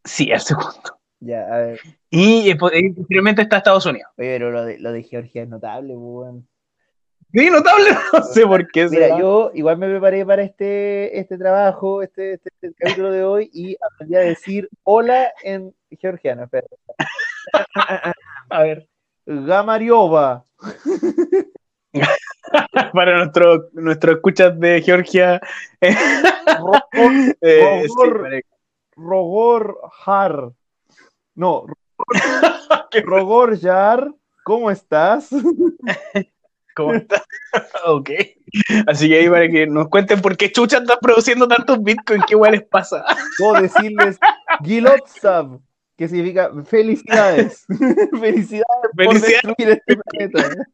sí, 0.03 0.31
el 0.31 0.39
segundo. 0.39 0.99
Ya, 1.19 1.41
a 1.53 1.57
ver. 1.57 1.79
Y 2.09 2.53
po- 2.55 2.69
posteriormente 2.95 3.41
está 3.41 3.57
Estados 3.57 3.85
Unidos. 3.85 4.09
Oye, 4.17 4.37
pero 4.37 4.51
lo 4.51 4.63
de, 4.63 4.79
lo 4.79 4.91
de 4.93 5.03
Georgia 5.03 5.43
es 5.43 5.49
notable, 5.49 5.95
bueno. 5.95 6.43
Notable, 7.35 7.89
no 8.13 8.23
sé 8.23 8.47
por 8.47 8.65
qué. 8.71 8.87
Mira, 8.87 9.07
será. 9.07 9.19
yo 9.19 9.51
igual 9.53 9.77
me 9.77 9.89
preparé 9.89 10.25
para 10.25 10.41
este, 10.41 11.19
este 11.19 11.37
trabajo, 11.37 12.01
este, 12.01 12.35
este, 12.35 12.49
este 12.61 12.73
capítulo 12.77 13.11
de 13.11 13.25
hoy, 13.25 13.49
y 13.53 13.75
aprendí 13.75 14.15
a 14.15 14.19
decir 14.19 14.69
hola 14.83 15.33
en 15.43 15.75
georgiano. 15.91 16.45
Espera. 16.45 16.67
A 18.49 18.63
ver. 18.63 18.87
Gamariova. 19.25 20.45
para 22.93 23.17
nuestro, 23.17 23.69
nuestros 23.73 24.15
escuchas 24.15 24.57
de 24.57 24.81
Georgia. 24.81 25.41
eh, 25.81 25.93
Rogor, 26.57 27.37
eh, 27.41 27.85
sí, 27.85 28.41
Rogor. 28.95 29.77
Har. 30.05 30.53
No, 31.33 31.65
Rogor 33.03 33.57
¿cómo 34.45 34.71
estás? 34.71 35.31
¿Cómo 36.75 36.93
está? 36.93 37.23
ok. 37.85 38.09
Así 38.87 39.07
que 39.07 39.19
ahí 39.19 39.29
para 39.29 39.49
que 39.49 39.65
nos 39.65 39.87
cuenten 39.87 40.21
por 40.21 40.35
qué 40.37 40.51
Chucha 40.51 40.77
está 40.77 40.99
produciendo 40.99 41.47
tantos 41.47 41.81
bitcoins, 41.81 42.25
qué 42.27 42.33
igual 42.33 42.51
les 42.51 42.63
pasa. 42.63 43.03
Puedo 43.39 43.61
decirles 43.61 44.19
Gilotsav, 44.63 45.59
que 45.97 46.07
significa 46.07 46.51
felicidades. 46.65 47.65
felicidades 48.19 48.91
por 48.95 49.19
destruir 49.19 49.69
este 49.69 49.97
planeta. 49.97 50.65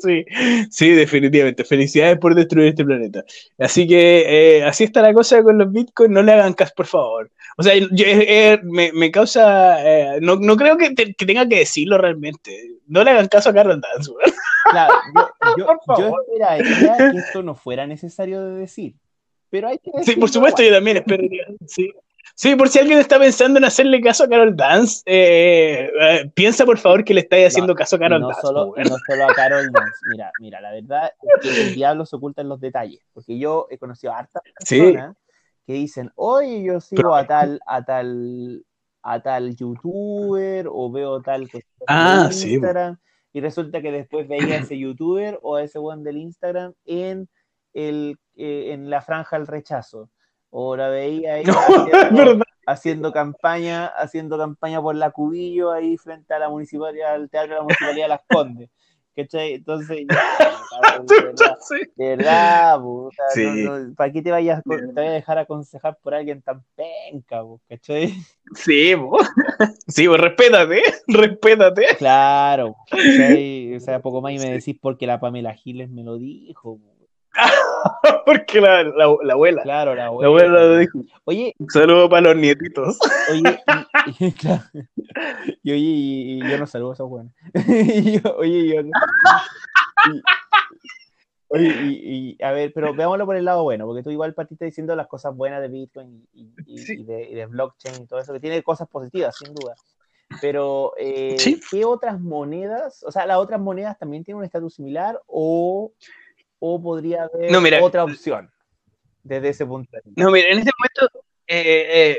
Sí, 0.00 0.24
sí, 0.70 0.90
definitivamente. 0.90 1.64
Felicidades 1.64 2.18
por 2.18 2.34
destruir 2.34 2.68
este 2.68 2.84
planeta. 2.84 3.24
Así 3.58 3.86
que 3.86 4.58
eh, 4.58 4.64
así 4.64 4.84
está 4.84 5.02
la 5.02 5.12
cosa 5.14 5.42
con 5.42 5.56
los 5.58 5.70
bitcoins. 5.72 6.12
No 6.12 6.22
le 6.22 6.32
hagan 6.32 6.52
caso, 6.54 6.72
por 6.76 6.86
favor. 6.86 7.30
O 7.56 7.62
sea, 7.62 7.74
yo- 7.76 7.86
eh, 8.06 8.58
me, 8.64 8.92
me 8.92 9.10
causa. 9.10 9.76
eh, 9.86 10.18
no, 10.20 10.36
no 10.36 10.56
creo 10.56 10.76
que, 10.76 10.90
te- 10.94 11.14
que 11.14 11.26
tenga 11.26 11.48
que 11.48 11.58
decirlo 11.60 11.96
realmente. 11.98 12.72
No 12.86 13.02
le 13.04 13.10
hagan 13.12 13.28
caso 13.28 13.50
a 13.50 13.54
Carol 13.54 13.80
Dance. 13.80 14.10
Claro, 14.70 14.94
yo, 15.14 15.28
yo, 15.58 15.66
Por 15.86 15.98
yo 15.98 16.02
favor. 16.04 16.24
esperaría 16.28 16.96
que 17.12 17.18
esto 17.18 17.42
no 17.42 17.54
fuera 17.54 17.86
necesario 17.86 18.42
de 18.44 18.60
decir. 18.60 18.94
Pero 19.50 19.68
hay 19.68 19.78
que 19.78 19.90
Sí, 20.02 20.16
por 20.16 20.28
supuesto, 20.30 20.62
igual. 20.62 20.72
yo 20.72 20.76
también 20.78 20.96
espero. 20.98 21.24
Sí. 21.66 21.92
Sí, 22.36 22.56
por 22.56 22.68
si 22.68 22.78
alguien 22.78 22.98
está 22.98 23.18
pensando 23.18 23.58
en 23.58 23.64
hacerle 23.64 24.00
caso 24.00 24.24
a 24.24 24.28
Carol 24.28 24.56
Dance, 24.56 25.02
eh, 25.06 25.90
eh, 26.00 26.30
piensa 26.34 26.64
por 26.64 26.78
favor 26.78 27.04
que 27.04 27.14
le 27.14 27.20
estáis 27.20 27.48
haciendo 27.48 27.74
No, 27.74 27.76
caso 27.76 27.96
a 27.96 27.98
Carol 28.00 28.20
no, 28.20 28.28
Dance. 28.28 28.40
solo, 28.40 28.74
no 28.76 28.96
solo 29.06 29.24
a 29.24 29.34
Carol 29.34 29.70
Dance. 29.70 29.98
Mira, 30.08 30.32
mira, 30.40 30.60
la 30.60 30.72
verdad 30.72 31.12
es 31.22 31.30
que 31.42 31.60
el 31.68 31.74
diablo 31.74 32.04
se 32.06 32.16
oculta 32.16 32.42
en 32.42 32.48
los 32.48 32.60
detalles. 32.60 33.00
Porque 33.12 33.38
yo 33.38 33.66
he 33.70 33.78
conocido 33.78 34.12
a 34.12 34.18
hartas 34.18 34.42
Sí. 34.60 34.80
personas 34.80 35.16
que 35.66 35.72
dicen, 35.74 36.10
oye, 36.16 36.62
yo 36.64 36.80
sigo 36.80 37.14
a 37.14 37.26
tal, 37.26 37.60
a 37.66 37.84
tal, 37.84 38.64
a 39.02 39.20
tal 39.22 39.54
youtuber 39.54 40.66
o 40.70 40.90
veo 40.90 41.22
tal 41.22 41.48
cosa 41.48 41.66
Ah, 41.86 42.24
en 42.26 42.32
sí. 42.32 42.54
Instagram. 42.54 42.98
Y 43.32 43.40
resulta 43.40 43.80
que 43.82 43.90
después 43.92 44.28
veía 44.28 44.54
a 44.56 44.58
ese 44.58 44.78
youtuber 44.78 45.38
o 45.42 45.56
a 45.56 45.62
ese 45.62 45.78
one 45.78 46.02
del 46.02 46.16
Instagram 46.18 46.72
en 46.84 47.28
el 47.72 48.16
eh, 48.36 48.72
en 48.72 48.90
la 48.90 49.00
franja 49.00 49.36
del 49.38 49.46
rechazo. 49.46 50.10
O 50.56 50.76
la 50.76 50.88
veía 50.88 51.34
ahí 51.34 51.44
No, 52.38 52.40
haciendo- 52.66 53.12
campaña, 53.12 53.86
haciendo 53.86 54.38
campaña 54.38 54.80
por 54.80 54.94
la 54.94 55.10
Cubillo 55.10 55.72
ahí 55.72 55.96
frente 55.96 56.32
a 56.32 56.38
la 56.38 56.48
municipalidad, 56.48 57.14
al 57.14 57.28
teatro 57.28 57.50
de 57.54 57.56
la 57.56 57.62
municipalidad 57.64 58.04
de 58.04 58.08
Las 58.08 58.20
Condes. 58.28 58.70
¿Cachai? 59.16 59.54
Entonces, 59.54 60.06
ya, 60.10 60.16
cabrón, 60.82 61.06
de 61.06 61.14
verdad, 61.22 61.56
de 61.96 62.06
verdad, 62.16 62.80
Sí. 63.32 63.44
no- 63.64 63.78
no, 63.78 63.94
¿para 63.94 64.12
qué 64.12 64.22
te 64.22 64.30
vayas 64.32 64.62
te 64.64 64.76
vayas 64.76 64.96
a 64.96 65.14
dejar 65.14 65.38
aconsejar 65.38 65.98
por 66.02 66.14
alguien 66.14 66.40
tan 66.42 66.64
penca, 66.74 67.40
po, 67.42 67.60
¿cachai? 67.68 68.12
Sí, 68.56 68.94
po. 68.96 69.18
sí, 69.88 70.08
po, 70.08 70.16
respétate, 70.16 70.82
respétate. 71.08 71.84
Claro, 71.98 72.74
¿cachai? 72.90 73.76
O 73.76 73.80
sea, 73.80 74.00
poco 74.00 74.20
más 74.20 74.32
y 74.32 74.38
me 74.38 74.50
decís 74.50 74.76
porque 74.80 75.06
la 75.06 75.20
Pamela 75.20 75.54
Giles 75.54 75.90
me 75.90 76.02
lo 76.04 76.16
dijo. 76.18 76.78
po. 76.78 76.93
Porque 78.26 78.60
la, 78.60 78.82
la, 78.84 79.14
la 79.22 79.32
abuela, 79.34 79.62
Claro, 79.62 79.94
la 79.94 80.02
la 80.02 80.06
abuela. 80.06 80.28
abuela 80.28 80.48
lo 80.48 80.76
dijo. 80.78 80.98
Oye, 81.24 81.54
Un 81.58 81.70
saludo 81.70 82.08
para 82.08 82.22
los 82.32 82.36
nietitos. 82.36 82.98
Oye, 83.30 83.42
y, 84.20 84.26
y- 84.26 84.32
claro. 84.32 84.62
Y 85.62 85.72
oye, 85.72 85.80
y, 85.80 86.42
y 86.44 86.50
yo 86.50 86.58
no 86.58 86.66
saludo 86.66 86.90
a 86.90 86.94
esos 86.94 87.08
buenos. 87.08 87.32
Oye, 88.38 88.74
yo 88.74 88.82
no- 88.82 88.90
y- 90.12 90.22
Oye, 91.48 91.68
y, 91.78 92.42
a 92.42 92.50
ver, 92.52 92.72
pero 92.74 92.94
veámoslo 92.94 93.26
por 93.26 93.36
el 93.36 93.44
lado 93.44 93.62
bueno, 93.62 93.86
porque 93.86 94.02
tú 94.02 94.10
igual 94.10 94.34
partiste 94.34 94.64
diciendo 94.64 94.96
las 94.96 95.06
cosas 95.06 95.36
buenas 95.36 95.60
de 95.62 95.68
Bitcoin 95.68 96.26
Sí. 96.76 97.04
de, 97.04 97.30
y 97.30 97.34
de 97.34 97.46
blockchain 97.46 98.02
y 98.02 98.06
todo 98.06 98.18
eso, 98.18 98.32
que 98.32 98.40
tiene 98.40 98.62
cosas 98.62 98.88
positivas, 98.88 99.36
sin 99.36 99.54
duda. 99.54 99.74
Pero, 100.40 100.94
eh, 100.98 101.36
Sí. 101.38 101.60
¿qué 101.70 101.84
otras 101.84 102.18
monedas? 102.20 103.04
O 103.04 103.12
sea, 103.12 103.24
¿las 103.26 103.36
otras 103.36 103.60
monedas 103.60 103.96
también 103.98 104.24
tienen 104.24 104.38
un 104.38 104.44
estatus 104.44 104.74
similar 104.74 105.20
o, 105.28 105.92
o 106.66 106.80
podría 106.82 107.24
haber 107.24 107.50
No, 107.52 107.60
mira. 107.60 107.82
otra 107.82 108.04
opción 108.04 108.50
desde 109.22 109.50
ese 109.50 109.66
punto 109.66 109.90
de 109.92 110.00
vista? 110.04 110.22
No, 110.22 110.30
mira, 110.30 110.48
en 110.48 110.58
este 110.60 110.70
momento, 110.78 111.26
eh, 111.46 111.86
eh, 111.92 112.18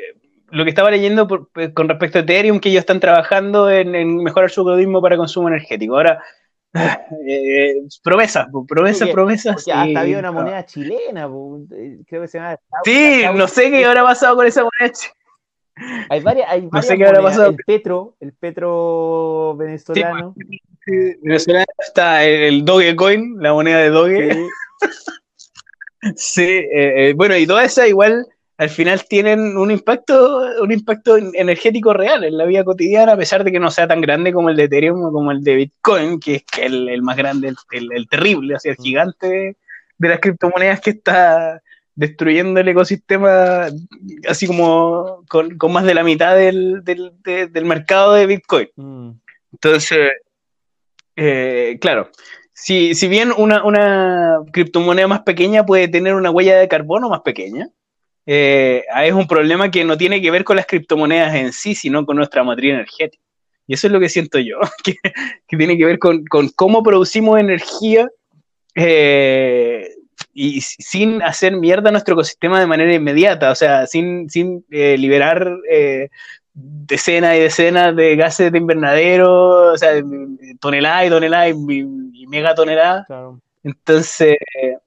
lo 0.52 0.64
que 0.64 0.70
estaba 0.70 0.92
leyendo 0.92 1.28
por- 1.28 1.50
pues, 1.50 1.70
con 1.74 1.90
respecto 1.90 2.20
a 2.20 2.22
Ethereum, 2.22 2.60
que 2.60 2.70
ellos 2.70 2.82
están 2.82 3.00
trabajando 3.00 3.70
en, 3.72 3.96
en 3.96 4.18
mejorar 4.24 4.50
su 4.52 4.62
algoritmo 4.62 5.02
para 5.02 5.18
consumo 5.18 5.48
energético. 5.48 5.96
Ahora, 5.96 6.22
eh, 7.28 7.76
promesa, 8.04 8.48
promesa, 8.68 9.06
Porque- 9.06 9.14
promesa. 9.14 9.54
Porque 9.54 9.72
hasta 9.72 10.00
había 10.02 10.20
una 10.20 10.32
moneda 10.32 10.66
chilena, 10.66 11.28
eh, 11.72 12.00
creo 12.08 12.22
que 12.22 12.28
se 12.28 12.38
llama. 12.38 12.58
Sí, 12.84 13.24
no 13.34 13.48
sé 13.48 13.72
qué 13.72 13.84
habrá 13.86 14.04
pasado 14.04 14.36
con 14.36 14.46
esa 14.46 14.62
moneda. 14.64 14.94
Hay 16.10 16.22
varias, 16.22 16.50
hay 16.50 16.62
varias 16.62 16.86
sé 16.88 16.98
qué 16.98 17.06
habrá 17.06 17.20
monedas. 17.22 17.38
pasado. 17.38 17.50
El 17.58 17.64
petro, 17.66 18.16
el 18.20 18.34
petro 18.34 19.56
venezolano. 19.58 20.36
Venezolano 20.88 21.66
está 21.80 22.24
el 22.26 22.64
Dogecoin, 22.66 23.38
la 23.40 23.54
moneda 23.54 23.80
de 23.80 23.90
Doge. 23.90 24.34
Sí. 24.34 24.48
Sí, 26.16 26.44
eh, 26.44 27.10
eh, 27.10 27.14
bueno, 27.16 27.36
y 27.36 27.48
todas 27.48 27.66
esas 27.66 27.88
igual 27.90 28.28
al 28.58 28.70
final 28.70 29.04
tienen 29.10 29.58
un 29.58 29.72
impacto, 29.72 30.44
un 30.62 30.72
impacto 30.72 31.18
en- 31.18 31.32
energético 31.34 31.94
real 31.94 32.24
en 32.24 32.38
la 32.38 32.46
vida 32.46 32.64
cotidiana, 32.64 33.14
a 33.14 33.18
pesar 33.18 33.44
de 33.44 33.52
que 33.52 33.60
no 33.60 33.72
sea 33.72 33.88
tan 33.88 34.02
grande 34.02 34.32
como 34.32 34.50
el 34.50 34.56
de 34.56 34.66
Ethereum 34.66 35.04
o 35.04 35.12
como 35.12 35.32
el 35.32 35.44
de 35.44 35.56
Bitcoin, 35.56 36.20
que 36.20 36.36
es 36.36 36.44
el, 36.60 36.90
el 36.90 37.02
más 37.02 37.18
grande, 37.18 37.50
el, 37.50 37.56
el- 37.72 37.92
el 37.92 38.08
terrible, 38.08 38.56
así 38.56 38.70
el 38.70 38.76
gigante 38.78 39.28
de, 39.28 39.58
de 39.98 40.10
las 40.10 40.20
criptomonedas 40.20 40.80
que 40.80 40.92
está 40.92 41.62
destruyendo 41.96 42.60
el 42.60 42.68
ecosistema, 42.68 43.68
así 44.30 44.46
como 44.48 45.24
con, 45.28 45.58
con 45.58 45.74
más 45.74 45.86
de 45.86 45.96
la 45.96 46.04
mitad 46.04 46.36
del, 46.36 46.84
del, 46.84 47.14
de- 47.24 47.48
del 47.48 47.66
mercado 47.66 48.14
de 48.14 48.26
Bitcoin. 48.28 48.68
Mm. 48.76 49.12
Entonces, 49.54 50.12
eh, 51.16 51.78
claro, 51.80 52.10
si, 52.54 52.96
si 52.96 53.08
bien 53.08 53.32
una, 53.36 53.64
una 53.64 54.40
criptomoneda 54.52 55.08
más 55.08 55.22
pequeña 55.22 55.66
puede 55.66 55.88
tener 55.88 56.16
una 56.16 56.32
huella 56.32 56.58
de 56.58 56.68
carbono 56.68 57.10
más 57.10 57.22
pequeña, 57.22 57.70
eh, 58.26 58.84
es 59.04 59.14
un 59.14 59.28
problema 59.28 59.70
que 59.70 59.84
no 59.84 59.98
tiene 59.98 60.22
que 60.22 60.32
ver 60.32 60.44
con 60.44 60.56
las 60.56 60.66
criptomonedas 60.66 61.36
en 61.36 61.54
sí, 61.54 61.76
sino 61.76 62.06
con 62.06 62.18
nuestra 62.18 62.44
matriz 62.44 62.74
energética. 62.74 63.24
Y 63.68 63.74
eso 63.74 63.88
es 63.88 63.94
lo 63.94 64.00
que 64.00 64.10
siento 64.10 64.40
yo, 64.40 64.60
que, 64.84 64.96
tiene 65.48 65.78
que 65.78 65.86
ver 65.86 66.00
con, 66.00 66.26
con 66.26 66.50
cómo 66.50 66.84
producimos 66.84 67.40
energía 67.40 68.10
eh, 68.76 69.90
y 70.34 70.62
sin 70.62 71.22
hacer 71.22 71.56
mierda 71.56 71.92
nuestro 71.92 72.14
ecosistema 72.14 72.60
de 72.60 72.68
manera 72.68 72.94
inmediata, 72.94 73.52
o 73.52 73.56
sea, 73.56 73.88
sin, 73.88 74.30
sin 74.30 74.66
eh, 74.70 74.98
liberar 74.98 75.58
eh, 75.70 76.10
decenas 76.56 77.36
y 77.36 77.40
decenas 77.40 77.96
de 77.96 78.16
gases 78.16 78.52
de 78.52 78.58
invernadero, 78.58 79.74
o 79.74 79.78
sea, 79.78 79.92
toneladas 80.60 81.06
y 81.06 81.10
toneladas 81.10 81.50
y, 81.50 81.80
y 82.14 82.28
megatoneladas. 82.28 83.06
Claro. 83.08 83.42
Entonces, 83.64 84.38
eh, 84.62 84.78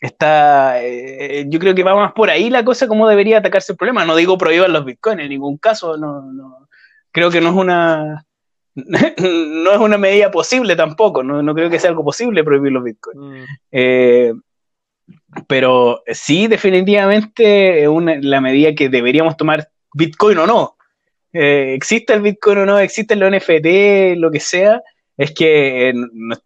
está, 0.00 0.82
eh, 0.82 1.44
yo 1.48 1.58
creo 1.58 1.74
que 1.74 1.82
va 1.82 1.94
más 1.94 2.12
por 2.12 2.30
ahí 2.30 2.48
la 2.50 2.64
cosa, 2.64 2.88
cómo 2.88 3.08
debería 3.08 3.38
atacarse 3.38 3.72
el 3.72 3.78
problema. 3.78 4.04
No 4.04 4.16
digo 4.16 4.38
prohíban 4.38 4.72
los 4.72 4.84
bitcoins 4.84 5.20
en 5.22 5.28
ningún 5.28 5.58
caso, 5.58 5.96
no, 5.96 6.22
no, 6.32 6.68
creo 7.10 7.30
que 7.30 7.40
no 7.40 7.50
es 7.50 7.54
una, 7.56 8.24
no 8.74 9.72
es 9.72 9.78
una 9.78 9.98
medida 9.98 10.30
posible 10.30 10.76
tampoco, 10.76 11.22
no, 11.22 11.42
no 11.42 11.54
creo 11.54 11.68
que 11.68 11.78
sea 11.78 11.90
algo 11.90 12.04
posible 12.04 12.42
prohibir 12.42 12.72
los 12.72 12.84
bitcoins. 12.84 13.20
Mm. 13.20 13.44
Eh, 13.70 14.32
pero 15.46 16.02
sí, 16.06 16.46
definitivamente, 16.46 17.82
es 17.82 17.88
una- 17.88 18.16
la 18.20 18.40
medida 18.40 18.74
que 18.74 18.88
deberíamos 18.88 19.36
tomar 19.36 19.68
Bitcoin 19.94 20.38
o 20.38 20.46
no. 20.46 20.76
Eh, 21.32 21.74
existe 21.74 22.12
el 22.12 22.22
Bitcoin 22.22 22.58
o 22.58 22.66
no, 22.66 22.78
existe 22.78 23.14
el 23.14 23.20
NFT, 23.22 24.16
lo 24.18 24.30
que 24.30 24.40
sea, 24.40 24.82
es 25.16 25.32
que 25.32 25.90
eh, 25.90 25.94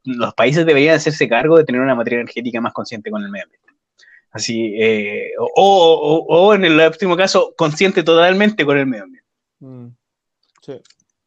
los 0.05 0.35
países 0.35 0.65
deberían 0.67 0.97
hacerse 0.97 1.29
cargo 1.29 1.57
de 1.59 1.65
tener 1.65 1.81
una 1.81 1.95
materia 1.95 2.21
energética 2.21 2.61
más 2.61 2.73
consciente 2.73 3.11
con 3.11 3.23
el 3.23 3.31
medio 3.31 3.45
ambiente. 3.45 3.67
Así, 4.31 4.75
eh, 4.79 5.31
o, 5.39 5.47
o- 5.55 6.25
o- 6.35 6.47
o 6.49 6.55
en 6.55 6.65
el 6.65 6.79
último 6.81 7.17
caso, 7.17 7.55
consciente 7.57 8.03
totalmente 8.03 8.65
con 8.67 8.77
el 8.77 8.87
medio 8.87 9.05
ambiente. 9.05 9.29
Mm. 9.61 9.87
Sí. 10.63 10.73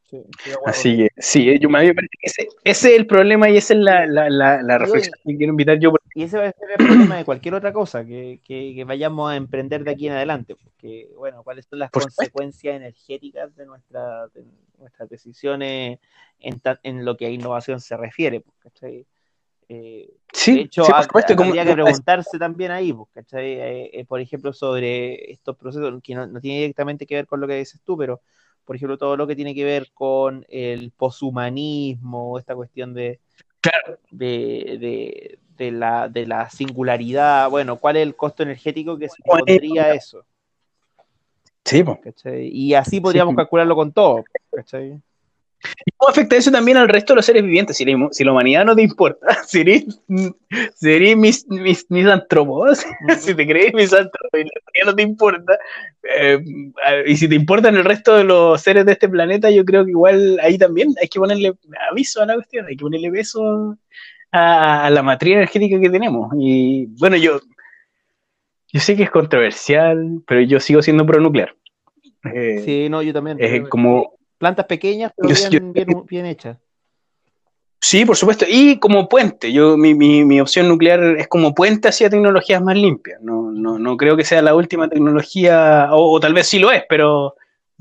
Sí, 0.10 0.24
Así 0.66 0.98
que 0.98 1.10
sí, 1.18 1.60
yo, 1.60 1.70
me 1.70 1.94
parece 1.94 2.10
que 2.20 2.28
ese, 2.28 2.48
ese 2.64 2.94
es 2.94 3.00
el 3.00 3.06
problema 3.06 3.48
y 3.50 3.58
esa 3.58 3.74
es 3.76 3.80
la, 3.80 4.08
la, 4.08 4.28
la, 4.30 4.62
la 4.64 4.78
reflexión 4.80 5.14
que 5.24 5.38
quiero 5.38 5.52
invitar 5.52 5.78
yo. 5.78 5.94
Y 6.16 6.24
ese 6.24 6.38
va 6.40 6.48
a 6.48 6.52
ser 6.52 6.72
el 6.72 6.78
problema 6.78 7.18
de 7.18 7.26
cualquier 7.26 7.54
otra 7.54 7.72
cosa 7.72 8.04
que, 8.04 8.40
que- 8.44 8.74
que 8.76 8.84
vayamos 8.86 9.32
a 9.32 9.36
emprender 9.36 9.84
de 9.84 9.92
aquí 9.92 10.08
en 10.08 10.14
adelante. 10.14 10.56
Porque, 10.56 11.10
bueno, 11.16 11.44
¿cuáles 11.44 11.66
son 11.70 11.78
las 11.78 11.92
Por 11.92 12.02
supuesto. 12.02 12.34
consecuencias 12.34 12.76
energéticas 12.78 13.56
de, 13.56 13.66
nuestra, 13.68 14.28
de 14.30 14.46
nuestras 14.80 15.08
decisiones 15.10 16.00
en, 16.40 16.60
ta- 16.60 16.80
en 16.82 17.06
lo 17.06 17.16
que 17.16 17.28
a 17.28 17.30
innovación 17.30 17.80
se 17.80 17.96
refiere? 17.96 18.40
pues, 18.42 18.58
¿cachai? 18.60 19.06
Eh, 19.68 20.10
Sí, 20.34 20.56
de 20.56 20.62
hecho, 20.62 20.86
sí, 20.86 20.92
por 20.92 21.04
supuesto, 21.04 21.36
como- 21.36 21.50
habría 21.50 21.66
que 21.66 21.74
preguntarse 21.74 22.40
también 22.40 22.72
ahí, 22.72 22.94
pues, 22.94 23.10
¿cachai? 23.14 23.46
Eh, 23.52 23.90
eh, 24.00 24.06
por 24.06 24.20
ejemplo, 24.20 24.54
sobre 24.54 25.32
estos 25.32 25.56
procesos 25.56 26.02
que 26.02 26.16
no, 26.16 26.26
no 26.26 26.42
tiene 26.42 26.62
directamente 26.62 27.06
que 27.06 27.14
ver 27.16 27.28
con 27.28 27.40
lo 27.40 27.48
que 27.48 27.56
dices 27.58 27.80
tú, 27.84 27.96
pero, 27.96 28.22
por 28.70 28.76
ejemplo, 28.76 29.00
todo 29.00 29.18
lo 29.18 29.26
que 29.26 29.36
tiene 29.36 29.56
que 29.56 29.64
ver 29.64 29.90
con 29.96 30.46
el 30.48 30.92
poshumanismo, 30.92 32.38
esta 32.38 32.54
cuestión 32.54 32.94
de, 32.94 33.20
de, 34.12 34.78
de, 34.80 35.40
de 35.58 35.72
la, 35.72 36.08
de 36.08 36.28
la 36.28 36.52
singularidad, 36.52 37.50
bueno, 37.50 37.78
¿cuál 37.78 37.96
es 37.98 38.04
el 38.04 38.16
costo 38.16 38.44
energético 38.44 38.96
que 38.96 39.10
se 39.10 39.24
pondría 39.24 39.92
eso? 39.96 40.24
Sí. 41.66 41.84
Y 42.44 42.76
así 42.76 43.02
podríamos 43.02 43.32
Sí. 43.32 43.38
calcularlo 43.38 43.76
con 43.76 43.92
todo, 43.92 44.24
¿cachai? 44.52 45.02
¿Y 45.86 45.92
cómo 45.98 46.10
afecta 46.10 46.38
eso 46.38 46.52
también 46.52 46.78
al 46.78 46.88
resto 46.88 47.14
de 47.14 47.18
los 47.18 47.26
seres 47.26 47.44
vivientes? 47.44 47.78
Si 47.78 47.86
la, 47.86 48.08
si 48.12 48.24
la 48.24 48.32
humanidad 48.32 48.66
no 48.66 48.76
te 48.76 48.82
importa, 48.82 49.28
serías 49.46 49.84
serías 50.76 51.18
mis, 51.18 51.48
mis, 51.50 51.90
misántropo, 51.92 52.66
si 53.20 53.36
te 53.36 53.46
crees 53.48 53.74
misántropo 53.74 54.38
y 54.38 54.44
la 54.44 54.52
humanidad 54.62 54.86
no 54.86 54.96
te 54.96 55.02
importa, 55.02 55.60
eh, 56.04 56.40
y 57.06 57.18
si 57.18 57.28
te 57.28 57.36
importan 57.36 57.76
el 57.76 57.84
resto 57.86 58.16
de 58.16 58.24
los 58.24 58.62
seres 58.62 58.86
de 58.86 58.94
este 58.94 59.10
planeta, 59.10 59.50
yo 59.52 59.66
creo 59.66 59.84
que 59.84 59.92
igual 59.92 60.40
ahí 60.42 60.58
también 60.58 60.94
hay 61.02 61.08
que 61.08 61.20
ponerle 61.20 61.54
aviso 61.92 62.22
a 62.22 62.26
la 62.26 62.36
cuestión, 62.36 62.66
hay 62.66 62.78
que 62.78 62.84
ponerle 62.84 63.12
peso 63.12 63.78
a, 64.32 64.86
a 64.86 64.90
la 64.90 65.04
matriz 65.04 65.34
energética 65.36 65.80
que 65.80 65.90
tenemos. 65.90 66.32
Y 66.40 66.86
bueno, 67.00 67.18
yo, 67.18 67.42
yo 68.72 68.80
sé 68.80 68.96
que 68.96 69.04
es 69.04 69.10
controversial, 69.10 70.22
pero 70.26 70.42
yo 70.42 70.60
sigo 70.60 70.82
siendo 70.82 71.06
pronuclear. 71.06 71.56
Eh, 72.34 72.62
Sí, 72.66 72.90
no, 72.90 73.02
yo 73.02 73.14
también. 73.14 73.38
es 73.40 73.68
como 73.70 74.19
Plantas 74.40 74.66
pequeñas, 74.66 75.12
pero 75.16 75.30
Yo- 75.30 75.50
bien, 75.50 75.74
bien, 75.74 75.88
bien 76.08 76.26
hechas. 76.26 76.58
Sí, 77.82 78.06
por 78.06 78.18
supuesto. 78.18 78.46
Y 78.48 78.78
como 78.80 79.08
puente. 79.08 79.54
Yo, 79.54 79.78
mi, 79.78 79.94
mi, 79.94 80.26
mi 80.26 80.42
opción 80.42 80.68
nuclear 80.68 81.02
es 81.18 81.28
como 81.28 81.54
puente 81.54 81.88
hacia 81.88 82.10
tecnologías 82.10 82.62
más 82.62 82.76
limpias. 82.76 83.22
No, 83.22 83.52
no, 83.52 83.80
no 83.80 83.96
creo 83.96 84.18
que 84.18 84.26
sea 84.26 84.42
la 84.42 84.56
última 84.56 84.90
tecnología, 84.90 85.88
o, 85.92 86.12
o 86.12 86.20
tal 86.20 86.34
vez 86.34 86.48
sí 86.48 86.60
lo 86.60 86.72
es, 86.72 86.84
pero 86.90 87.36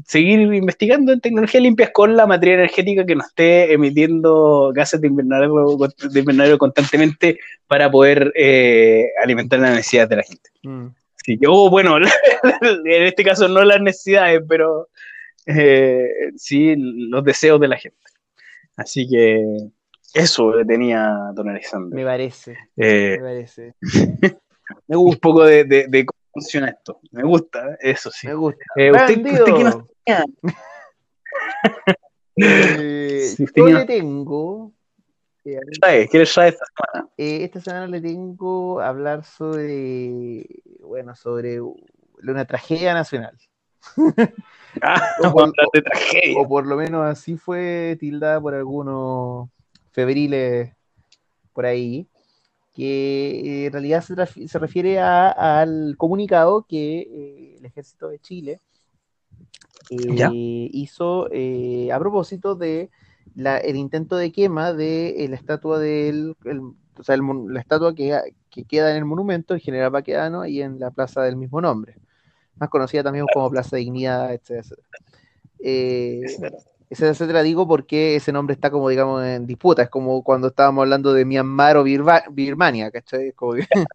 seguir 0.07 0.41
investigando 0.55 1.13
en 1.13 1.21
tecnologías 1.21 1.63
limpias 1.63 1.91
con 1.93 2.17
la 2.17 2.27
materia 2.27 2.55
energética 2.55 3.05
que 3.05 3.17
no 3.17 3.25
esté 3.25 3.73
emitiendo 3.73 4.71
gases 4.73 5.01
de 5.01 5.09
invernadero, 5.09 5.77
de 5.77 6.21
invernadero 6.21 6.59
constantemente 6.59 7.41
para 7.67 7.91
poder 7.91 8.33
eh, 8.37 9.07
alimentar 9.23 9.59
las 9.59 9.73
necesidades 9.73 10.11
de 10.11 10.17
la 10.17 10.23
gente. 10.23 10.51
Mm. 10.63 10.87
Sí, 11.25 11.39
yo, 11.41 11.69
bueno, 11.69 11.99
en 12.63 13.03
este 13.03 13.25
caso 13.25 13.49
no 13.49 13.65
las 13.65 13.81
necesidades, 13.81 14.41
pero 14.49 14.89
eh, 15.49 16.33
sí 16.37 16.75
los 16.77 17.25
deseos 17.25 17.61
de 17.61 17.69
la 17.69 17.77
gente. 17.77 17.99
Así 18.77 19.09
que 19.09 19.45
eso 20.15 20.55
le 20.55 20.65
tenía 20.65 21.11
Don 21.35 21.49
Alexander. 21.49 21.95
Me 21.95 22.05
parece, 22.05 22.57
Eh, 22.77 23.17
me 23.19 23.25
parece. 23.25 23.75
me 24.87 24.97
gusta 24.97 25.15
un 25.17 25.21
poco 25.21 25.45
de, 25.45 25.65
de- 25.65 25.87
de 25.89 26.07
cómo 26.07 26.19
funciona 26.33 26.69
esto. 26.69 27.01
Me 27.11 27.23
gusta, 27.25 27.77
eso 27.81 28.11
sí. 28.11 28.27
Me 28.29 28.35
gusta. 28.35 28.65
Eh, 28.77 28.93
usted, 28.93 29.23
que 29.23 29.33
nos 29.33 29.45
tenía, 29.45 30.25
Eh, 32.41 33.21
Si 33.37 33.47
yo 33.57 33.69
le 33.69 33.85
tengo? 33.85 34.73
¿Qué 35.43 35.59
le 35.61 35.79
trae 35.81 36.03
esta 36.03 36.27
semana? 36.27 37.09
esta 37.17 37.61
semana 37.61 37.87
le 37.87 38.01
tengo 38.01 38.81
a 38.81 38.89
hablar 38.89 39.25
sobre, 39.25 40.45
bueno, 40.81 41.15
sobre 41.17 41.61
una 41.61 42.45
tragedia 42.45 42.93
nacional. 42.95 43.37
Ah, 44.83 45.01
O 45.25 45.33
por- 45.33 45.43
hablar 45.45 45.67
de 45.73 45.83
tragedia. 45.83 46.39
O 46.39 46.49
por 46.49 46.67
lo 46.67 46.77
menos 46.77 47.05
así 47.05 47.37
fue 47.37 47.97
tildada 47.99 48.41
por 48.41 48.55
algunos 48.55 49.49
febriles 49.93 50.73
por 51.53 51.67
ahí, 51.67 52.07
que 52.75 53.41
eh, 53.45 53.67
en 53.67 53.73
realidad 53.73 54.03
se, 54.03 54.59
refiere 54.59 55.01
a- 55.01 55.61
al 55.61 55.97
comunicado 55.97 56.65
que 56.69 57.01
eh, 57.01 57.57
el 57.59 57.65
ejército 57.65 58.09
de 58.09 58.21
Chile 58.21 58.61
eh, 59.91 60.69
hizo 60.73 61.29
eh, 61.33 61.91
a 61.93 61.99
propósito 61.99 62.55
de 62.55 62.91
la- 63.35 63.59
el 63.59 63.77
intento 63.77 64.17
de 64.17 64.31
quema 64.33 64.73
de 64.73 65.27
la 65.29 65.37
estatua 65.37 65.79
del, 65.79 66.37
el- 66.45 66.61
o 66.61 67.03
sea, 67.03 67.15
el 67.15 67.23
mon- 67.23 67.53
la 67.53 67.61
estatua 67.61 67.95
que, 67.95 68.17
que 68.51 68.65
queda 68.65 68.91
en 68.91 68.97
el 68.99 69.05
monumento, 69.05 69.55
el 69.55 69.61
general 69.61 69.91
Baquedano, 69.91 70.47
y 70.47 70.63
en 70.63 70.79
la 70.79 70.91
plaza 70.91 71.23
del 71.23 71.37
mismo 71.37 71.61
nombre, 71.61 71.97
más 72.59 72.69
conocida 72.71 73.03
también 73.03 73.27
como 73.33 73.51
Plaza 73.51 73.77
Dignidad, 73.77 74.33
etcétera, 74.33 74.61
etcétera. 74.61 74.89
Eh, 75.61 76.21
etcétera, 76.91 77.13
etcétera, 77.13 77.43
digo 77.43 77.67
porque 77.69 78.17
ese 78.17 78.33
nombre 78.33 78.55
está 78.55 78.71
como, 78.71 78.89
digamos, 78.89 79.25
en 79.25 79.47
disputa. 79.47 79.83
Es 79.83 79.91
como 79.91 80.23
cuando 80.23 80.49
estábamos 80.49 80.83
hablando 80.83 81.13
de 81.13 81.25
Myanmar 81.25 81.77
o 81.77 81.85
Birba- 81.85 82.25
Birmania, 82.31 82.91
¿cachai? 82.91 83.33
Como 83.33 83.55
que 83.55 83.67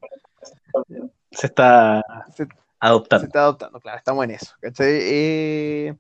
Se 1.31 1.47
está 1.47 2.03
Se 2.35 2.47
adoptando. 2.79 3.25
está 3.25 3.39
adoptando, 3.41 3.79
claro, 3.79 3.97
estamos 3.97 4.23
en 4.25 4.31
eso. 4.31 4.53
¿cachai? 4.59 4.87
Eh, 5.01 5.95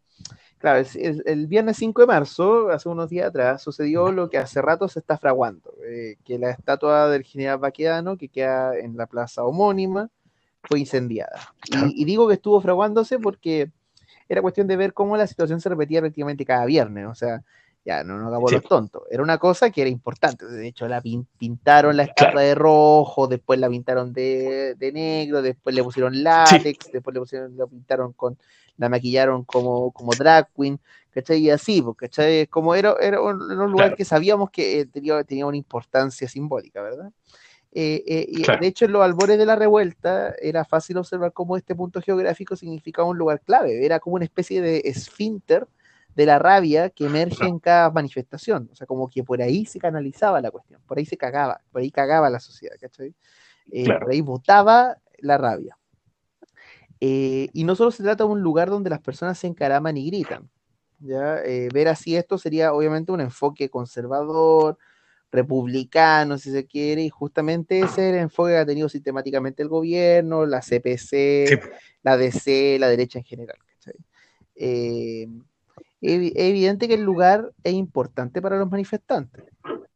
claro, 0.59 0.79
es- 0.79 0.95
el 0.95 1.47
viernes 1.47 1.77
5 1.77 2.01
de 2.01 2.07
marzo, 2.07 2.69
hace 2.69 2.89
unos 2.89 3.09
días 3.09 3.27
atrás, 3.29 3.61
sucedió 3.61 4.11
lo 4.11 4.29
que 4.29 4.37
hace 4.37 4.61
rato 4.61 4.87
se 4.87 4.99
está 4.99 5.17
fraguando, 5.17 5.73
eh, 5.87 6.17
que 6.23 6.37
la 6.37 6.51
estatua 6.51 7.09
del 7.09 7.23
general 7.23 7.57
Baquedano, 7.59 8.17
que 8.17 8.29
queda 8.29 8.77
en 8.77 8.97
la 8.97 9.07
plaza 9.07 9.43
homónima, 9.43 10.09
fue 10.63 10.79
incendiada. 10.79 11.53
Claro. 11.61 11.87
Y, 11.87 12.01
y 12.01 12.05
digo 12.05 12.27
que 12.27 12.35
estuvo 12.35 12.59
fraguándose 12.61 13.19
porque 13.19 13.71
era 14.29 14.41
cuestión 14.41 14.67
de 14.67 14.77
ver 14.77 14.93
cómo 14.93 15.17
la 15.17 15.27
situación 15.27 15.59
se 15.61 15.69
repetía 15.69 16.01
prácticamente 16.01 16.45
cada 16.45 16.65
viernes, 16.65 17.07
o 17.07 17.15
sea, 17.15 17.43
ya 17.85 18.03
no 18.03 18.17
nos 18.17 18.49
Sí. 18.49 18.55
los 18.55 18.63
tontos, 18.63 19.03
era 19.11 19.21
una 19.21 19.37
cosa 19.37 19.69
que 19.69 19.81
era 19.81 19.89
importante, 19.89 20.45
de 20.45 20.67
hecho 20.67 20.87
la 20.87 21.01
pin- 21.01 21.27
pintaron 21.37 21.97
la 21.97 22.03
estatua 22.03 22.41
de 22.41 22.55
rojo, 22.55 23.27
después 23.27 23.59
la 23.59 23.69
pintaron 23.69 24.13
de, 24.13 24.75
de 24.75 24.91
negro, 24.93 25.41
después 25.41 25.75
le 25.75 25.83
pusieron 25.83 26.23
látex, 26.23 26.91
después 26.91 27.13
le 27.13 27.19
pusieron, 27.19 27.57
la 27.57 27.67
pintaron 27.67 28.13
con, 28.13 28.37
la 28.77 28.87
maquillaron 28.89 29.43
como, 29.43 29.91
como 29.91 30.15
drag 30.15 30.47
queen, 30.55 30.79
¿cachai? 31.11 31.39
Y 31.39 31.49
así, 31.49 31.81
pues, 31.81 31.97
¿cachai? 31.97 32.47
Como 32.47 32.73
era, 32.73 32.95
era 33.01 33.21
un, 33.21 33.51
era 33.51 33.61
un 33.63 33.71
lugar 33.71 33.89
Claro. 33.89 33.97
que 33.97 34.05
sabíamos 34.05 34.49
que 34.49 34.79
eh, 34.79 34.85
tenía, 34.85 35.21
tenía 35.25 35.45
una 35.45 35.57
importancia 35.57 36.27
simbólica, 36.29 36.81
¿verdad? 36.81 37.11
Eh, 37.75 38.03
eh, 38.05 38.25
y 38.29 38.43
Claro. 38.43 38.61
de 38.61 38.67
hecho, 38.67 38.85
en 38.85 38.91
los 38.91 39.01
albores 39.01 39.37
de 39.39 39.47
la 39.47 39.55
revuelta 39.55 40.35
era 40.39 40.63
fácil 40.63 40.97
observar 40.97 41.33
cómo 41.33 41.57
este 41.57 41.73
punto 41.73 42.01
geográfico 42.01 42.55
significaba 42.55 43.07
un 43.07 43.17
lugar 43.17 43.41
clave, 43.41 43.83
era 43.83 43.99
como 43.99 44.15
una 44.15 44.25
especie 44.25 44.61
de 44.61 44.83
esfínter 44.85 45.67
de 46.15 46.27
la 46.27 46.37
rabia 46.37 46.91
que 46.91 47.07
emerge 47.07 47.47
en 47.47 47.57
cada 47.57 47.89
manifestación, 47.89 48.69
o 48.71 48.75
sea, 48.75 48.85
como 48.85 49.09
que 49.09 49.23
por 49.23 49.41
ahí 49.41 49.65
se 49.65 49.79
canalizaba 49.79 50.39
la 50.39 50.51
cuestión, 50.51 50.81
por 50.85 50.99
ahí 50.99 51.05
se 51.07 51.17
cagaba, 51.17 51.61
por 51.71 51.81
ahí 51.81 51.89
cagaba 51.89 52.29
la 52.29 52.39
sociedad, 52.39 52.75
¿cachai? 52.79 53.15
Eh, 53.71 53.85
Claro. 53.85 54.01
Por 54.01 54.11
ahí 54.11 54.21
votaba 54.21 54.97
la 55.17 55.39
rabia. 55.39 55.75
Eh, 57.01 57.49
y 57.53 57.63
no 57.63 57.75
solo 57.75 57.89
se 57.89 58.03
trata 58.03 58.23
de 58.23 58.29
un 58.29 58.41
lugar 58.41 58.69
donde 58.69 58.91
las 58.91 59.01
personas 59.01 59.39
se 59.39 59.47
encaraman 59.47 59.97
y 59.97 60.05
gritan, 60.05 60.47
¿ya? 60.99 61.41
Ver 61.73 61.87
así 61.87 62.15
esto 62.15 62.37
sería 62.37 62.71
obviamente 62.71 63.11
un 63.11 63.19
enfoque 63.19 63.67
conservador, 63.69 64.77
republicano, 65.33 66.37
si 66.37 66.51
se 66.51 66.65
quiere, 66.65 67.01
y 67.03 67.09
justamente 67.09 67.79
ese 67.79 68.07
es 68.09 68.13
el 68.13 68.19
enfoque 68.19 68.51
que 68.51 68.57
ha 68.59 68.65
tenido 68.65 68.87
sistemáticamente 68.87 69.63
el 69.63 69.67
gobierno, 69.69 70.45
la 70.45 70.61
CPC, 70.61 71.47
Sí. 71.49 71.55
la 72.03 72.15
DC, 72.17 72.77
la 72.79 72.87
derecha 72.87 73.19
en 73.19 73.25
general. 73.25 73.57
¿cachai? 73.73 73.95
Eh, 74.55 75.27
es 76.01 76.31
evidente 76.35 76.87
que 76.87 76.93
el 76.93 77.03
lugar 77.03 77.51
es 77.63 77.73
importante 77.73 78.41
para 78.41 78.57
los 78.57 78.69
manifestantes 78.69 79.43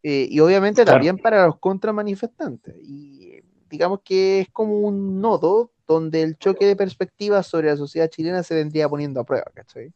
eh, 0.03 0.27
y 0.29 0.39
obviamente 0.39 0.83
Claro. 0.83 0.97
también 0.97 1.17
para 1.17 1.45
los 1.45 1.59
contramanifestantes. 1.59 2.75
Y 2.81 3.41
digamos 3.69 3.99
que 4.03 4.41
es 4.41 4.49
como 4.49 4.79
un 4.79 5.19
nodo 5.21 5.71
donde 5.85 6.21
el 6.23 6.37
choque 6.37 6.65
de 6.65 6.75
perspectivas 6.75 7.45
sobre 7.47 7.67
la 7.67 7.77
sociedad 7.77 8.09
chilena 8.09 8.41
se 8.43 8.55
vendría 8.55 8.89
poniendo 8.89 9.19
a 9.19 9.25
prueba. 9.25 9.45
¿cachai? 9.53 9.91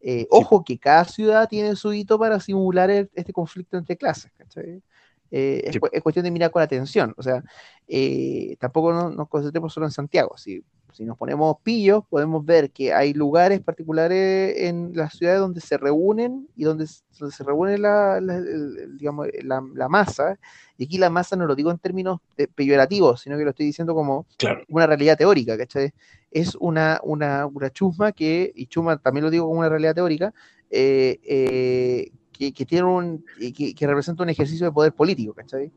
Eh, 0.00 0.26
ojo 0.30 0.64
que 0.64 0.78
cada 0.78 1.04
ciudad 1.04 1.48
tiene 1.48 1.76
su 1.76 1.92
hito 1.92 2.18
para 2.18 2.40
simular 2.40 2.90
el- 2.90 3.10
este 3.14 3.32
conflicto 3.32 3.76
entre 3.76 3.96
clases. 3.96 4.32
¿cachai? 4.36 4.82
Eh, 5.30 5.62
es, 5.66 5.74
Sí. 5.74 5.78
cu- 5.78 5.88
es 5.92 6.02
cuestión 6.02 6.24
de 6.24 6.30
mirar 6.30 6.50
con 6.50 6.62
atención. 6.62 7.14
O 7.16 7.22
sea, 7.22 7.42
eh, 7.86 8.56
tampoco 8.58 8.92
no- 8.92 9.10
nos 9.10 9.28
concentremos 9.28 9.72
solo 9.72 9.86
en 9.86 9.92
Santiago. 9.92 10.36
Si, 10.36 10.62
si 10.92 11.04
nos 11.04 11.16
ponemos 11.16 11.56
pillos, 11.62 12.02
podemos 12.08 12.44
ver 12.44 12.70
que 12.70 12.92
hay 12.92 13.12
lugares 13.12 13.60
particulares 13.60 14.54
en 14.58 14.92
las 14.94 15.14
ciudades 15.14 15.40
donde 15.40 15.60
se 15.60 15.76
reúnen 15.76 16.48
y 16.56 16.64
donde, 16.64 16.86
se 16.86 17.44
reúne 17.44 17.78
la, 17.78 18.20
la- 18.20 18.36
el- 18.36 18.78
el- 18.78 18.96
digamos, 18.98 19.28
la, 19.42 19.62
la 19.74 19.88
masa. 19.88 20.38
Y 20.76 20.84
aquí 20.84 20.98
la 20.98 21.10
masa 21.10 21.36
no 21.36 21.46
lo 21.46 21.54
digo 21.54 21.70
en 21.70 21.78
términos 21.78 22.18
de- 22.36 22.48
peyorativos, 22.48 23.20
sino 23.20 23.36
que 23.38 23.44
lo 23.44 23.50
estoy 23.50 23.66
diciendo 23.66 23.94
como 23.94 24.26
Claro. 24.38 24.62
una 24.68 24.86
realidad 24.86 25.16
teórica, 25.18 25.56
¿cachai? 25.58 25.92
Es 26.30 26.54
una, 26.56 27.00
una, 27.02 27.46
una 27.46 27.70
chusma 27.70 28.12
que, 28.12 28.52
y 28.54 28.66
chusma 28.66 28.96
también 28.98 29.24
lo 29.24 29.30
digo 29.30 29.46
como 29.46 29.60
una 29.60 29.68
realidad 29.68 29.94
teórica, 29.94 30.32
eh, 30.70 31.18
eh, 31.24 32.12
que, 32.32 32.52
que 32.52 32.64
tiene 32.64 32.84
un, 32.86 33.24
que, 33.38 33.74
que 33.74 33.86
representa 33.86 34.22
un 34.22 34.30
ejercicio 34.30 34.66
de 34.66 34.72
poder 34.72 34.92
político, 34.94 35.34
¿cachai? 35.34 35.70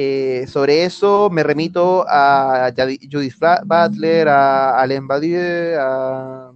Eh, 0.00 0.46
sobre 0.46 0.84
eso 0.84 1.28
me 1.28 1.42
remito 1.42 2.04
a 2.08 2.70
Judith 3.10 3.34
Butler, 3.64 4.28
a 4.28 4.80
Alain 4.80 5.08
Badiou, 5.08 5.76
a, 5.76 6.52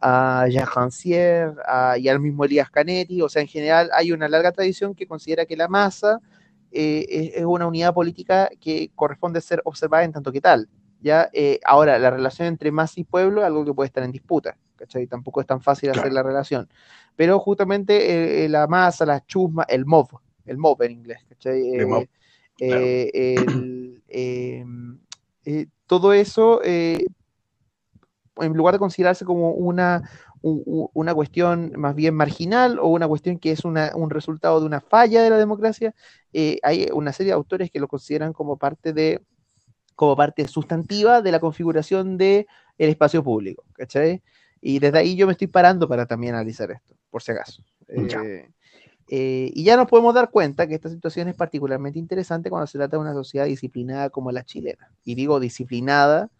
a 0.00 0.46
Jacques 0.48 0.74
Rancière, 0.74 1.54
a- 1.64 1.96
y 1.96 2.08
al 2.08 2.18
mismo 2.18 2.44
Elías 2.44 2.68
Canetti. 2.68 3.22
O 3.22 3.28
sea, 3.28 3.40
en 3.40 3.46
general 3.46 3.88
hay 3.94 4.10
una 4.10 4.26
larga 4.28 4.50
tradición 4.50 4.96
que 4.96 5.06
considera 5.06 5.46
que 5.46 5.56
la 5.56 5.68
masa 5.68 6.18
eh, 6.72 7.06
es, 7.08 7.36
es 7.36 7.44
una 7.44 7.68
unidad 7.68 7.94
política 7.94 8.50
que 8.60 8.90
corresponde 8.96 9.40
ser 9.40 9.62
observada 9.64 10.02
en 10.02 10.10
tanto 10.10 10.32
que 10.32 10.40
tal. 10.40 10.68
¿ya? 11.00 11.30
Eh, 11.32 11.60
ahora, 11.64 12.00
la 12.00 12.10
relación 12.10 12.48
entre 12.48 12.72
masa 12.72 12.98
y 12.98 13.04
pueblo 13.04 13.42
es 13.42 13.46
algo 13.46 13.64
que 13.64 13.74
puede 13.74 13.86
estar 13.86 14.02
en 14.02 14.10
disputa. 14.10 14.56
¿cachai? 14.74 15.06
Tampoco 15.06 15.40
es 15.40 15.46
tan 15.46 15.60
fácil 15.60 15.90
hacer 15.90 16.12
la 16.12 16.24
relación. 16.24 16.68
Pero 17.14 17.38
justamente 17.38 18.44
eh, 18.44 18.48
la 18.48 18.66
masa, 18.66 19.06
la 19.06 19.24
chusma, 19.24 19.62
el 19.68 19.86
mob, 19.86 20.08
el 20.46 20.56
mob 20.58 20.82
en 20.82 20.90
inglés, 20.90 21.20
¿cachai? 21.28 21.76
El 21.76 21.86
mob, 21.86 22.06
claro. 22.66 22.86
eh, 23.12 23.44
el, 23.44 24.02
eh, 24.08 25.66
todo 25.86 26.12
eso, 26.12 26.60
eh, 26.64 27.04
en 28.36 28.54
lugar 28.54 28.74
de 28.74 28.78
considerarse 28.78 29.24
como 29.24 29.50
una, 29.52 30.02
una 30.42 31.14
cuestión 31.14 31.72
más 31.76 31.94
bien 31.94 32.14
marginal 32.14 32.78
o 32.78 32.88
una 32.88 33.06
cuestión 33.06 33.38
que 33.38 33.50
es 33.52 33.64
una- 33.64 33.92
un 33.94 34.08
resultado 34.10 34.60
de 34.60 34.66
una 34.66 34.80
falla 34.80 35.22
de 35.22 35.30
la 35.30 35.36
democracia, 35.38 35.94
eh, 36.32 36.58
hay 36.62 36.88
una 36.92 37.12
serie 37.12 37.30
de 37.32 37.34
autores 37.34 37.70
que 37.70 37.80
lo 37.80 37.88
consideran 37.88 38.32
como 38.32 38.56
parte 38.56 38.92
de 38.92 39.20
como 39.96 40.16
parte 40.16 40.48
sustantiva 40.48 41.22
de 41.22 41.32
la 41.32 41.40
configuración 41.40 42.18
del 42.18 42.46
espacio 42.78 43.22
público, 43.24 43.64
¿cachai? 43.74 44.22
Y 44.60 44.78
desde 44.80 44.98
ahí 44.98 45.16
yo 45.16 45.26
me 45.26 45.32
estoy 45.32 45.48
parando 45.48 45.88
para 45.88 46.06
también 46.06 46.34
analizar 46.34 46.70
esto, 46.70 46.96
por 47.10 47.22
si 47.22 47.32
acaso. 47.32 47.62
Eh, 47.88 48.50
eh, 49.12 49.50
y 49.54 49.64
ya 49.64 49.76
nos 49.76 49.88
podemos 49.88 50.14
dar 50.14 50.30
cuenta 50.30 50.68
que 50.68 50.76
esta 50.76 50.88
situación 50.88 51.26
es 51.26 51.34
particularmente 51.34 51.98
interesante 51.98 52.48
cuando 52.48 52.68
se 52.68 52.78
trata 52.78 52.96
de 52.96 53.00
una 53.02 53.12
sociedad 53.12 53.44
disciplinada 53.44 54.08
como 54.08 54.30
la 54.30 54.44
chilena. 54.44 54.92
Y 55.04 55.16
digo 55.16 55.40
disciplinada 55.40 56.30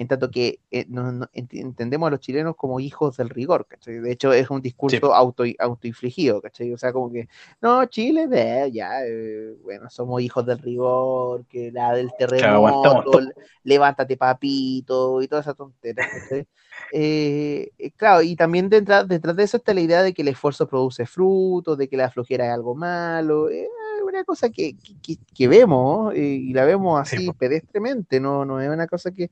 en 0.00 0.08
tanto 0.08 0.30
que 0.30 0.60
eh, 0.70 0.86
no- 0.88 1.12
no- 1.12 1.26
ent- 1.34 1.52
entendemos 1.60 2.06
a 2.08 2.10
los 2.12 2.20
chilenos 2.20 2.56
como 2.56 2.80
hijos 2.80 3.16
del 3.18 3.28
rigor, 3.28 3.66
¿cachai? 3.66 3.96
De 4.00 4.12
hecho, 4.12 4.32
es 4.32 4.48
un 4.50 4.62
discurso 4.62 5.14
auto, 5.14 5.44
autoinfligido, 5.58 6.40
¿cachai? 6.40 6.72
O 6.72 6.78
sea, 6.78 6.92
como 6.92 7.12
que, 7.12 7.28
no, 7.60 7.84
Chile, 7.86 8.26
ya, 8.72 9.04
eh, 9.06 9.54
bueno, 9.62 9.90
somos 9.90 10.22
hijos 10.22 10.46
del 10.46 10.58
rigor, 10.58 11.44
que 11.46 11.70
la 11.72 11.92
del 11.94 12.14
terremoto, 12.14 13.18
l- 13.18 13.32
levántate 13.64 14.16
papito, 14.16 15.20
y 15.22 15.28
toda 15.28 15.42
esa 15.42 15.54
tontería, 15.54 16.06
¿cachai? 16.10 16.46
Eh, 16.90 17.70
eh, 17.78 17.90
claro, 17.92 18.22
y 18.22 18.36
también 18.36 18.68
detrás, 18.68 19.06
detrás 19.06 19.36
de 19.36 19.44
eso 19.44 19.58
está 19.58 19.74
la 19.74 19.80
idea 19.82 20.02
de 20.02 20.12
que 20.14 20.22
el 20.22 20.28
esfuerzo 20.28 20.66
produce 20.68 21.06
frutos, 21.06 21.76
de 21.78 21.88
que 21.88 21.96
la 21.96 22.10
flojera 22.10 22.46
es 22.46 22.52
algo 22.52 22.74
malo, 22.74 23.48
una 24.04 24.24
cosa 24.24 24.50
que, 24.50 24.76
que- 25.02 25.48
vemos, 25.48 26.14
y 26.16 26.52
la 26.52 26.64
vemos 26.64 27.00
Sí, 27.02 27.16
así 27.16 27.32
pedestremente, 27.32 28.20
no, 28.20 28.44
no 28.44 28.60
es 28.60 28.68
una 28.68 28.86
cosa 28.86 29.10
que 29.12 29.30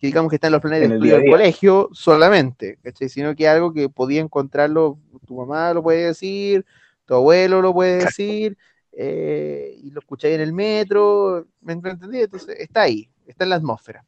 digamos 0.00 0.30
que 0.30 0.36
está 0.36 0.48
en 0.48 0.52
los 0.52 0.62
planes 0.62 0.80
de 0.80 0.86
En 0.86 0.92
estudio 0.92 1.16
del 1.18 1.30
colegio 1.30 1.88
solamente, 1.92 2.78
¿cachai? 2.82 3.08
Sino 3.08 3.34
que 3.34 3.48
algo 3.48 3.72
que 3.72 3.88
podía 3.88 4.20
encontrarlo, 4.20 4.98
tu 5.26 5.36
mamá 5.36 5.72
lo 5.74 5.82
puede 5.82 6.06
decir, 6.06 6.64
tu 7.04 7.14
abuelo 7.14 7.60
lo 7.60 7.72
puede 7.72 8.04
decir, 8.04 8.56
eh, 8.92 9.74
y 9.82 9.90
lo 9.90 10.00
escucháis 10.00 10.36
en 10.36 10.40
el 10.40 10.52
metro, 10.52 11.46
¿me 11.60 11.74
entendí? 11.74 12.20
Entonces 12.20 12.56
está 12.58 12.82
ahí, 12.82 13.10
está 13.26 13.44
en 13.44 13.50
la 13.50 13.56
atmósfera. 13.56 14.04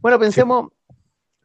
Bueno, 0.00 0.18
pensemos, 0.18 0.70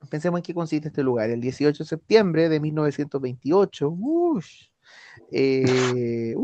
pensemos 0.09 0.39
en 0.39 0.43
qué 0.43 0.53
consiste 0.53 0.89
este 0.89 1.03
lugar. 1.03 1.29
El 1.29 1.41
18 1.41 1.83
de 1.83 1.87
septiembre 1.87 2.49
de 2.49 2.59
1928, 2.59 3.89
ush, 3.89 4.67
eh, 5.31 6.35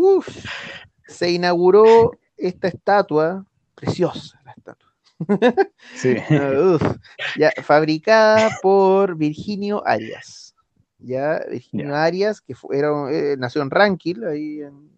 se 1.07 1.31
inauguró 1.31 2.11
esta 2.37 2.67
estatua, 2.67 3.45
preciosa 3.75 4.41
la 4.45 4.51
estatua, 4.53 4.86
Sí. 5.95 6.15
Uf, 6.29 6.81
ya, 7.37 7.51
fabricada 7.63 8.49
por 8.61 9.15
Virginio 9.15 9.85
Arias. 9.85 10.55
Ya, 10.99 11.41
Virginio 11.49 11.95
Arias, 11.95 12.41
que 12.41 12.55
fu- 12.55 12.71
era, 12.73 12.89
eh, 13.11 13.35
nació 13.37 13.61
en 13.61 13.69
Ranquil, 13.69 14.23
ahí 14.25 14.61
en, 14.61 14.89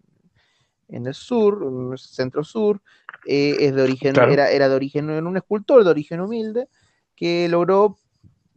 en 0.88 1.06
el 1.06 1.14
sur, 1.14 1.62
en 1.66 1.92
el 1.92 1.98
centro 1.98 2.42
sur, 2.44 2.80
eh, 3.26 3.56
es 3.60 3.74
de 3.74 3.82
origen, 3.82 4.14
Claro. 4.14 4.32
era, 4.32 4.50
era 4.50 4.68
de 4.68 4.74
origen, 4.74 5.10
era 5.10 5.26
un 5.26 5.36
escultor 5.36 5.84
de 5.84 5.90
origen 5.90 6.20
humilde, 6.20 6.68
que 7.14 7.48
logró, 7.48 7.98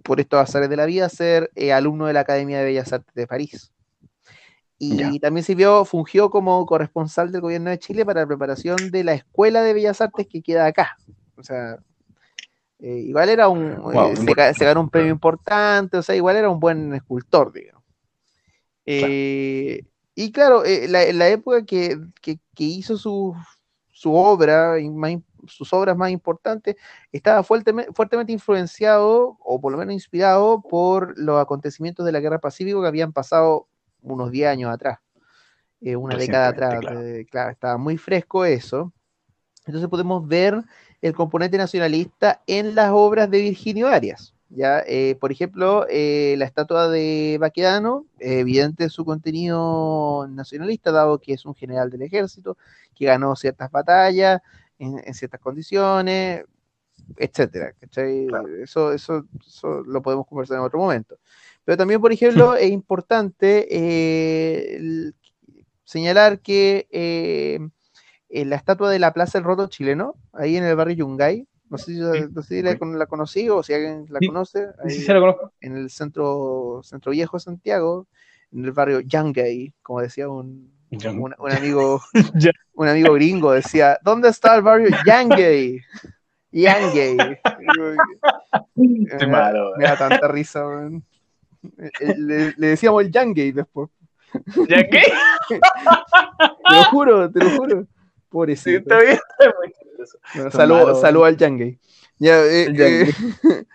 por 0.04 0.20
estos 0.20 0.40
azares 0.40 0.70
de 0.70 0.76
la 0.78 0.86
vida, 0.86 1.08
ser 1.10 1.52
eh, 1.56 1.72
alumno 1.74 2.08
de 2.08 2.14
la 2.14 2.22
Academia 2.22 2.60
de 2.60 2.66
Bellas 2.66 2.92
Artes 2.94 3.14
de 3.14 3.28
París. 3.28 3.72
Y 4.78 5.20
también 5.22 5.46
sirvió, 5.46 5.86
fungió 5.86 6.30
como 6.30 6.66
corresponsal 6.66 7.32
del 7.32 7.40
gobierno 7.40 7.70
de 7.70 7.80
Chile 7.80 8.06
para 8.06 8.22
la 8.22 8.28
preparación 8.28 8.92
de 8.92 9.06
la 9.06 9.14
Escuela 9.14 9.62
de 9.62 9.74
Bellas 9.74 10.02
Artes 10.02 10.28
que 10.28 10.42
queda 10.42 10.66
acá. 10.66 10.98
O 11.38 11.44
sea, 11.44 11.80
eh, 12.80 12.98
igual 13.08 13.30
era 13.30 13.48
un. 13.50 13.76
Wow, 13.82 14.14
eh, 14.14 14.54
se, 14.54 14.66
ganó 14.66 14.82
un 14.82 14.90
premio 14.90 15.12
importante, 15.12 15.98
o 15.98 16.04
sea, 16.04 16.16
igual 16.16 16.36
era 16.38 16.50
un 16.50 16.60
buen 16.60 16.94
escultor, 16.94 17.52
digamos. 17.54 17.84
Eh, 18.86 19.86
y 20.16 20.32
claro, 20.32 20.64
la, 20.66 21.12
la 21.14 21.30
época 21.30 21.66
que, 21.66 21.98
que- 22.22 22.40
que 22.56 22.64
hizo 22.64 22.98
su, 22.98 23.36
su 23.92 24.14
obra 24.14 24.76
más, 24.92 25.14
sus 25.48 25.72
obras 25.74 25.98
más 25.98 26.12
importantes, 26.12 26.76
estaba 27.12 27.44
fuertemente, 27.44 27.92
fuertemente 27.94 28.32
influenciado, 28.32 29.38
o 29.40 29.60
por 29.62 29.72
lo 29.72 29.78
menos 29.78 29.94
inspirado, 29.94 30.62
por 30.62 31.18
los 31.18 31.42
acontecimientos 31.42 32.06
de 32.06 32.12
la 32.12 32.20
Guerra 32.20 32.40
Pacífico 32.40 32.82
que 32.82 32.88
habían 32.88 33.14
pasado 33.14 33.68
unos 34.02 34.32
10 34.32 34.50
años 34.50 34.72
atrás, 34.72 35.00
eh, 35.82 35.96
una 35.96 36.18
década 36.18 36.50
atrás. 36.50 36.82
Claro, 37.32 37.52
estaba 37.52 37.78
muy 37.78 37.98
fresco 37.98 38.46
eso. 38.46 38.94
Entonces 39.66 39.90
podemos 39.90 40.28
ver 40.28 40.64
el 41.04 41.14
componente 41.14 41.58
nacionalista 41.58 42.42
en 42.48 42.76
las 42.76 42.92
obras 42.92 43.30
de 43.30 43.42
Virginio 43.42 43.88
Arias. 43.90 44.34
¿ya? 44.50 44.80
Eh, 44.88 45.18
por 45.20 45.34
ejemplo, 45.34 45.86
eh, 45.90 46.36
la 46.38 46.46
estatua 46.46 46.88
de 46.88 47.38
Baquedano, 47.42 48.06
evidente 48.20 48.90
su 48.90 49.04
contenido 49.04 50.28
nacionalista, 50.30 50.92
dado 50.94 51.20
que 51.20 51.34
es 51.34 51.46
un 51.46 51.56
general 51.56 51.90
del 51.90 52.04
ejército, 52.04 52.58
que 52.96 53.06
ganó 53.06 53.36
ciertas 53.36 53.70
batallas 53.70 54.40
en, 54.80 55.02
en 55.04 55.14
ciertas 55.14 55.42
condiciones, 55.42 56.46
etcétera. 57.18 57.74
¿cachai? 57.80 58.28
Eso, 58.62 58.94
eso, 58.94 59.26
eso 59.46 59.82
lo 59.82 60.02
podemos 60.02 60.26
conversar 60.26 60.58
en 60.58 60.64
otro 60.64 60.80
momento. 60.80 61.18
Pero 61.66 61.78
también, 61.78 62.00
por 62.00 62.14
ejemplo, 62.14 62.56
es 62.56 62.72
importante 62.72 63.68
eh, 63.70 64.76
el- 64.78 65.16
señalar 65.84 66.40
que 66.40 66.88
en 68.34 68.50
la 68.50 68.56
estatua 68.58 68.90
de 68.92 69.00
la 69.00 69.14
Plaza 69.14 69.38
del 69.38 69.46
Roto 69.46 69.68
chileno, 69.68 70.16
ahí 70.34 70.58
en 70.58 70.64
el 70.66 70.76
barrio 70.76 70.96
Yungay, 70.96 71.48
no 71.70 71.78
sé 71.78 71.94
si, 71.94 72.00
no 72.00 72.42
sé 72.42 72.56
si 72.56 72.62
la, 72.62 72.78
con- 72.78 72.98
la 73.00 73.06
conocí 73.06 73.50
o 73.50 73.64
si 73.64 73.74
alguien 73.74 74.06
la 74.10 74.20
Sí. 74.20 74.28
conoce, 74.28 74.68
Sí, 74.68 74.74
ahí 74.84 74.90
sí, 74.92 75.02
se 75.06 75.14
lo 75.14 75.20
conozco. 75.22 75.52
en 75.62 75.78
el 75.78 75.90
centro, 75.90 76.82
centro 76.84 77.12
viejo 77.12 77.38
de 77.38 77.42
Santiago, 77.42 78.08
en 78.52 78.66
el 78.66 78.72
barrio 78.72 79.00
Yungay, 79.02 79.74
como 79.82 80.02
decía 80.02 80.30
un, 80.30 80.72
un, 80.92 81.36
un 81.38 81.52
amigo, 81.52 82.02
un 82.74 82.88
amigo 82.88 83.14
gringo, 83.14 83.52
decía, 83.54 83.98
¿dónde 84.04 84.30
está 84.30 84.56
el 84.56 84.62
barrio 84.62 84.90
Yungay? 85.06 85.80
Yungay. 86.52 87.38
Qué 88.76 89.28
malo, 89.28 89.72
Me 89.78 89.86
da 89.86 89.98
tanta 89.98 90.28
risa, 90.28 90.66
weón. 90.68 91.04
Eh, 91.78 92.16
Le, 92.18 92.54
le 92.58 92.68
decíamos 92.68 93.04
el 93.04 93.12
Yungay 93.12 93.52
después. 93.52 93.90
¿Ya 94.68 94.88
qué? 94.90 95.02
Te 95.50 96.76
lo 96.76 96.84
juro, 96.86 97.32
te 97.32 97.40
lo 97.40 97.50
juro. 97.52 97.88
Sí, 98.34 98.38
Pobrecito. 98.38 98.78
está 98.80 99.00
bien. 99.00 99.14
está 99.40 99.54
muy 99.60 99.72
chistoso. 99.72 100.18
Bueno, 100.34 100.48
Está 100.48 100.58
saludo, 100.58 100.96
saludo 100.96 101.26
al 101.26 101.38
Yangay. 101.38 101.80
Ya, 102.18 102.44
eh, 102.46 102.68
eh, 102.76 103.14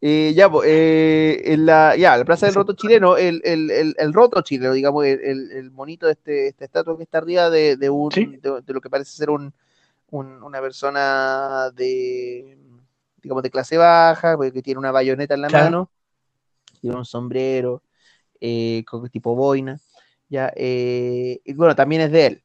eh, 0.00 0.32
ya, 0.36 0.50
eh, 0.64 1.42
en 1.46 1.66
la, 1.66 1.96
ya, 1.96 2.16
la 2.16 2.24
Plaza 2.24 2.46
del 2.46 2.54
Roto 2.54 2.74
chileno, 2.74 3.16
el, 3.16 3.40
el, 3.44 3.70
el, 3.70 3.94
el 3.98 4.12
roto 4.12 4.40
chileno, 4.42 4.72
digamos, 4.72 5.04
el, 5.04 5.70
monito 5.72 6.06
de 6.06 6.12
este, 6.12 6.46
esta 6.48 6.64
estatua 6.64 6.96
que 6.96 7.02
está 7.02 7.18
arriba 7.18 7.50
de, 7.50 7.76
de, 7.76 7.90
un, 7.90 8.12
Sí. 8.12 8.26
de, 8.40 8.60
de 8.62 8.72
lo 8.72 8.80
que 8.80 8.90
parece 8.90 9.10
ser 9.16 9.30
un, 9.30 9.52
un- 10.10 10.42
una 10.42 10.60
persona 10.60 11.70
de, 11.74 12.56
digamos, 13.22 13.42
de 13.42 13.50
clase 13.50 13.76
baja, 13.78 14.36
porque 14.36 14.62
tiene 14.62 14.78
una 14.78 14.92
bayoneta 14.92 15.34
en 15.34 15.40
la 15.42 15.48
Claro. 15.48 15.64
mano, 15.64 15.90
tiene 16.80 16.96
un 16.96 17.04
sombrero, 17.04 17.82
eh, 18.40 18.84
con 18.86 19.08
tipo 19.08 19.34
boina, 19.34 19.80
ya, 20.28 20.52
eh, 20.54 21.40
y 21.44 21.52
bueno, 21.54 21.74
también 21.74 22.02
es 22.02 22.12
de 22.12 22.26
él. 22.26 22.43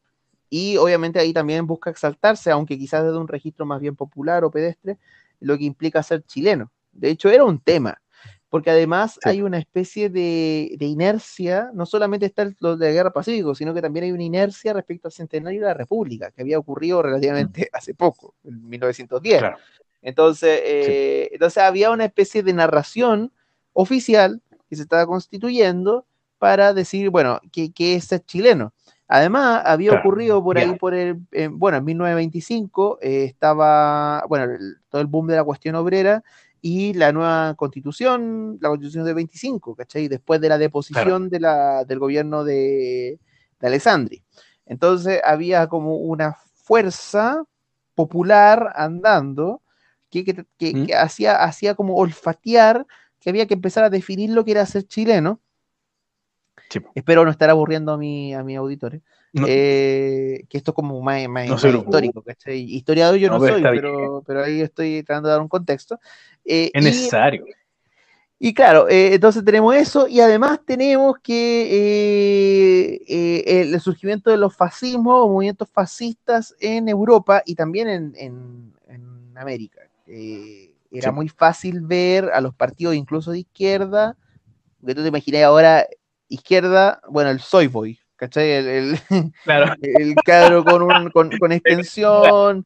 Y 0.50 0.78
obviamente 0.78 1.20
ahí 1.20 1.34
también 1.34 1.68
busca 1.68 1.90
exaltarse, 1.90 2.52
aunque 2.52 2.78
quizás 2.78 3.04
desde 3.04 3.18
un 3.18 3.28
registro 3.28 3.66
más 3.66 3.80
bien 3.80 3.96
popular 3.96 4.44
o 4.44 4.52
pedestre, 4.52 4.98
lo 5.40 5.58
que 5.58 5.66
implica 5.66 6.02
ser 6.04 6.24
chileno. 6.24 6.72
De 6.92 7.10
hecho, 7.10 7.30
era 7.30 7.44
un 7.44 7.60
tema, 7.60 8.02
porque 8.50 8.72
además 8.72 9.14
Sí. 9.22 9.30
hay 9.30 9.42
una 9.44 9.60
especie 9.60 10.10
de, 10.10 10.76
de 10.78 10.86
inercia, 10.86 11.70
no 11.74 11.86
solamente 11.86 12.26
está 12.26 12.52
lo 12.60 12.76
de 12.78 12.88
la 12.88 12.92
Guerra 12.94 13.14
Pacífico, 13.14 13.54
sino 13.54 13.74
que 13.76 13.82
también 13.82 14.06
hay 14.06 14.12
una 14.12 14.24
inercia 14.24 14.74
respecto 14.74 15.08
al 15.08 15.12
centenario 15.12 15.62
de 15.62 15.68
la 15.68 15.74
República, 15.76 16.32
que 16.32 16.42
había 16.42 16.58
ocurrido 16.58 17.02
relativamente 17.04 17.70
hace 17.74 17.94
poco, 17.94 18.34
en 18.44 18.68
1910. 18.68 19.40
Claro. 19.40 19.58
Entonces, 20.02 20.62
eh, 20.64 21.30
entonces 21.34 21.62
había 21.62 21.92
una 21.92 22.06
especie 22.06 22.42
de 22.42 22.54
narración 22.54 23.32
oficial 23.74 24.42
que 24.70 24.76
se 24.76 24.82
estaba 24.84 25.06
constituyendo 25.06 26.06
para 26.38 26.74
decir, 26.74 27.10
bueno, 27.10 27.40
que, 27.52 27.72
que 27.72 27.96
es 27.96 28.06
ser 28.06 28.22
chileno. 28.26 28.74
Además, 29.10 29.64
había 29.66 29.92
Claro, 29.92 30.02
ocurrido 30.02 30.44
por 30.44 30.60
ahí, 30.60 30.76
por 30.76 30.94
el, 30.96 31.20
eh, 31.32 31.50
bueno, 31.52 31.80
en 31.80 31.86
1925 31.86 33.00
eh, 33.02 33.26
estaba, 33.26 34.24
bueno, 34.30 34.46
el- 34.54 34.78
todo 34.90 35.02
el 35.02 35.08
boom 35.08 35.28
de 35.28 35.36
la 35.38 35.44
cuestión 35.46 35.76
obrera 35.76 36.24
y 36.62 36.94
la 36.94 37.12
nueva 37.14 37.56
constitución, 37.56 38.60
la 38.62 38.70
constitución 38.70 39.06
del 39.06 39.16
25, 39.16 39.76
¿cachai? 39.76 40.08
Después 40.10 40.42
de 40.42 40.50
la 40.50 40.58
deposición 40.60 41.30
de 41.30 41.40
la, 41.42 41.86
del 41.86 42.00
gobierno 42.00 42.44
de, 42.44 43.20
de 43.60 43.68
Alessandri. 43.68 44.24
Entonces 44.66 45.22
había 45.24 45.68
como 45.68 45.98
una 45.98 46.34
fuerza 46.56 47.44
popular 47.96 48.72
andando 48.76 49.62
que, 50.12 50.24
que, 50.26 50.46
que- 50.58 50.78
¿Mm? 50.78 50.86
que 50.86 50.96
hacía, 50.96 51.44
hacía 51.44 51.76
como 51.76 51.96
olfatear 51.98 52.86
que 53.20 53.30
había 53.30 53.48
que 53.48 53.54
empezar 53.56 53.84
a 53.84 53.90
definir 53.90 54.30
lo 54.32 54.46
que 54.46 54.52
era 54.52 54.66
ser 54.66 54.84
chileno. 54.88 55.42
Sí. 56.70 56.80
Espero 56.96 57.26
no 57.26 57.32
estar 57.32 57.50
aburriendo 57.50 57.92
a, 57.94 57.98
mi, 57.98 58.34
a 58.34 58.44
mis 58.44 58.58
auditores. 58.58 59.02
No. 59.32 59.46
eh, 59.48 60.44
que 60.50 60.58
esto 60.58 60.72
es 60.72 60.76
como 60.76 61.00
más, 61.02 61.28
más- 61.28 61.48
No 61.48 61.54
más 61.54 61.64
histórico, 61.66 62.24
¿cachai? 62.24 62.62
Historiador 62.62 63.16
yo 63.18 63.30
no, 63.30 63.40
soy, 63.40 63.62
pero, 63.62 64.24
pero 64.26 64.44
ahí 64.44 64.62
estoy 64.62 65.04
tratando 65.04 65.30
de 65.30 65.34
dar 65.34 65.42
un 65.42 65.48
contexto. 65.48 66.00
Eh, 66.44 66.72
Es 66.74 66.84
necesario. 66.84 67.46
y 68.40 68.54
claro, 68.56 68.88
eh, 68.90 69.14
entonces 69.14 69.46
tenemos 69.46 69.76
eso 69.76 70.08
y 70.08 70.20
además 70.22 70.62
tenemos 70.66 71.18
que 71.22 73.02
el 73.48 73.80
surgimiento 73.82 74.32
de 74.32 74.38
los 74.38 74.56
fascismos 74.56 75.14
o 75.16 75.28
movimientos 75.30 75.70
fascistas 75.72 76.56
en 76.60 76.90
Europa 76.90 77.44
y 77.46 77.54
también 77.56 77.88
en, 77.88 78.14
en- 78.16 78.74
en 78.88 79.38
América. 79.38 79.82
Era 80.08 81.10
Sí. 81.10 81.16
muy 81.16 81.30
fácil 81.30 81.82
ver 81.82 82.32
a 82.34 82.42
los 82.42 82.56
partidos 82.56 82.96
incluso 82.96 83.32
de 83.32 83.40
izquierda, 83.40 84.18
que 84.84 84.96
tú 84.96 85.02
te 85.04 85.10
imaginas 85.10 85.44
ahora 85.44 85.86
izquierda, 86.30 87.02
bueno, 87.10 87.30
el 87.32 87.40
soy 87.42 87.68
boy, 87.68 88.00
¿cachai? 88.16 88.50
El, 88.52 88.68
el, 88.68 89.00
Claro. 89.44 89.74
el 89.82 90.16
cadro 90.24 90.64
con, 90.64 90.82
un, 90.82 91.10
con, 91.12 91.38
con 91.38 91.52
extensión, 91.52 92.66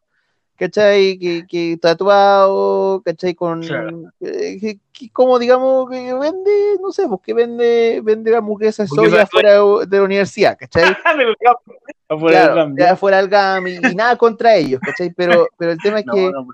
¿cachai? 0.58 1.18
Que, 1.18 1.46
que 1.48 1.78
tatuado, 1.82 3.02
¿cachai? 3.04 3.34
Con, 3.34 3.62
Claro. 3.62 4.04
eh, 4.20 4.78
que- 4.92 5.10
como 5.12 5.40
digamos 5.40 5.90
que 5.90 6.14
vende, 6.14 6.52
no 6.82 6.92
sé, 6.92 7.08
pues 7.08 7.22
que 7.22 7.34
vende, 7.34 8.02
vende 8.04 8.32
de 8.32 8.38
Hamburguesas 8.38 8.90
soya 8.90 9.26
fuera 9.26 9.54
de 9.86 9.98
la 9.98 10.04
universidad, 10.04 10.58
¿cachai? 10.58 10.84
Del. 11.18 11.36
Afuera 12.10 12.40
del 12.40 12.48
Claro, 12.48 12.56
cambio. 12.56 12.86
de 12.86 12.92
afuera 12.92 13.20
al 13.20 13.28
GAM 13.30 13.68
y, 13.68 13.92
y 13.92 13.96
nada 13.96 14.16
contra 14.18 14.56
ellos, 14.56 14.82
¿cachai? 14.84 15.12
Pero, 15.12 15.48
pero 15.58 15.72
el 15.72 15.82
tema 15.82 16.00
es 16.00 16.06
No, 16.06 16.14
que 16.14 16.32
no, 16.32 16.48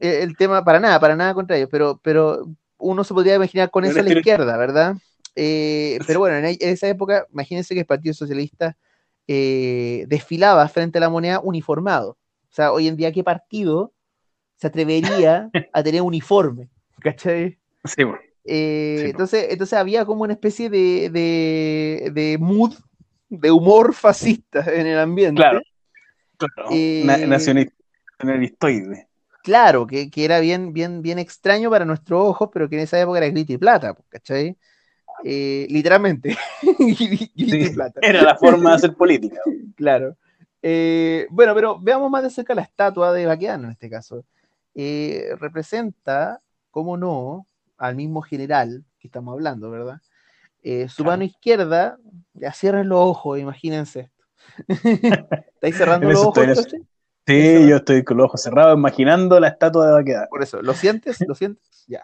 el 0.00 0.36
tema, 0.36 0.64
para 0.64 0.78
nada, 0.80 1.00
para 1.00 1.16
nada 1.16 1.34
contra 1.34 1.56
ellos, 1.56 1.68
pero, 1.70 1.98
pero 2.02 2.46
uno 2.78 3.02
se 3.04 3.14
podría 3.14 3.36
imaginar 3.36 3.70
con 3.70 3.84
Un 3.84 3.90
eso 3.90 4.00
a 4.00 4.02
la 4.02 4.10
izquierda, 4.12 4.56
¿verdad? 4.56 4.96
Eh, 5.36 5.98
pero 6.06 6.18
bueno, 6.20 6.36
en, 6.36 6.56
esa 6.60 6.88
época, 6.88 7.26
imagínense 7.32 7.74
que 7.74 7.80
el 7.80 7.86
Partido 7.86 8.14
Socialista 8.14 8.76
eh, 9.26 10.04
desfilaba 10.08 10.66
frente 10.68 10.98
a 10.98 11.00
la 11.00 11.08
moneda 11.08 11.40
uniformado. 11.40 12.10
O 12.10 12.54
sea, 12.54 12.72
hoy 12.72 12.88
en 12.88 12.96
día, 12.96 13.12
¿qué 13.12 13.24
partido 13.24 13.92
se 14.56 14.66
atrevería 14.66 15.50
a 15.72 15.82
tener 15.82 16.02
uniforme? 16.02 16.68
¿Cachai? 17.00 17.58
Sí, 17.84 18.04
bueno. 18.04 18.20
Eh, 18.44 18.98
Sí, 19.00 19.10
entonces, 19.10 19.46
entonces 19.50 19.78
había 19.78 20.04
como 20.04 20.22
una 20.22 20.34
especie 20.34 20.68
de, 20.68 21.10
de, 21.10 22.10
de 22.12 22.38
mood, 22.38 22.74
de 23.28 23.50
humor 23.50 23.94
fascista 23.94 24.64
en 24.72 24.86
el 24.86 24.98
ambiente. 24.98 25.40
Claro. 25.40 25.60
Claro. 26.36 26.68
Eh, 26.72 27.02
Na- 27.04 27.26
nacionalista. 27.26 27.74
Nacionalistoide. 28.18 29.08
Claro, 29.42 29.86
que, 29.86 30.10
que 30.10 30.24
era 30.24 30.40
bien, 30.40 30.72
bien, 30.72 31.02
bien 31.02 31.18
extraño 31.18 31.68
para 31.68 31.84
nuestros 31.84 32.20
ojos, 32.20 32.48
pero 32.52 32.68
que 32.68 32.76
en 32.76 32.82
esa 32.82 32.98
época 32.98 33.18
era 33.18 33.28
grito 33.28 33.52
y 33.52 33.58
plata, 33.58 33.94
¿cachai? 34.08 34.56
Eh, 35.26 35.66
literalmente, 35.70 36.36
grito 36.78 37.24
y 37.34 37.50
Sí, 37.50 37.70
plata, 37.70 37.98
Era 38.02 38.22
la 38.22 38.36
forma 38.36 38.70
de 38.70 38.76
hacer 38.76 38.94
política. 38.96 39.40
claro. 39.74 40.16
Eh, 40.62 41.26
bueno, 41.30 41.54
pero 41.54 41.78
veamos 41.80 42.10
más 42.10 42.22
de 42.22 42.30
cerca 42.30 42.54
la 42.54 42.62
estatua 42.62 43.12
de 43.12 43.26
Baqueano 43.26 43.64
en 43.64 43.72
este 43.72 43.88
caso. 43.90 44.24
Eh, 44.74 45.30
representa, 45.38 46.40
como 46.70 46.96
no, 46.96 47.46
al 47.78 47.96
mismo 47.96 48.22
general 48.22 48.84
que 48.98 49.08
estamos 49.08 49.32
hablando, 49.32 49.70
¿verdad? 49.70 50.00
Eh, 50.62 50.88
su 50.88 51.02
Claro. 51.02 51.10
mano 51.12 51.24
izquierda, 51.24 51.98
ya 52.34 52.52
cierren 52.52 52.88
los 52.88 52.98
ojos, 53.00 53.38
imagínense 53.38 54.00
esto. 54.00 54.24
¿Estáis 55.54 55.76
cerrando 55.76 56.08
los 56.08 56.22
ojos? 56.22 56.46
eso. 56.48 56.62
Sí, 57.26 57.66
yo 57.68 57.76
estoy 57.76 58.04
con 58.04 58.16
los 58.18 58.26
ojos 58.26 58.42
cerrados 58.42 58.76
imaginando 58.76 59.40
la 59.40 59.48
estatua 59.48 59.86
de 59.86 59.92
Baquedano. 59.92 60.26
Por 60.30 60.42
eso, 60.42 60.60
¿lo 60.62 60.74
sientes? 60.74 61.18
¿Lo 61.26 61.34
sientes? 61.34 61.84
Ya. 61.86 62.02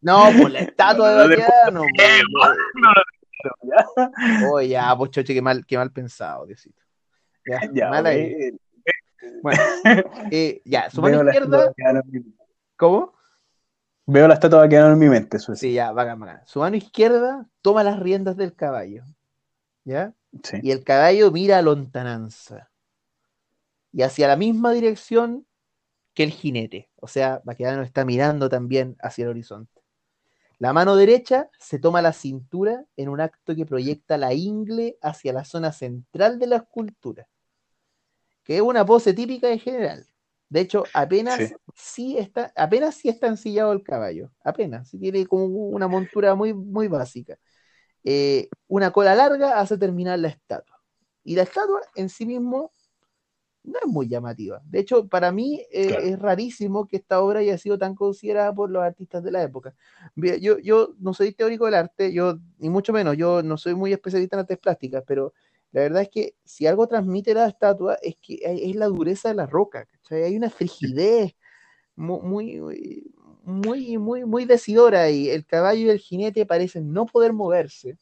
No, 0.00 0.24
pues 0.40 0.52
la 0.52 0.60
estatua 0.60 1.26
de 1.26 1.36
no, 1.72 1.82
Baqueano. 1.82 1.84
ya. 3.62 4.48
Oh, 4.50 4.60
ya, 4.60 4.96
pues 4.96 5.10
choche, 5.10 5.34
qué 5.34 5.42
mal, 5.42 5.64
qué 5.66 5.76
mal 5.76 5.92
pensado, 5.92 6.46
Diosito. 6.46 6.80
Ya, 7.46 7.60
Ya, 7.74 7.90
mal 7.90 8.06
ahí. 8.06 8.56
Bueno, 9.42 9.60
eh, 10.30 10.60
ya, 10.64 10.90
su 10.90 11.00
mano 11.00 11.22
izquierda, 11.24 11.72
¿cómo? 12.76 13.14
Veo 14.06 14.26
la 14.26 14.34
estatua 14.34 14.60
de 14.60 14.66
Baquedano 14.66 14.92
en 14.94 14.98
mi 14.98 15.08
mente, 15.08 15.36
eso 15.36 15.52
es. 15.52 15.60
Sí, 15.60 15.72
ya, 15.72 15.92
bacán, 15.92 16.18
bacán. 16.18 16.40
Su 16.46 16.58
mano 16.58 16.76
izquierda 16.76 17.46
toma 17.62 17.84
las 17.84 18.00
riendas 18.00 18.36
del 18.36 18.54
caballo, 18.54 19.04
¿ya? 19.84 20.12
Sí. 20.42 20.58
Y 20.62 20.72
el 20.72 20.82
caballo 20.82 21.30
mira 21.30 21.58
a 21.58 21.62
lontananza. 21.62 22.70
y 23.92 24.02
hacia 24.02 24.26
la 24.26 24.36
misma 24.36 24.72
dirección 24.72 25.46
que 26.14 26.22
el 26.24 26.30
jinete. 26.32 26.90
O 26.96 27.08
sea, 27.08 27.40
Baquedano 27.44 27.82
está 27.82 28.04
mirando 28.04 28.48
también 28.48 28.96
hacia 29.00 29.24
el 29.24 29.30
horizonte. 29.30 29.82
La 30.58 30.72
mano 30.72 30.96
derecha 30.96 31.50
se 31.58 31.78
toma 31.78 32.02
la 32.02 32.12
cintura 32.12 32.84
en 32.96 33.08
un 33.10 33.20
acto 33.20 33.54
que 33.56 33.66
proyecta 33.66 34.16
la 34.18 34.32
ingle 34.34 34.98
hacia 35.02 35.32
la 35.32 35.44
zona 35.44 35.72
central 35.72 36.38
de 36.38 36.46
la 36.48 36.56
escultura, 36.56 37.28
que 38.44 38.56
es 38.56 38.62
una 38.62 38.84
pose 38.84 39.14
típica 39.14 39.50
en 39.50 39.58
general. 39.58 40.06
De 40.48 40.60
hecho, 40.60 40.84
apenas 40.94 41.38
Sí. 41.38 41.54
sí, 41.74 42.18
está, 42.18 42.52
apenas 42.56 42.96
sí 42.96 43.08
está 43.08 43.26
ensillado 43.28 43.72
el 43.72 43.82
caballo, 43.82 44.30
apenas, 44.44 44.90
sí 44.90 44.98
tiene 44.98 45.26
como 45.26 45.46
una 45.46 45.88
montura 45.88 46.34
muy, 46.34 46.52
muy 46.52 46.88
básica. 46.88 47.38
Eh, 48.04 48.48
una 48.68 48.92
cola 48.92 49.14
larga 49.14 49.60
hace 49.60 49.78
terminar 49.78 50.18
la 50.18 50.28
estatua. 50.28 50.80
Y 51.24 51.36
la 51.36 51.42
estatua 51.42 51.80
en 51.96 52.08
sí 52.08 52.26
mismo 52.26 52.72
no 53.64 53.78
es 53.80 53.86
muy 53.88 54.08
llamativa. 54.08 54.60
De 54.64 54.80
hecho, 54.80 55.06
para 55.08 55.32
mí 55.32 55.62
eh, 55.72 55.86
Claro. 55.88 56.02
es 56.08 56.18
rarísimo 56.18 56.86
que 56.86 56.96
esta 56.96 57.20
obra 57.22 57.40
haya 57.40 57.56
sido 57.58 57.78
tan 57.78 57.94
considerada 57.94 58.52
por 58.54 58.70
los 58.70 58.82
artistas 58.82 59.22
de 59.22 59.30
la 59.32 59.42
época. 59.42 59.74
Yo, 60.16 60.58
yo 60.58 60.94
no 60.98 61.14
soy 61.14 61.32
teórico 61.32 61.66
del 61.66 61.74
arte, 61.74 62.12
yo 62.12 62.38
ni 62.58 62.68
mucho 62.70 62.92
menos, 62.92 63.16
yo 63.16 63.42
no 63.42 63.56
soy 63.56 63.74
muy 63.74 63.92
especialista 63.92 64.36
en 64.36 64.40
artes 64.40 64.58
plásticas, 64.58 65.04
pero 65.06 65.32
la 65.72 65.82
verdad 65.82 66.02
es 66.02 66.08
que 66.10 66.34
si 66.44 66.66
algo 66.66 66.86
transmite 66.86 67.34
la 67.34 67.46
estatua 67.46 67.96
es 68.02 68.16
que 68.20 68.40
hay- 68.46 68.70
es 68.70 68.76
la 68.76 68.86
dureza 68.86 69.28
de 69.30 69.34
la 69.36 69.46
roca, 69.46 69.86
¿cachai? 69.86 70.24
Hay 70.24 70.36
una 70.36 70.50
frigidez 70.50 71.34
mu- 71.96 72.20
muy, 72.22 72.60
muy, 72.60 73.04
muy, 73.44 73.98
muy, 73.98 74.24
muy 74.24 74.44
decidora 74.44 75.10
y 75.10 75.28
el 75.30 75.46
caballo 75.46 75.86
y 75.86 75.90
el 75.90 75.98
jinete 75.98 76.46
parecen 76.46 76.92
no 76.92 77.06
poder 77.06 77.32
moverse, 77.32 77.98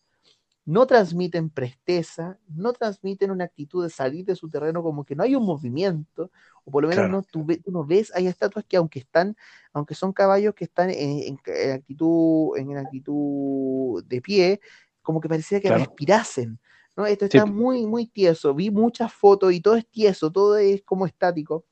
no 0.70 0.86
transmiten 0.86 1.50
presteza, 1.50 2.38
no 2.48 2.72
transmiten 2.72 3.32
una 3.32 3.44
actitud 3.44 3.82
de 3.82 3.90
salir 3.90 4.24
de 4.24 4.36
su 4.36 4.48
terreno 4.48 4.82
como 4.84 5.04
que 5.04 5.16
no 5.16 5.24
hay 5.24 5.34
un 5.34 5.44
movimiento, 5.44 6.30
o 6.64 6.70
por 6.70 6.82
lo 6.84 6.88
menos 6.88 7.06
Claro. 7.08 7.16
no, 7.18 7.22
tú, 7.24 7.44
tú 7.64 7.72
no 7.72 7.84
ves, 7.84 8.12
hay 8.14 8.28
estatuas 8.28 8.64
que 8.68 8.76
aunque 8.76 9.00
están, 9.00 9.36
aunque 9.72 9.96
son 9.96 10.12
caballos 10.12 10.54
que 10.54 10.64
están 10.64 10.90
en, 10.90 11.10
en- 11.24 11.40
en 11.46 11.72
actitud, 11.72 12.56
en 12.56 12.76
actitud 12.78 14.04
de 14.04 14.20
pie, 14.20 14.60
como 15.02 15.20
que 15.20 15.28
parecía 15.28 15.60
que 15.60 15.68
Claro. 15.68 15.84
respirasen. 15.84 16.60
¿no? 16.96 17.04
Esto 17.04 17.24
Sí. 17.26 17.36
está 17.36 17.46
muy, 17.46 17.84
muy 17.86 18.06
tieso. 18.06 18.54
Vi 18.54 18.70
muchas 18.70 19.12
fotos 19.12 19.52
y 19.52 19.60
todo 19.60 19.74
es 19.74 19.88
tieso, 19.88 20.30
todo 20.30 20.56
es 20.56 20.82
como 20.84 21.04
estático 21.04 21.64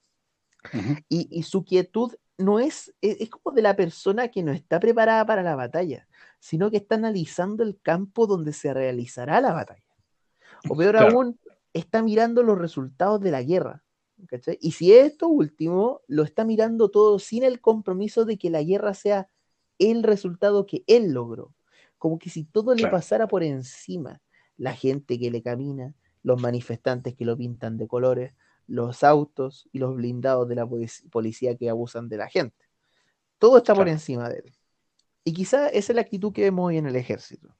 y, 1.08 1.28
y 1.30 1.42
su 1.44 1.64
quietud 1.64 2.14
no 2.38 2.60
es, 2.60 2.94
es, 3.00 3.20
es 3.20 3.30
como 3.30 3.54
de 3.54 3.62
la 3.62 3.76
persona 3.76 4.28
que 4.28 4.42
no 4.42 4.52
está 4.52 4.80
preparada 4.80 5.26
para 5.26 5.42
la 5.42 5.56
batalla, 5.56 6.08
sino 6.38 6.70
que 6.70 6.78
está 6.78 6.94
analizando 6.94 7.62
el 7.64 7.78
campo 7.80 8.26
donde 8.26 8.52
se 8.52 8.72
realizará 8.72 9.40
la 9.40 9.52
batalla. 9.52 9.82
O 10.68 10.76
peor 10.76 10.96
Claro. 10.96 11.10
aún, 11.10 11.38
está 11.72 12.02
mirando 12.02 12.42
los 12.42 12.58
resultados 12.58 13.20
de 13.20 13.30
la 13.30 13.42
guerra. 13.42 13.84
¿cachai? 14.26 14.58
Y 14.60 14.72
si 14.72 14.92
esto 14.92 15.28
último, 15.28 16.00
lo 16.06 16.22
está 16.22 16.44
mirando 16.44 16.90
todo 16.90 17.18
sin 17.18 17.42
el 17.42 17.60
compromiso 17.60 18.24
de 18.24 18.38
que 18.38 18.50
la 18.50 18.62
guerra 18.62 18.94
sea 18.94 19.28
el 19.78 20.02
resultado 20.02 20.66
que 20.66 20.82
él 20.86 21.12
logró. 21.12 21.54
Como 21.98 22.18
que 22.18 22.30
si 22.30 22.44
todo 22.44 22.74
le 22.74 22.88
pasara 22.88 23.26
por 23.26 23.42
encima, 23.42 24.20
la 24.56 24.74
gente 24.74 25.18
que 25.18 25.30
le 25.30 25.42
camina, 25.42 25.94
los 26.22 26.40
manifestantes 26.40 27.14
que 27.14 27.24
lo 27.24 27.36
pintan 27.36 27.76
de 27.76 27.86
colores, 27.86 28.32
los 28.68 29.02
autos 29.02 29.68
y 29.72 29.78
los 29.78 29.96
blindados 29.96 30.48
de 30.48 30.54
la 30.54 30.66
polic- 30.66 31.08
policía 31.10 31.56
que 31.56 31.68
abusan 31.68 32.08
de 32.08 32.18
la 32.18 32.28
gente. 32.28 32.68
Todo 33.38 33.58
está 33.58 33.74
por 33.74 33.88
encima 33.88 34.28
de 34.28 34.38
él. 34.40 34.52
Y 35.24 35.32
quizás 35.32 35.70
esa 35.72 35.92
es 35.92 35.96
la 35.96 36.02
actitud 36.02 36.32
que 36.32 36.42
vemos 36.42 36.68
hoy 36.68 36.76
en 36.76 36.86
el 36.86 36.94
ejército. 36.94 37.56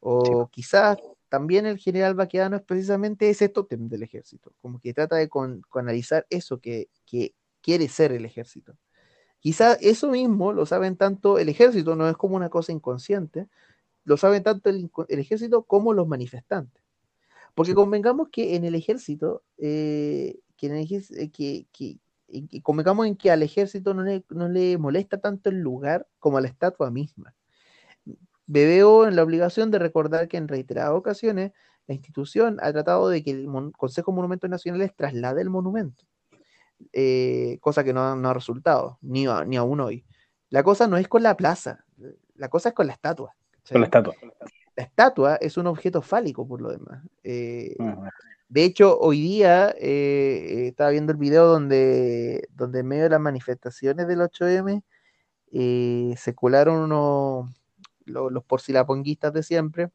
O 0.00 0.48
quizás 0.50 0.98
también 1.28 1.66
el 1.66 1.78
general 1.78 2.14
Baquedano 2.14 2.56
es 2.56 2.62
precisamente 2.62 3.28
ese 3.28 3.48
tótem 3.48 3.88
del 3.88 4.02
ejército, 4.02 4.52
como 4.60 4.80
que 4.80 4.94
trata 4.94 5.16
de 5.16 5.28
con- 5.28 5.62
canalizar 5.72 6.26
eso 6.30 6.58
que, 6.58 6.88
que 7.04 7.34
quiere 7.60 7.88
ser 7.88 8.12
el 8.12 8.24
ejército. 8.24 8.76
Quizás 9.40 9.78
eso 9.80 10.10
mismo 10.10 10.52
lo 10.52 10.66
saben 10.66 10.96
tanto 10.96 11.38
el 11.38 11.48
ejército, 11.48 11.96
no 11.96 12.08
es 12.08 12.16
como 12.16 12.36
una 12.36 12.48
cosa 12.48 12.72
inconsciente, 12.72 13.48
lo 14.04 14.16
saben 14.16 14.42
tanto 14.42 14.70
el 14.70 14.90
ejército 15.08 15.62
como 15.62 15.92
los 15.92 16.08
manifestantes. 16.08 16.79
Porque 17.60 17.74
convengamos 17.74 18.28
que 18.30 18.56
en 18.56 18.64
el 18.64 18.74
ejército, 18.74 19.42
eh, 19.58 20.38
que, 20.56 20.66
en 20.66 20.74
el 20.74 20.82
ejército- 20.84 21.18
eh, 21.20 21.30
que, 21.30 21.66
que- 21.72 21.98
en 22.28 22.46
que 22.48 22.62
convengamos 22.62 23.06
en 23.06 23.16
que 23.16 23.30
al 23.30 23.42
ejército 23.42 23.92
no 23.94 24.02
le, 24.02 24.24
no 24.30 24.48
le 24.48 24.78
molesta 24.78 25.18
tanto 25.20 25.50
el 25.50 25.60
lugar 25.60 26.06
como 26.18 26.38
a 26.38 26.40
la 26.40 26.48
estatua 26.48 26.90
misma. 26.90 27.34
Me 28.46 28.64
veo 28.64 29.06
en 29.06 29.16
la 29.16 29.22
obligación 29.22 29.70
de 29.70 29.78
recordar 29.78 30.28
que 30.28 30.36
en 30.36 30.48
reiteradas 30.48 30.92
ocasiones 30.92 31.52
la 31.86 31.94
institución 31.94 32.58
ha 32.62 32.72
tratado 32.72 33.08
de 33.08 33.22
que 33.24 33.30
el 33.32 33.46
Mon- 33.48 33.72
Consejo 33.72 34.12
de 34.12 34.16
Monumentos 34.16 34.48
Nacionales 34.50 34.94
traslade 34.94 35.42
el 35.42 35.50
monumento, 35.50 36.04
eh, 36.92 37.58
cosa 37.60 37.82
que 37.84 37.92
no, 37.92 38.00
ha- 38.02 38.16
no 38.16 38.28
ha 38.28 38.34
resultado, 38.34 38.98
ni, 39.02 39.26
a- 39.26 39.44
ni 39.44 39.56
aún 39.56 39.80
hoy. 39.80 40.04
La 40.50 40.62
cosa 40.62 40.86
no 40.88 40.96
es 40.96 41.08
con 41.08 41.22
la 41.22 41.36
plaza, 41.36 41.84
la 42.34 42.48
cosa 42.48 42.70
es 42.70 42.74
con 42.74 42.86
la 42.86 42.92
estatua. 42.92 43.34
Con 43.72 43.80
la 43.80 43.86
estatua. 43.86 44.14
La 44.80 44.86
estatua 44.86 45.36
es 45.36 45.58
un 45.58 45.66
objeto 45.66 46.00
fálico 46.00 46.48
por 46.48 46.62
lo 46.62 46.70
demás. 46.70 47.04
Eh, 47.22 47.76
Ujú. 47.78 48.08
de 48.48 48.64
hecho, 48.64 48.98
hoy 48.98 49.20
día 49.20 49.74
eh, 49.78 50.68
estaba 50.68 50.88
viendo 50.88 51.12
el 51.12 51.18
video 51.18 51.44
donde, 51.48 52.48
donde 52.54 52.80
en 52.80 52.86
medio 52.86 53.02
de 53.02 53.10
las 53.10 53.20
manifestaciones 53.20 54.08
del 54.08 54.22
8M 54.22 54.82
eh, 55.52 56.14
se 56.16 56.34
colaron 56.34 56.76
unos, 56.78 57.50
lo- 58.06 58.30
los 58.30 58.42
porcilaponguistas 58.44 59.34
de 59.34 59.42
siempre 59.42 59.90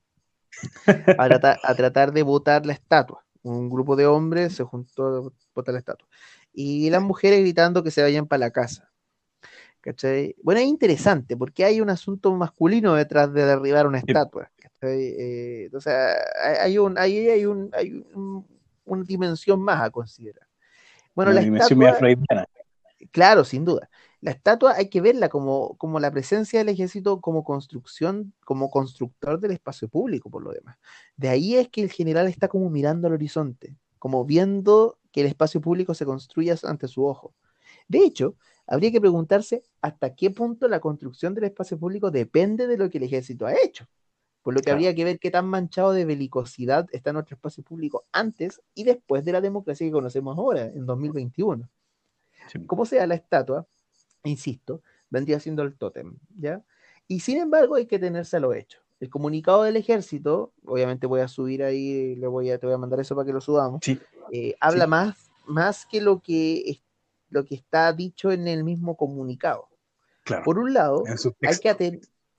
a 1.17 1.27
tratar, 1.29 1.57
a 1.63 1.73
tratar 1.73 2.11
de 2.13 2.21
botar 2.21 2.63
la 2.67 2.73
estatua. 2.73 3.25
Un 3.41 3.71
grupo 3.71 3.95
de 3.95 4.05
hombres 4.05 4.53
se 4.53 4.63
juntó 4.65 5.07
a 5.07 5.31
botar 5.55 5.73
la 5.73 5.79
estatua. 5.79 6.07
Y 6.53 6.91
las 6.91 7.01
mujeres 7.01 7.39
gritando 7.39 7.81
que 7.81 7.89
se 7.89 8.03
vayan 8.03 8.27
para 8.27 8.38
la 8.41 8.51
casa. 8.51 8.91
¿Cachai? 9.81 10.36
Bueno, 10.43 10.61
es 10.61 10.67
interesante 10.67 11.36
porque 11.38 11.63
hay 11.65 11.81
un 11.81 11.89
asunto 11.91 12.31
masculino 12.36 12.93
detrás 12.93 13.33
de 13.33 13.45
derribar 13.45 13.88
una 13.88 13.97
estatua. 13.99 14.51
Eh, 14.88 15.69
o 15.73 15.79
sea, 15.81 16.13
hay, 16.61 16.77
un, 16.77 16.97
hay, 16.97 17.29
hay 17.29 17.45
un, 17.45 17.69
hay 17.73 18.03
un- 18.13 18.45
una 18.86 19.03
dimensión 19.03 19.59
más 19.61 19.81
a 19.81 19.89
considerar. 19.89 20.47
Bueno, 21.15 21.31
Una 21.31 21.39
la 21.41 21.45
dimensión 21.45 21.81
estatua. 21.81 21.99
Claro, 23.11 23.43
sin 23.43 23.65
duda. 23.65 23.89
La 24.21 24.31
estatua 24.31 24.73
hay 24.75 24.89
que 24.89 25.01
verla 25.01 25.29
como, 25.29 25.75
como 25.77 25.99
la 25.99 26.11
presencia 26.11 26.59
del 26.59 26.69
ejército 26.69 27.21
como 27.21 27.43
construcción, 27.43 28.33
como 28.43 28.69
constructor 28.71 29.39
del 29.39 29.51
espacio 29.51 29.88
público, 29.88 30.29
por 30.29 30.41
lo 30.43 30.51
demás. 30.51 30.77
De 31.15 31.29
ahí 31.29 31.55
es 31.55 31.69
que 31.69 31.81
el 31.81 31.91
general 31.91 32.27
está 32.27 32.47
como 32.47 32.69
mirando 32.69 33.07
al 33.07 33.13
horizonte, 33.13 33.77
como 33.99 34.25
viendo 34.25 34.97
que 35.11 35.21
el 35.21 35.27
espacio 35.27 35.61
público 35.61 35.93
se 35.93 36.05
construya 36.05 36.55
ante 36.63 36.88
su 36.88 37.05
ojo. 37.05 37.33
De 37.88 37.99
hecho, 37.99 38.36
habría 38.65 38.91
que 38.91 39.01
preguntarse 39.01 39.63
hasta 39.81 40.15
qué 40.15 40.31
punto 40.31 40.67
la 40.67 40.79
construcción 40.79 41.36
del 41.36 41.43
espacio 41.45 41.77
público 41.77 42.09
depende 42.09 42.65
de 42.67 42.77
lo 42.77 42.89
que 42.89 42.97
el 42.97 43.03
ejército 43.03 43.45
ha 43.45 43.53
hecho. 43.53 43.86
Por 44.46 44.54
lo 44.54 44.60
que 44.60 44.66
Claro. 44.66 44.76
habría 44.76 44.93
que 44.93 45.04
ver 45.04 45.18
qué 45.18 45.32
tan 45.32 45.48
manchado 45.48 45.91
de 45.91 46.06
belicosidad 46.06 46.86
está 46.91 47.12
nuestro 47.12 47.34
espacio 47.34 47.64
público 47.64 48.06
antes 48.12 48.62
y 48.76 48.84
después 48.84 49.26
de 49.26 49.32
la 49.32 49.41
democracia 49.41 49.88
que 49.88 49.91
conocemos 49.91 50.38
ahora, 50.38 50.68
en 50.68 50.86
2021 50.86 51.68
Sí. 52.52 52.64
como 52.68 52.86
sea 52.86 53.08
la 53.08 53.16
estatua, 53.16 53.66
insisto, 54.24 54.84
vendría 55.10 55.39
siendo 55.39 55.64
el 55.64 55.76
tótem, 55.76 56.14
¿ya? 56.38 56.62
Y 57.08 57.22
sin 57.22 57.39
embargo 57.39 57.74
hay 57.74 57.88
que 57.88 57.98
tenerse 57.98 58.38
a 58.38 58.39
lo 58.39 58.54
hecho. 58.54 58.78
El 59.00 59.10
comunicado 59.10 59.64
del 59.64 59.78
ejército, 59.78 60.54
obviamente 60.64 61.08
voy 61.08 61.22
a 61.22 61.28
subir 61.28 61.64
ahí, 61.64 62.16
le 62.16 62.28
voy 62.28 62.52
a, 62.52 62.60
te 62.60 62.68
voy 62.68 62.76
a 62.76 62.78
mandar 62.78 63.00
eso 63.00 63.16
para 63.16 63.26
que 63.26 63.34
lo 63.34 63.41
subamos, 63.41 63.80
Sí. 63.84 64.00
eh, 64.32 64.54
habla 64.60 64.84
Sí. 64.84 64.89
más, 64.91 65.32
más 65.48 65.86
que 65.88 66.02
lo 66.02 66.20
que, 66.22 66.70
es- 66.70 66.84
lo 67.32 67.46
que 67.46 67.56
está 67.56 67.91
dicho 67.93 68.32
en 68.32 68.48
el 68.48 68.64
mismo 68.64 68.96
comunicado. 68.96 69.70
Claro. 70.24 70.43
Por 70.43 70.60
un 70.60 70.72
lado, 70.72 71.04
hay 71.41 71.58
que 71.58 71.70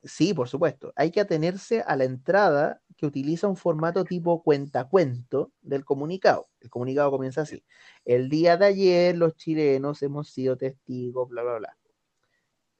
sí, 0.07 0.33
por 0.33 0.49
supuesto, 0.49 0.93
hay 0.97 1.11
que 1.11 1.21
atenerse 1.21 1.83
a 1.87 1.97
la 1.97 2.05
entrada 2.05 2.81
que 2.97 3.07
utiliza 3.07 3.47
un 3.49 3.57
formato 3.57 4.05
tipo 4.05 4.43
cuentacuento 4.43 5.53
del 5.61 5.85
comunicado. 5.85 6.49
El 6.61 6.71
comunicado 6.71 7.11
comienza 7.11 7.43
así. 7.43 7.63
El 8.05 8.29
día 8.29 8.57
de 8.57 8.67
ayer 8.67 9.17
los 9.17 9.35
chilenos 9.37 10.03
hemos 10.03 10.31
sido 10.31 10.57
testigos, 10.57 11.29
bla, 11.29 11.43
bla, 11.43 11.59
bla. 11.59 11.77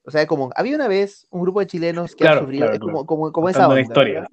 O 0.03 0.11
sea, 0.11 0.25
como 0.25 0.51
había 0.55 0.75
una 0.75 0.87
vez 0.87 1.27
un 1.29 1.41
grupo 1.41 1.59
de 1.59 1.67
chilenos 1.67 2.15
que 2.15 2.23
Claro, 2.23 2.39
han 2.39 2.45
sufrido, 2.45 2.61
claro, 2.61 2.73
es 2.73 2.79
como, 2.79 2.93
claro. 2.93 3.05
como, 3.05 3.31
como 3.31 3.49
esa 3.49 3.67
onda, 3.67 3.81
historia. 3.81 4.13
¿verdad? 4.21 4.29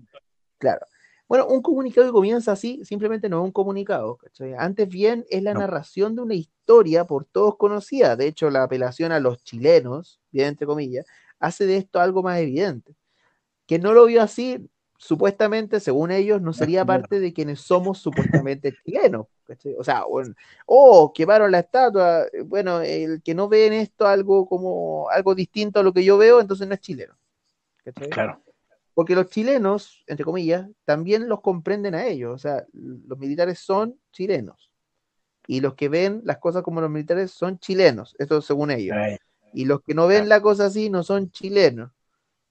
Claro. 0.59 0.87
Bueno, 1.27 1.47
un 1.49 1.63
comunicado 1.63 2.07
que 2.07 2.13
comienza 2.13 2.53
así 2.53 2.85
simplemente 2.85 3.29
no 3.29 3.41
es 3.41 3.45
un 3.45 3.53
comunicado. 3.53 4.17
¿cachai? 4.17 4.55
Antes 4.57 4.89
bien 4.89 5.25
es 5.31 5.43
la 5.43 5.53
No. 5.55 5.61
narración 5.61 6.15
de 6.15 6.23
una 6.23 6.35
historia 6.35 7.07
por 7.07 7.25
todos 7.25 7.57
conocida. 7.57 8.15
De 8.15 8.27
hecho, 8.27 8.51
la 8.51 8.63
apelación 8.63 9.11
a 9.11 9.21
los 9.21 9.43
chilenos, 9.43 10.21
bien 10.31 10.49
entre 10.49 10.67
comillas, 10.67 11.07
hace 11.39 11.66
de 11.66 11.76
esto 11.76 12.01
algo 12.01 12.22
más 12.22 12.39
evidente. 12.41 12.95
Que 13.66 13.78
no 13.78 13.93
lo 13.93 14.07
vio 14.07 14.22
así, 14.22 14.68
supuestamente, 14.99 15.80
según 15.80 16.11
ellos, 16.11 16.41
no 16.41 16.53
sería 16.53 16.85
parte 16.85 17.20
de 17.20 17.32
quienes 17.32 17.61
somos 17.61 17.99
supuestamente 17.99 18.74
chilenos. 18.85 19.26
¿cachai? 19.45 19.74
O 19.78 19.85
sea, 19.85 20.05
bueno, 20.05 20.35
oh, 20.66 21.12
quemaron 21.12 21.51
la 21.51 21.61
estatua. 21.61 22.26
Bueno, 22.47 22.80
el 22.80 23.22
que 23.22 23.35
no 23.35 23.49
ve 23.49 23.66
en 23.66 23.74
esto 23.74 24.07
algo 24.07 24.47
como 24.47 25.09
algo 25.11 25.35
distinto 25.35 25.80
a 25.80 25.82
lo 25.82 25.93
que 25.93 26.05
yo 26.05 26.18
veo, 26.18 26.41
entonces 26.41 26.66
no 26.66 26.74
es 26.74 26.80
chileno. 26.80 27.14
¿cachai? 27.85 28.09
Claro. 28.11 28.43
Porque 28.95 29.14
los 29.14 29.28
chilenos, 29.28 30.05
entre 30.07 30.24
comillas, 30.24 30.68
también 30.85 31.28
los 31.28 31.41
comprenden 31.41 31.95
a 31.95 32.07
ellos. 32.07 32.32
O 32.32 32.39
sea, 32.39 32.64
los 32.72 33.18
militares 33.18 33.59
son 33.59 33.99
chilenos. 34.12 34.70
Y 35.47 35.61
los 35.61 35.74
que 35.74 35.89
ven 35.89 36.22
las 36.24 36.39
cosas 36.39 36.62
como 36.62 36.80
los 36.80 36.91
militares 36.91 37.30
son 37.30 37.59
chilenos, 37.59 38.14
esto 38.18 38.41
según 38.41 38.70
ellos. 38.70 38.97
Ay, 38.99 39.18
Y 39.55 39.65
los 39.67 39.83
que 39.83 39.95
no 39.95 40.07
ven 40.07 40.29
la 40.29 40.41
cosa 40.43 40.67
así 40.67 40.91
no 40.91 41.03
son 41.03 41.31
chilenos. 41.31 41.91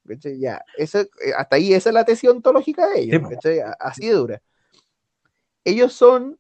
¿cachai? 0.07 0.39
Ya, 0.39 0.63
eso, 0.77 0.99
eh, 1.01 1.33
hasta 1.37 1.57
ahí 1.57 1.73
esa 1.73 1.89
es 1.89 1.93
la 1.93 2.05
tesis 2.05 2.29
ontológica 2.29 2.87
de 2.89 3.01
ellos, 3.01 3.21
así 3.79 4.07
de 4.07 4.13
dura. 4.13 4.41
Ellos 5.63 5.93
son, 5.93 6.39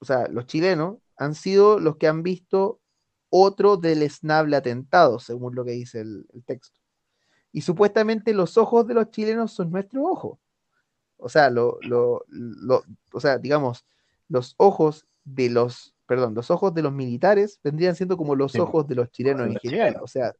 o 0.00 0.04
sea, 0.04 0.28
los 0.28 0.46
chilenos 0.46 0.98
han 1.16 1.34
sido 1.34 1.78
los 1.78 1.96
que 1.96 2.08
han 2.08 2.22
visto 2.22 2.80
otro 3.30 3.76
deleznable 3.76 4.56
atentado, 4.56 5.18
según 5.18 5.54
lo 5.54 5.64
que 5.64 5.72
dice 5.72 6.00
el, 6.00 6.26
el 6.34 6.44
texto. 6.44 6.80
Y 7.52 7.62
supuestamente 7.62 8.32
los 8.34 8.58
ojos 8.58 8.86
de 8.86 8.94
los 8.94 9.10
chilenos 9.10 9.52
son 9.52 9.70
nuestros 9.70 10.04
ojos. 10.06 10.38
O 11.16 11.28
sea, 11.28 11.50
lo, 11.50 11.78
lo- 11.82 12.24
lo- 12.28 12.84
o 13.12 13.20
sea, 13.20 13.38
digamos, 13.38 13.86
los 14.28 14.54
ojos 14.58 15.06
de 15.24 15.50
los, 15.50 15.94
perdón, 16.10 16.34
los 16.34 16.50
ojos 16.50 16.74
de 16.74 16.82
los 16.82 16.92
militares 16.92 17.60
vendrían 17.62 17.94
siendo 17.94 18.16
como 18.16 18.34
los 18.34 18.50
Sí, 18.50 18.58
ojos 18.58 18.88
de 18.88 18.96
los 18.96 19.12
chilenos 19.12 19.46
en 19.46 19.54
general. 19.60 19.98
O 20.02 20.08
sea, 20.08 20.34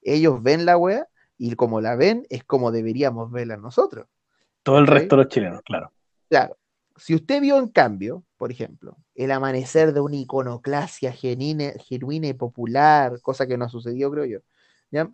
ellos 0.00 0.40
ven 0.40 0.64
la 0.64 0.76
wea 0.76 1.08
y 1.36 1.52
como 1.56 1.80
la 1.80 1.96
ven 1.96 2.24
es 2.30 2.44
como 2.44 2.70
deberíamos 2.70 3.32
verla 3.32 3.56
nosotros. 3.56 4.06
Todo 4.62 4.78
el 4.78 4.86
resto 4.86 5.16
de 5.16 5.24
los 5.24 5.32
chilenos, 5.32 5.62
claro. 5.62 5.90
Claro, 6.28 6.56
si 6.96 7.16
usted 7.16 7.40
vio 7.40 7.58
en 7.58 7.66
cambio, 7.70 8.22
por 8.36 8.52
ejemplo, 8.52 8.98
el 9.16 9.32
amanecer 9.32 9.92
de 9.92 9.98
una 9.98 10.14
iconoclasia 10.14 11.10
genuina, 11.10 11.72
genuina 11.88 12.28
y 12.28 12.34
popular, 12.34 13.20
cosa 13.20 13.48
que 13.48 13.58
no 13.58 13.64
ha 13.64 13.68
sucedido, 13.68 14.12
creo 14.12 14.26
yo, 14.26 14.38
¿ya? 14.92 15.10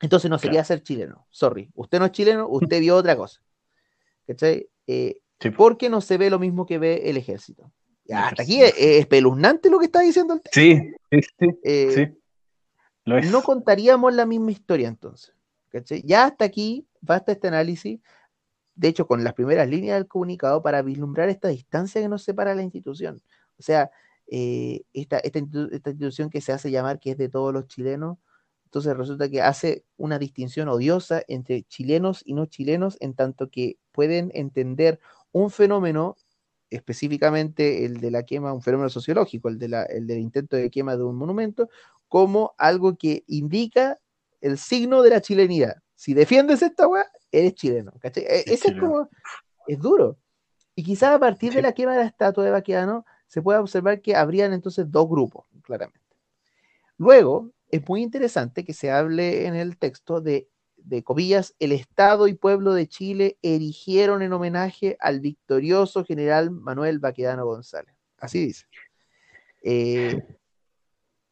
Entonces 0.00 0.30
no 0.30 0.38
sería 0.38 0.62
ser 0.62 0.80
chileno. 0.84 1.26
Sorry, 1.28 1.68
usted 1.74 1.98
no 1.98 2.04
es 2.04 2.12
chileno, 2.12 2.46
usted 2.48 2.78
vio 2.78 2.94
otra 2.94 3.16
cosa. 3.16 3.40
¿Cachai? 4.28 4.68
Eh, 4.86 5.20
Sí. 5.40 5.50
porque 5.50 5.88
no 5.88 6.02
se 6.02 6.18
ve 6.18 6.30
lo 6.30 6.38
mismo 6.38 6.66
que 6.66 6.78
ve 6.78 7.10
el 7.10 7.16
ejército. 7.16 7.72
Hasta 8.12 8.42
aquí 8.42 8.62
es, 8.62 8.74
espeluznante 8.76 9.70
lo 9.70 9.78
que 9.78 9.86
está 9.86 10.00
diciendo 10.00 10.34
el. 10.34 10.40
Sí, 10.52 10.92
sí, 11.10 11.20
sí, 11.38 11.48
Eh, 11.62 11.92
sí. 11.94 12.18
Lo 13.04 13.18
es. 13.18 13.30
no 13.30 13.42
contaríamos 13.42 14.14
la 14.14 14.26
misma 14.26 14.52
historia 14.52 14.88
entonces. 14.88 15.34
Ya 16.04 16.24
hasta 16.24 16.44
aquí 16.44 16.86
basta 17.00 17.32
este 17.32 17.48
análisis, 17.48 18.00
de 18.74 18.88
hecho, 18.88 19.06
con 19.06 19.24
las 19.24 19.34
primeras 19.34 19.68
líneas 19.68 19.96
del 19.96 20.08
comunicado 20.08 20.62
para 20.62 20.82
vislumbrar 20.82 21.28
esta 21.28 21.48
distancia 21.48 22.00
que 22.00 22.08
nos 22.08 22.22
separa 22.22 22.54
la 22.54 22.62
institución. 22.62 23.22
O 23.58 23.62
sea, 23.62 23.90
eh, 24.26 24.82
esta, 24.92 25.18
esta, 25.18 25.38
esta 25.38 25.90
institución 25.90 26.30
que 26.30 26.40
se 26.40 26.52
hace 26.52 26.70
llamar 26.70 26.98
que 26.98 27.12
es 27.12 27.18
de 27.18 27.28
todos 27.28 27.52
los 27.52 27.66
chilenos, 27.66 28.18
entonces 28.64 28.96
resulta 28.96 29.28
que 29.28 29.42
hace 29.42 29.84
una 29.96 30.18
distinción 30.18 30.68
odiosa 30.68 31.22
entre 31.26 31.64
chilenos 31.64 32.22
y 32.24 32.34
no 32.34 32.46
chilenos, 32.46 32.96
en 33.00 33.14
tanto 33.14 33.50
que 33.50 33.78
pueden 33.92 34.30
entender 34.34 35.00
un 35.32 35.50
fenómeno, 35.50 36.16
específicamente 36.70 37.84
el 37.84 38.00
de 38.00 38.10
la 38.10 38.22
quema, 38.24 38.52
un 38.52 38.62
fenómeno 38.62 38.88
sociológico, 38.88 39.48
el, 39.48 39.58
de 39.58 39.68
la- 39.68 39.82
el 39.84 40.06
del 40.06 40.18
intento 40.18 40.56
de 40.56 40.70
quema 40.70 40.96
de 40.96 41.02
un 41.04 41.16
monumento, 41.16 41.68
como 42.08 42.54
algo 42.58 42.96
que 42.96 43.24
indica 43.26 43.98
el 44.40 44.56
signo 44.58 45.02
de 45.02 45.10
la 45.10 45.20
chilenidad. 45.20 45.76
Si 45.94 46.14
defiendes 46.14 46.62
esta 46.62 46.88
weá, 46.88 47.04
eres 47.30 47.54
chileno. 47.54 47.92
¿cachai? 48.00 48.24
E- 48.24 48.40
Es 48.40 48.46
Ese 48.46 48.68
es 48.68 48.74
como, 48.80 49.08
es 49.66 49.78
duro. 49.78 50.16
Y 50.74 50.82
quizás 50.82 51.10
a 51.14 51.18
partir 51.18 51.52
de 51.52 51.62
la 51.62 51.72
quema 51.72 51.92
de 51.92 51.98
la 52.00 52.06
estatua 52.06 52.44
de 52.44 52.50
Baquedano 52.50 53.04
se 53.26 53.42
puede 53.42 53.58
observar 53.58 54.00
que 54.00 54.16
habrían 54.16 54.52
entonces 54.52 54.90
dos 54.90 55.08
grupos, 55.08 55.44
claramente. 55.62 56.00
Luego, 56.96 57.50
es 57.70 57.86
muy 57.88 58.02
interesante 58.02 58.64
que 58.64 58.72
se 58.74 58.90
hable 58.90 59.46
en 59.46 59.54
el 59.54 59.78
texto 59.78 60.20
de, 60.20 60.48
de 60.84 61.02
comillas, 61.02 61.54
el 61.58 61.72
Estado 61.72 62.28
y 62.28 62.34
pueblo 62.34 62.74
de 62.74 62.86
Chile 62.88 63.38
erigieron 63.42 64.22
en 64.22 64.32
homenaje 64.32 64.96
al 65.00 65.20
victorioso 65.20 66.04
general 66.04 66.50
Manuel 66.50 66.98
Baquedano 66.98 67.44
González. 67.46 67.94
Así 68.18 68.46
dice. 68.46 68.66
Eh, 69.62 70.16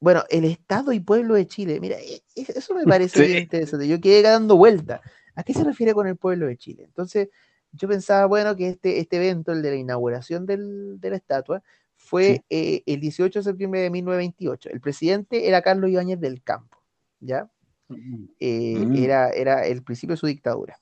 bueno, 0.00 0.22
el 0.30 0.44
Estado 0.44 0.92
y 0.92 1.00
pueblo 1.00 1.34
de 1.34 1.46
Chile, 1.46 1.80
mira, 1.80 1.96
e- 1.98 2.22
e- 2.36 2.46
eso 2.54 2.74
me 2.74 2.84
parece 2.84 3.20
Sí. 3.20 3.26
bien 3.26 3.42
interesante. 3.42 3.88
Yo 3.88 4.00
quedé 4.00 4.22
dando 4.22 4.56
vuelta. 4.56 5.00
¿A 5.34 5.42
qué 5.42 5.52
se 5.54 5.64
refiere 5.64 5.92
con 5.94 6.06
el 6.06 6.16
pueblo 6.16 6.46
de 6.46 6.56
Chile? 6.56 6.84
Entonces, 6.84 7.28
yo 7.72 7.88
pensaba, 7.88 8.26
bueno, 8.26 8.54
que 8.56 8.68
este, 8.68 8.98
este 9.00 9.16
evento, 9.16 9.52
el 9.52 9.62
de 9.62 9.70
la 9.70 9.76
inauguración 9.76 10.46
del- 10.46 11.00
de 11.00 11.10
la 11.10 11.16
estatua, 11.16 11.62
fue 11.96 12.36
Sí. 12.36 12.40
eh, 12.50 12.82
el 12.86 13.00
18 13.00 13.40
de 13.40 13.44
septiembre 13.44 13.80
de 13.80 13.90
1928. 13.90 14.70
El 14.70 14.80
presidente 14.80 15.48
era 15.48 15.62
Carlos 15.62 15.90
Ibáñez 15.90 16.20
del 16.20 16.42
Campo, 16.42 16.78
¿ya? 17.20 17.50
Eh, 18.38 18.76
Mm. 18.78 18.96
era, 18.96 19.30
era 19.30 19.66
el 19.66 19.82
principio 19.82 20.14
de 20.14 20.20
su 20.20 20.26
dictadura. 20.26 20.78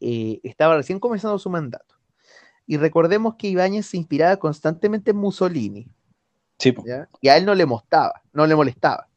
Eh, 0.00 0.40
estaba 0.42 0.76
recién 0.76 0.98
comenzando 1.00 1.38
su 1.38 1.48
mandato. 1.50 1.94
Y 2.66 2.76
recordemos 2.76 3.34
que 3.36 3.48
Ibáñez 3.48 3.86
se 3.86 3.96
inspiraba 3.96 4.36
constantemente 4.36 5.10
en 5.12 5.16
Mussolini, 5.18 5.88
Sí. 6.58 6.72
Y 7.20 7.28
a 7.28 7.36
él 7.36 7.44
no 7.44 7.56
le 7.56 7.66
molestaba, 7.66 8.22
no 8.32 8.46
le 8.46 8.54
molestaba, 8.54 9.08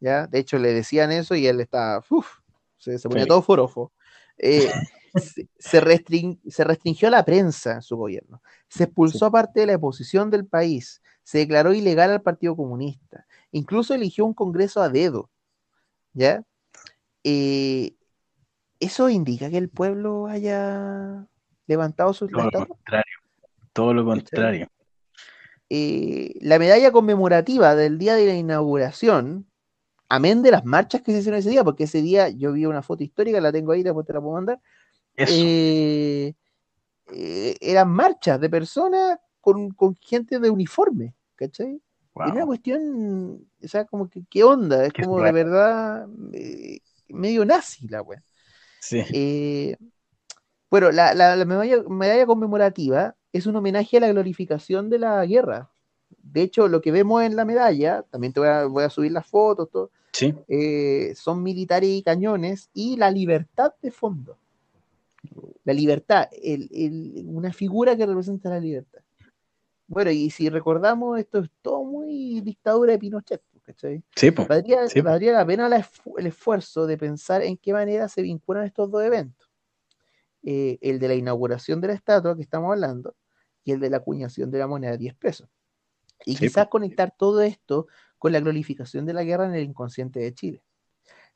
¿ya? 0.00 0.26
De 0.26 0.40
hecho, 0.40 0.58
le 0.58 0.72
decían 0.72 1.12
eso 1.12 1.36
y 1.36 1.46
él 1.46 1.60
estaba, 1.60 2.02
uf, 2.10 2.26
se, 2.76 2.98
se 2.98 3.08
ponía 3.08 3.24
todo 3.26 3.40
forofo. 3.40 3.92
Eh, 4.36 4.68
se, 5.14 5.48
se 5.60 5.80
restring- 5.80 6.40
se 6.50 6.64
restringió 6.64 7.08
la 7.08 7.24
prensa 7.24 7.74
en 7.74 7.82
su 7.82 7.96
gobierno, 7.96 8.42
se 8.68 8.84
expulsó 8.84 9.18
Sí. 9.18 9.24
a 9.26 9.30
parte 9.30 9.60
de 9.60 9.66
la 9.66 9.76
oposición 9.76 10.28
del 10.30 10.44
país, 10.46 11.00
se 11.22 11.38
declaró 11.38 11.72
ilegal 11.72 12.10
al 12.10 12.22
Partido 12.22 12.56
Comunista, 12.56 13.26
incluso 13.52 13.94
eligió 13.94 14.24
un 14.26 14.34
congreso 14.34 14.82
a 14.82 14.88
dedo, 14.88 15.30
¿ya? 16.12 16.42
Eh, 17.24 17.96
eso 18.80 19.08
indica 19.08 19.48
que 19.48 19.58
el 19.58 19.68
pueblo 19.68 20.26
haya 20.26 21.26
levantado 21.66 22.12
sus 22.12 22.30
Todo 22.30 22.50
lo 22.50 22.66
contrario. 22.66 23.14
Todo 23.72 23.94
lo 23.94 24.04
contrario. 24.04 24.68
eh, 25.70 26.34
la 26.40 26.58
medalla 26.58 26.90
conmemorativa 26.92 27.74
del 27.74 27.98
día 27.98 28.14
de 28.16 28.26
la 28.26 28.34
inauguración, 28.34 29.46
amén 30.08 30.42
de 30.42 30.50
las 30.50 30.64
marchas 30.64 31.00
que 31.02 31.12
se 31.12 31.18
hicieron 31.18 31.38
ese 31.38 31.50
día, 31.50 31.64
porque 31.64 31.84
ese 31.84 32.02
día 32.02 32.28
yo 32.28 32.52
vi 32.52 32.66
una 32.66 32.82
foto 32.82 33.02
histórica, 33.04 33.40
la 33.40 33.52
tengo 33.52 33.72
ahí, 33.72 33.82
después 33.82 34.06
te 34.06 34.12
la 34.12 34.20
puedo 34.20 34.34
mandar, 34.34 34.60
Eso. 35.16 35.32
eh, 35.34 36.34
eh, 37.12 37.56
eran 37.60 37.88
marchas 37.88 38.40
de 38.40 38.50
personas 38.50 39.18
con, 39.40 39.70
con 39.70 39.94
gente 39.96 40.38
de 40.38 40.50
uniforme, 40.50 41.14
¿cachai? 41.36 41.80
Wow. 42.14 42.24
Era 42.26 42.34
una 42.34 42.46
cuestión, 42.46 43.46
o 43.62 43.68
sea, 43.68 43.84
como 43.86 44.08
que, 44.08 44.22
¿qué 44.28 44.44
onda? 44.44 44.84
Es 44.84 44.92
Qué 44.92 45.02
como 45.04 45.22
de 45.22 45.32
verdad 45.32 46.06
eh, 46.32 46.80
medio 47.08 47.44
nazi 47.44 47.88
la 47.88 48.02
wea. 48.02 48.22
Sí. 48.80 49.02
Eh, 49.12 49.76
bueno, 50.70 50.90
la, 50.92 51.14
la- 51.14 51.36
la 51.36 51.44
medalla, 51.44 51.82
medalla 51.88 52.26
conmemorativa 52.26 53.14
es 53.32 53.46
un 53.46 53.56
homenaje 53.56 53.96
a 53.96 54.00
la 54.00 54.08
glorificación 54.08 54.90
de 54.90 54.98
la 54.98 55.24
guerra. 55.24 55.70
De 56.22 56.42
hecho, 56.42 56.68
lo 56.68 56.80
que 56.82 56.92
vemos 56.92 57.22
en 57.22 57.34
la 57.36 57.44
medalla, 57.44 58.02
también 58.10 58.32
te 58.32 58.40
voy 58.40 58.48
a, 58.50 58.64
voy 58.66 58.84
a 58.84 58.90
subir 58.90 59.12
las 59.12 59.26
fotos, 59.26 59.70
todo, 59.70 59.90
Sí. 60.12 60.34
eh, 60.48 61.14
son 61.16 61.42
militares 61.42 61.88
y 61.88 62.02
cañones 62.02 62.68
y 62.74 62.96
la 62.98 63.10
libertad 63.10 63.72
de 63.80 63.90
fondo. 63.90 64.36
La 65.64 65.72
libertad, 65.72 66.28
el- 66.42 66.68
el- 66.72 67.24
una 67.28 67.52
figura 67.52 67.96
que 67.96 68.04
representa 68.04 68.50
la 68.50 68.60
libertad. 68.60 69.00
Bueno, 69.92 70.10
y 70.10 70.30
si 70.30 70.48
recordamos, 70.48 71.18
esto 71.18 71.40
es 71.40 71.50
todo 71.60 71.84
muy 71.84 72.40
dictadura 72.40 72.92
de 72.92 72.98
Pinochet, 72.98 73.42
¿cachai? 73.62 74.02
Sí, 74.16 74.30
po. 74.30 74.46
Valdría, 74.46 74.88
Sí. 74.88 75.02
valdría 75.02 75.32
la 75.32 75.44
pena 75.44 75.68
la 75.68 75.80
esfu- 75.80 76.18
el 76.18 76.26
esfuerzo 76.28 76.86
de 76.86 76.96
pensar 76.96 77.42
en 77.42 77.58
qué 77.58 77.74
manera 77.74 78.08
se 78.08 78.22
vinculan 78.22 78.64
estos 78.64 78.90
dos 78.90 79.02
eventos. 79.04 79.50
Eh, 80.44 80.78
el 80.80 80.98
de 80.98 81.08
la 81.08 81.14
inauguración 81.14 81.82
de 81.82 81.88
la 81.88 81.92
estatua 81.92 82.34
que 82.34 82.40
estamos 82.40 82.72
hablando 82.72 83.14
y 83.64 83.72
el 83.72 83.80
de 83.80 83.90
la 83.90 83.98
acuñación 83.98 84.50
de 84.50 84.58
la 84.60 84.66
moneda 84.66 84.92
de 84.92 84.98
10 84.98 85.14
pesos. 85.14 85.50
Y 86.24 86.32
Sí, 86.36 86.46
quizás 86.46 86.64
po. 86.64 86.70
conectar 86.70 87.14
todo 87.16 87.42
esto 87.42 87.86
con 88.18 88.32
la 88.32 88.40
glorificación 88.40 89.04
de 89.04 89.12
la 89.12 89.24
guerra 89.24 89.44
en 89.44 89.54
el 89.54 89.62
inconsciente 89.64 90.20
de 90.20 90.32
Chile. 90.32 90.62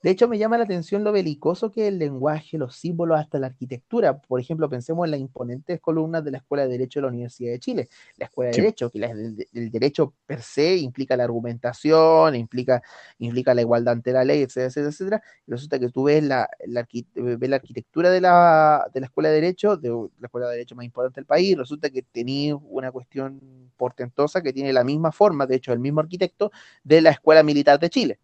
De 0.03 0.11
hecho, 0.11 0.29
me 0.29 0.39
llama 0.39 0.57
la 0.57 0.65
atención 0.65 1.03
lo 1.03 1.11
belicoso 1.11 1.73
que 1.73 1.83
es 1.83 1.89
el 1.89 1.99
lenguaje, 1.99 2.59
los 2.59 2.77
símbolos, 2.77 3.19
hasta 3.19 3.41
la 3.41 3.49
arquitectura. 3.49 4.19
Por 4.21 4.39
ejemplo, 4.41 4.69
pensemos 4.69 5.05
en 5.05 5.11
las 5.11 5.19
imponentes 5.21 5.81
columnas 5.81 6.23
de 6.25 6.31
la 6.31 6.39
Escuela 6.39 6.63
de 6.65 6.69
Derecho 6.71 7.01
de 7.01 7.03
la 7.03 7.09
Universidad 7.09 7.51
de 7.51 7.59
Chile. 7.59 7.89
La 8.17 8.27
Escuela 8.27 8.51
de 8.51 8.55
Sí. 8.55 8.61
Derecho, 8.61 8.91
que 8.91 8.99
la- 9.01 9.11
el, 9.11 9.49
el 9.53 9.71
derecho 9.71 10.15
per 10.27 10.43
se 10.43 10.77
implica 10.77 11.17
la 11.17 11.25
argumentación, 11.25 12.37
implica, 12.37 12.83
implica 13.19 13.53
la 13.55 13.63
igualdad 13.63 13.95
ante 13.95 14.13
la 14.13 14.23
ley, 14.25 14.43
etcétera, 14.43 14.67
etcétera, 14.69 14.91
etcétera. 14.91 15.23
Y 15.47 15.51
resulta 15.51 15.79
que 15.81 15.89
tú 15.89 16.05
ves 16.05 16.23
la, 16.23 16.49
la, 16.67 16.87
arqui- 16.87 17.07
ves 17.39 17.51
la 17.51 17.57
arquitectura 17.57 18.11
de 18.11 18.21
la, 18.21 18.89
de 18.95 19.01
la 19.01 19.07
Escuela 19.07 19.31
de 19.31 19.35
Derecho, 19.37 19.77
de 19.77 19.89
la 20.21 20.27
Escuela 20.27 20.47
de 20.49 20.53
Derecho 20.53 20.77
más 20.77 20.85
importante 20.85 21.21
del 21.21 21.27
país, 21.27 21.57
resulta 21.57 21.91
que 21.91 22.03
tenía 22.03 22.55
una 22.55 22.93
cuestión 22.93 23.41
portentosa 23.77 24.41
que 24.43 24.53
tiene 24.53 24.73
la 24.73 24.85
misma 24.85 25.11
forma, 25.11 25.47
de 25.47 25.57
hecho, 25.57 25.73
el 25.73 25.81
mismo 25.81 26.01
arquitecto 26.01 26.53
de 26.85 27.01
la 27.01 27.11
Escuela 27.11 27.43
Militar 27.43 27.81
de 27.81 27.91
Chile. 27.91 28.19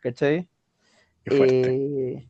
¿Cachai? 0.00 0.48
Eh, 1.24 2.26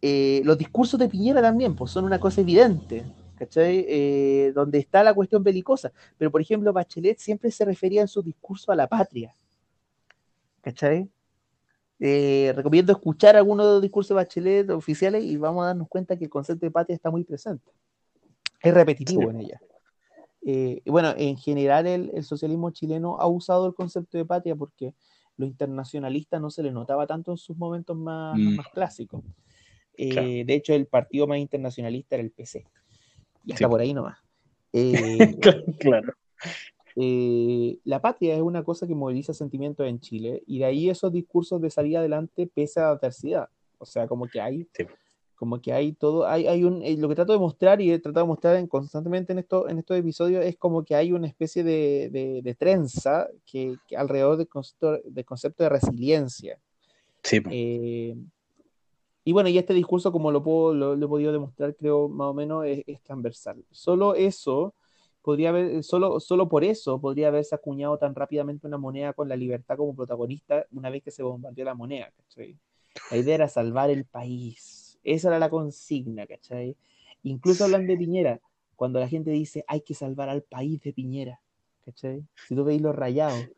eh, 0.00 0.42
los 0.44 0.58
discursos 0.58 0.98
de 0.98 1.08
Piñera 1.08 1.40
también, 1.40 1.76
pues 1.76 1.90
son 1.92 2.04
una 2.04 2.18
cosa 2.18 2.40
evidente, 2.40 3.04
¿cachai? 3.36 3.84
Eh, 3.88 4.52
donde 4.54 4.78
está 4.78 5.04
la 5.04 5.14
cuestión 5.14 5.42
belicosa. 5.44 5.92
Pero, 6.18 6.30
por 6.30 6.40
ejemplo, 6.40 6.72
Bachelet 6.72 7.18
siempre 7.18 7.50
se 7.50 7.64
refería 7.64 8.00
en 8.00 8.08
su 8.08 8.22
discurso 8.22 8.72
a 8.72 8.76
la 8.76 8.88
patria, 8.88 9.34
¿cachai? 10.60 11.08
Recomiendo 12.00 12.90
escuchar 12.92 13.36
algunos 13.36 13.64
de 13.66 13.72
los 13.74 13.82
discursos 13.82 14.08
de 14.08 14.14
Bachelet 14.14 14.70
oficiales 14.70 15.22
y 15.22 15.36
vamos 15.36 15.62
a 15.62 15.66
darnos 15.68 15.88
cuenta 15.88 16.16
que 16.16 16.24
el 16.24 16.30
concepto 16.30 16.66
de 16.66 16.72
patria 16.72 16.96
está 16.96 17.12
muy 17.12 17.22
presente. 17.22 17.70
Es 18.60 18.74
repetitivo 18.74 19.22
Sí. 19.22 19.28
en 19.28 19.40
ella. 19.40 19.60
Eh, 20.44 20.82
bueno, 20.86 21.14
en 21.16 21.36
general 21.36 21.86
el, 21.86 22.10
el 22.14 22.24
socialismo 22.24 22.70
chileno 22.72 23.16
ha 23.20 23.28
usado 23.28 23.68
el 23.68 23.74
concepto 23.74 24.18
de 24.18 24.24
patria 24.24 24.56
porque 24.56 24.92
lo 25.42 25.46
internacionalista 25.46 26.38
no 26.38 26.50
se 26.50 26.62
le 26.62 26.70
notaba 26.70 27.06
tanto 27.06 27.32
en 27.32 27.36
sus 27.36 27.56
momentos 27.56 27.96
más, 27.96 28.38
Mm. 28.38 28.56
más 28.56 28.68
clásicos. 28.68 29.22
Eh, 29.96 30.10
Claro. 30.10 30.28
De 30.28 30.54
hecho, 30.54 30.72
el 30.74 30.86
partido 30.86 31.26
más 31.26 31.38
internacionalista 31.38 32.14
era 32.16 32.22
el 32.24 32.30
PC. 32.30 32.64
Y 33.44 33.52
hasta 33.52 33.66
Sí. 33.66 33.70
por 33.70 33.80
ahí 33.80 33.92
nomás. 33.92 34.18
Eh, 34.74 35.36
claro. 35.80 36.14
eh, 36.96 37.78
la 37.84 38.00
patria 38.00 38.34
es 38.36 38.40
una 38.42 38.62
cosa 38.64 38.86
que 38.86 38.94
moviliza 38.94 39.34
sentimientos 39.34 39.86
en 39.86 40.00
Chile 40.00 40.42
y 40.46 40.60
de 40.60 40.64
ahí 40.64 40.88
esos 40.90 41.12
discursos 41.12 41.60
de 41.60 41.68
salir 41.70 41.96
adelante 41.98 42.46
pese 42.46 42.80
a 42.80 42.84
la 42.84 42.90
adversidad. 42.90 43.48
O 43.78 43.84
sea, 43.84 44.06
como 44.06 44.26
que 44.28 44.40
hay, 44.40 44.66
Sí. 44.72 44.86
Como 45.42 45.60
que 45.60 45.72
hay 45.72 45.92
todo, 45.92 46.24
hay, 46.24 46.46
hay 46.46 46.62
un, 46.62 46.82
eh, 46.84 46.96
lo 46.96 47.08
que 47.08 47.16
trato 47.16 47.32
de 47.32 47.38
mostrar 47.40 47.80
y 47.80 47.90
he 47.90 47.98
tratado 47.98 48.24
de 48.26 48.28
mostrar 48.28 48.54
en- 48.54 48.68
constantemente 48.68 49.32
en, 49.32 49.40
esto, 49.40 49.68
en 49.68 49.76
estos 49.80 49.96
episodios 49.98 50.44
es 50.44 50.56
como 50.56 50.84
que 50.84 50.94
hay 50.94 51.10
una 51.10 51.26
especie 51.26 51.64
de, 51.64 52.10
de- 52.12 52.42
de 52.42 52.54
trenza 52.54 53.26
que, 53.44 53.76
que 53.88 53.96
alrededor 53.96 54.36
del 54.36 54.46
concepto, 54.46 55.00
del 55.04 55.24
concepto 55.24 55.64
de 55.64 55.68
resiliencia. 55.68 56.60
Sí. 57.24 57.42
Eh, 57.50 58.14
y 59.24 59.32
bueno, 59.32 59.48
y 59.48 59.58
este 59.58 59.74
discurso, 59.74 60.12
como 60.12 60.30
lo, 60.30 60.44
puedo, 60.44 60.72
lo, 60.74 60.94
lo 60.94 61.06
he 61.06 61.08
podido 61.08 61.32
demostrar, 61.32 61.74
creo 61.74 62.08
más 62.08 62.28
o 62.28 62.34
menos, 62.34 62.64
es, 62.64 62.84
es 62.86 63.02
transversal. 63.02 63.64
Solo 63.72 64.14
eso 64.14 64.74
podría 65.22 65.48
haber, 65.48 65.82
solo, 65.82 66.20
solo 66.20 66.48
por 66.48 66.62
eso 66.62 67.00
podría 67.00 67.26
haberse 67.28 67.56
acuñado 67.56 67.98
tan 67.98 68.14
rápidamente 68.14 68.68
una 68.68 68.78
moneda 68.78 69.12
con 69.12 69.28
la 69.28 69.34
libertad 69.34 69.76
como 69.76 69.96
protagonista 69.96 70.66
una 70.70 70.88
vez 70.88 71.02
que 71.02 71.10
se 71.10 71.24
bombardeó 71.24 71.64
la 71.64 71.74
moneda, 71.74 72.12
¿cachai? 72.16 72.56
La 73.10 73.16
idea 73.16 73.34
era 73.34 73.48
salvar 73.48 73.90
el 73.90 74.04
país. 74.04 74.81
Esa 75.04 75.28
era 75.28 75.38
la 75.38 75.50
consigna, 75.50 76.26
¿cachai? 76.26 76.76
Incluso 77.22 77.64
hablan 77.64 77.86
de 77.86 77.96
Piñera, 77.96 78.40
cuando 78.76 79.00
la 79.00 79.08
gente 79.08 79.30
dice 79.30 79.64
hay 79.68 79.82
que 79.82 79.94
salvar 79.94 80.28
al 80.28 80.42
país 80.42 80.80
de 80.82 80.92
Piñera, 80.92 81.40
¿cachai? 81.84 82.24
Si 82.48 82.54
tú 82.54 82.64
veis 82.64 82.80
los 82.82 82.94
rayados, 82.94 83.48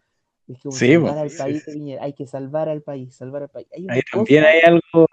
es 0.48 0.58
como 0.62 0.76
Sí, 0.76 0.86
salvar 0.86 1.18
al 1.18 1.30
país 1.30 1.64
de 1.66 1.72
Piñera, 1.72 2.04
hay 2.04 2.12
que 2.12 2.26
salvar 2.26 2.68
al 2.68 2.82
país, 2.82 3.14
salvar 3.14 3.42
al 3.44 3.48
país. 3.48 3.66
Hay 3.74 3.84
una 3.84 3.94
Ahí 3.94 4.00
también 4.12 4.44
cosa- 4.44 4.50
hay 4.50 4.60
algo, 4.60 5.06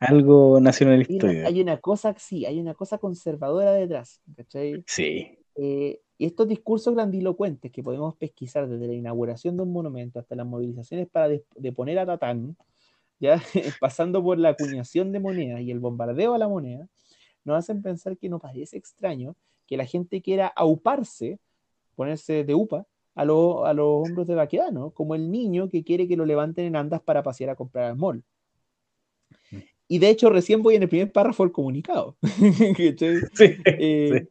algo 0.00 0.56
hay 0.56 0.62
nacionalista. 0.62 1.26
una, 1.26 1.30
hoy 1.30 1.36
día. 1.36 1.46
hay 1.46 1.60
una 1.60 1.80
cosa, 1.80 2.14
sí, 2.18 2.46
hay 2.46 2.60
una 2.60 2.74
cosa 2.74 2.98
conservadora 2.98 3.72
detrás, 3.72 4.20
¿cachai? 4.36 4.84
Sí, 4.86 5.38
Eh, 5.56 6.00
y 6.18 6.26
estos 6.26 6.48
discursos 6.48 6.94
grandilocuentes 6.94 7.72
que 7.72 7.82
podemos 7.82 8.16
pesquisar 8.16 8.68
desde 8.68 8.86
la 8.86 8.94
inauguración 8.94 9.56
de 9.56 9.62
un 9.64 9.72
monumento 9.72 10.18
hasta 10.18 10.34
las 10.36 10.46
movilizaciones 10.46 11.08
para 11.08 11.28
de- 11.28 11.44
deponer 11.56 11.98
a 11.98 12.06
Tatán, 12.06 12.56
ya 13.20 13.40
pasando 13.80 14.22
por 14.22 14.38
la 14.38 14.48
acuñación 14.50 15.12
de 15.12 15.20
monedas 15.20 15.60
y 15.60 15.70
el 15.70 15.78
bombardeo 15.78 16.34
a 16.34 16.38
la 16.38 16.48
moneda, 16.48 16.88
nos 17.44 17.56
hacen 17.58 17.82
pensar 17.82 18.16
que 18.18 18.28
nos 18.28 18.40
parece 18.40 18.76
extraño 18.76 19.36
que 19.66 19.76
la 19.76 19.84
gente 19.86 20.20
quiera 20.20 20.48
auparse, 20.48 21.38
ponerse 21.94 22.44
de 22.44 22.54
upa, 22.54 22.86
a, 23.14 23.24
lo- 23.24 23.64
a 23.66 23.74
los 23.74 23.86
hombros 23.86 24.26
de 24.26 24.34
Baquedano, 24.34 24.90
como 24.90 25.14
el 25.14 25.30
niño 25.30 25.68
que 25.68 25.84
quiere 25.84 26.08
que 26.08 26.16
lo 26.16 26.24
levanten 26.26 26.64
en 26.64 26.76
andas 26.76 27.00
para 27.02 27.22
pasear 27.22 27.50
a 27.50 27.56
comprar 27.56 27.84
al 27.86 27.96
mall. 27.96 28.24
Y 29.88 29.98
de 29.98 30.08
hecho, 30.08 30.30
recién 30.30 30.62
voy 30.62 30.76
en 30.76 30.82
el 30.84 30.88
primer 30.88 31.10
párrafo 31.12 31.42
del 31.42 31.52
comunicado. 31.52 32.16
Eh, 33.66 34.28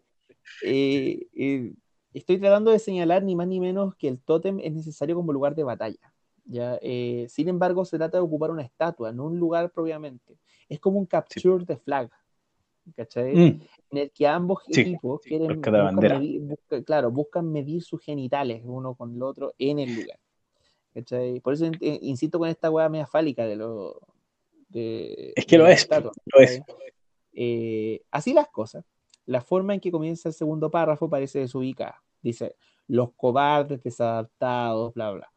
eh, 0.64 1.28
eh, 1.36 1.74
estoy 2.14 2.38
tratando 2.38 2.72
de 2.72 2.80
señalar 2.80 3.24
ni 3.24 3.36
más 3.36 3.48
ni 3.48 3.60
menos 3.60 3.96
que 3.96 4.08
el 4.08 4.20
tótem 4.20 4.60
es 4.62 4.74
necesario 4.74 5.16
como 5.16 5.34
lugar 5.34 5.56
de 5.56 5.64
batalla. 5.64 6.14
¿Ya? 6.50 6.78
Eh, 6.82 7.28
sin 7.30 7.48
embargo, 7.48 7.86
se 7.86 7.98
trata 7.98 8.18
de 8.18 8.24
ocupar 8.24 8.52
una 8.52 8.64
estatua, 8.64 9.12
no 9.12 9.26
un 9.26 9.40
lugar 9.40 9.72
propiamente. 9.72 10.38
Es 10.68 10.80
como 10.80 11.00
un 11.00 11.06
capture 11.06 11.64
de 11.64 11.78
flag, 11.78 12.10
¿cachai? 12.96 13.36
Mm, 13.36 13.62
En 13.92 13.98
el 13.98 14.12
que 14.12 14.28
ambos 14.28 14.64
Sí, 14.68 14.82
equipos 14.82 15.22
quieren 15.22 15.62
buscan 15.62 15.96
medir, 15.96 16.58
claro, 16.86 17.12
buscan 17.12 17.52
medir 17.52 17.82
sus 17.82 18.02
genitales 18.02 18.62
uno 18.66 18.96
con 18.96 19.16
el 19.16 19.24
otro 19.24 19.54
en 19.58 19.80
el 19.80 19.96
lugar. 19.96 20.20
¿cachai? 20.94 21.40
Por 21.40 21.54
eso 21.54 21.66
eh, 21.66 22.00
insisto 22.02 22.40
con 22.40 22.50
esta 22.50 22.70
hueá 22.70 22.90
media 22.90 23.08
fálica 23.08 23.46
de 23.46 23.58
de, 24.70 25.34
Es 25.36 25.46
que 25.46 25.58
de 25.58 25.64
lo 25.64 25.68
es, 25.68 25.82
estatuas, 25.82 26.16
lo 26.26 26.40
es. 26.42 26.62
Eh, 27.34 28.02
así 28.12 28.34
las 28.34 28.50
cosas, 28.50 28.86
la 29.26 29.42
forma 29.42 29.74
en 29.74 29.80
que 29.80 29.92
comienza 29.92 30.30
el 30.30 30.34
segundo 30.34 30.70
párrafo 30.70 31.10
parece 31.10 31.40
desubicada. 31.40 32.04
Dice, 32.22 32.56
los 32.88 33.14
cobardes, 33.14 33.82
desadaptados, 33.82 34.94
bla, 34.94 35.12
bla. 35.12 35.32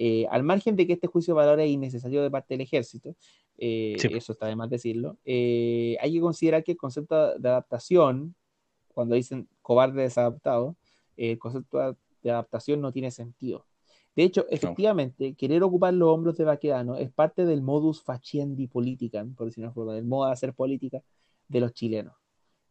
Eh, 0.00 0.26
al 0.30 0.44
margen 0.44 0.76
de 0.76 0.86
que 0.86 0.92
este 0.92 1.08
juicio 1.08 1.34
de 1.34 1.38
valor 1.38 1.58
es 1.60 1.68
innecesario 1.68 2.22
de 2.22 2.30
parte 2.30 2.54
del 2.54 2.60
ejército, 2.60 3.16
eh, 3.58 3.96
Sí. 3.98 4.08
eso 4.14 4.30
está 4.32 4.46
de 4.46 4.54
más 4.54 4.70
decirlo, 4.70 5.18
eh, 5.24 5.96
hay 6.00 6.12
que 6.12 6.20
considerar 6.20 6.62
que 6.62 6.72
el 6.72 6.78
concepto 6.78 7.36
de 7.36 7.48
adaptación, 7.48 8.36
cuando 8.94 9.16
dicen 9.16 9.48
cobarde 9.60 10.02
desadaptado, 10.02 10.76
el 11.16 11.36
concepto 11.38 11.96
de 12.22 12.30
adaptación 12.30 12.80
no 12.80 12.92
tiene 12.92 13.10
sentido. 13.10 13.66
De 14.14 14.22
hecho, 14.22 14.46
efectivamente, 14.50 15.34
querer 15.34 15.62
ocupar 15.64 15.94
los 15.94 16.08
hombros 16.10 16.36
de 16.36 16.44
Baquedano 16.44 16.96
es 16.96 17.10
parte 17.10 17.44
del 17.44 17.62
modus 17.62 18.00
faciendi 18.02 18.68
politicam, 18.68 19.34
por 19.34 19.46
decirlo 19.46 19.64
de 19.64 19.68
una 19.68 19.74
forma, 19.74 19.94
del 19.94 20.04
modo 20.04 20.26
de 20.26 20.32
hacer 20.32 20.54
política 20.54 21.02
de 21.48 21.60
los 21.60 21.72
chilenos. 21.72 22.14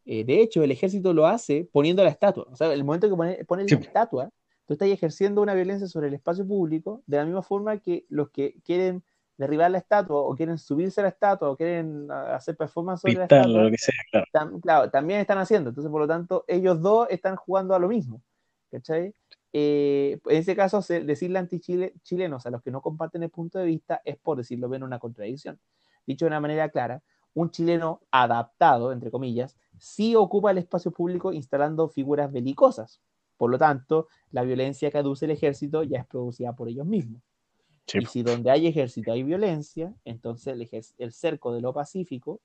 Eh, 0.06 0.24
de 0.24 0.40
hecho, 0.40 0.62
el 0.62 0.70
ejército 0.70 1.12
lo 1.12 1.26
hace 1.26 1.68
poniendo 1.70 2.02
la 2.02 2.08
estatua. 2.10 2.46
O 2.50 2.56
sea, 2.56 2.72
el 2.72 2.84
momento 2.84 3.08
que 3.08 3.14
pone, 3.16 3.44
pone 3.44 3.64
Sí. 3.68 3.74
la 3.74 3.80
estatua, 3.80 4.30
tú 4.68 4.74
estás 4.74 4.88
ejerciendo 4.90 5.42
una 5.42 5.54
violencia 5.54 5.88
sobre 5.88 6.08
el 6.08 6.14
espacio 6.14 6.46
público 6.46 7.02
de 7.08 7.16
la 7.16 7.24
misma 7.24 7.42
forma 7.42 7.78
que 7.78 8.06
los 8.10 8.30
que 8.30 8.60
quieren 8.64 9.02
derribar 9.38 9.70
la 9.72 9.78
estatua 9.78 10.20
o 10.20 10.36
quieren 10.36 10.58
subirse 10.58 11.00
a 11.00 11.04
la 11.04 11.08
estatua 11.10 11.50
o 11.50 11.56
quieren 11.56 12.08
ah, 12.10 12.36
hacer 12.36 12.56
performance 12.56 13.00
sobre 13.00 13.14
la 13.14 13.20
pintarlo, 13.28 13.46
estatua, 13.46 13.64
lo 13.64 13.70
que 13.70 13.78
sea, 13.78 13.94
claro. 14.10 14.26
tam- 14.32 14.60
claro, 14.60 14.90
también 14.90 15.20
están 15.20 15.38
haciendo. 15.38 15.70
Entonces, 15.70 15.90
por 15.90 16.02
lo 16.02 16.06
tanto, 16.08 16.44
ellos 16.48 16.82
dos 16.82 17.08
están 17.10 17.36
jugando 17.36 17.74
a 17.74 17.78
lo 17.80 17.88
mismo. 17.88 18.22
¿Cachai? 18.70 19.14
Eh, 19.52 20.20
en 20.26 20.36
ese 20.36 20.54
caso, 20.54 20.82
decirle 20.82 21.38
anti-chilenos 21.38 22.44
a 22.46 22.50
los 22.50 22.62
que 22.62 22.70
no 22.70 22.82
comparten 22.82 23.22
el 23.22 23.30
punto 23.30 23.58
de 23.58 23.64
vista 23.64 24.02
es, 24.04 24.18
por 24.18 24.36
decirlo 24.36 24.68
bien, 24.68 24.82
una 24.82 24.98
contradicción. 24.98 25.58
Dicho 26.06 26.26
de 26.26 26.28
una 26.28 26.40
manera 26.40 26.68
clara, 26.68 27.02
un 27.34 27.50
chileno 27.50 28.02
adaptado, 28.10 28.92
entre 28.92 29.10
comillas, 29.10 29.56
sí 29.78 30.14
ocupa 30.16 30.50
el 30.50 30.58
espacio 30.58 30.90
público 30.90 31.32
instalando 31.32 31.88
figuras 31.88 32.30
belicosas. 32.32 33.00
Por 33.38 33.50
lo 33.50 33.56
tanto, 33.56 34.08
la 34.32 34.42
violencia 34.42 34.90
que 34.90 34.98
aduce 34.98 35.24
el 35.24 35.30
ejército 35.30 35.84
ya 35.84 36.00
es 36.00 36.06
producida 36.06 36.54
por 36.54 36.68
ellos 36.68 36.86
mismos. 36.86 37.22
Sí, 37.86 37.98
Y 38.02 38.06
si 38.06 38.22
donde 38.22 38.50
hay 38.50 38.66
ejército 38.66 39.12
hay 39.12 39.22
violencia, 39.22 39.94
entonces 40.04 40.54
el, 40.98 41.12
cerco 41.12 41.54
de 41.54 41.62
lo 41.62 41.72
pacífico 41.72 42.40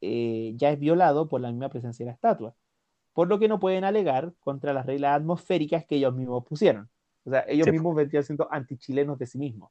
eh, 0.00 0.54
ya 0.56 0.70
es 0.70 0.80
violado 0.80 1.28
por 1.28 1.40
la 1.40 1.50
misma 1.50 1.68
presencia 1.68 2.04
de 2.04 2.10
la 2.10 2.14
estatua. 2.14 2.56
Por 3.12 3.28
lo 3.28 3.38
que 3.38 3.46
no 3.48 3.60
pueden 3.60 3.84
alegar 3.84 4.32
contra 4.40 4.72
las 4.72 4.86
reglas 4.86 5.14
atmosféricas 5.16 5.84
que 5.84 5.96
ellos 5.96 6.14
mismos 6.14 6.44
pusieron. 6.44 6.88
O 7.24 7.30
sea, 7.30 7.44
ellos 7.46 7.66
Sí. 7.66 7.72
mismos 7.72 7.94
vendrían 7.94 8.24
siendo 8.24 8.48
antichilenos 8.50 9.18
de 9.18 9.26
sí 9.26 9.38
mismos. 9.38 9.70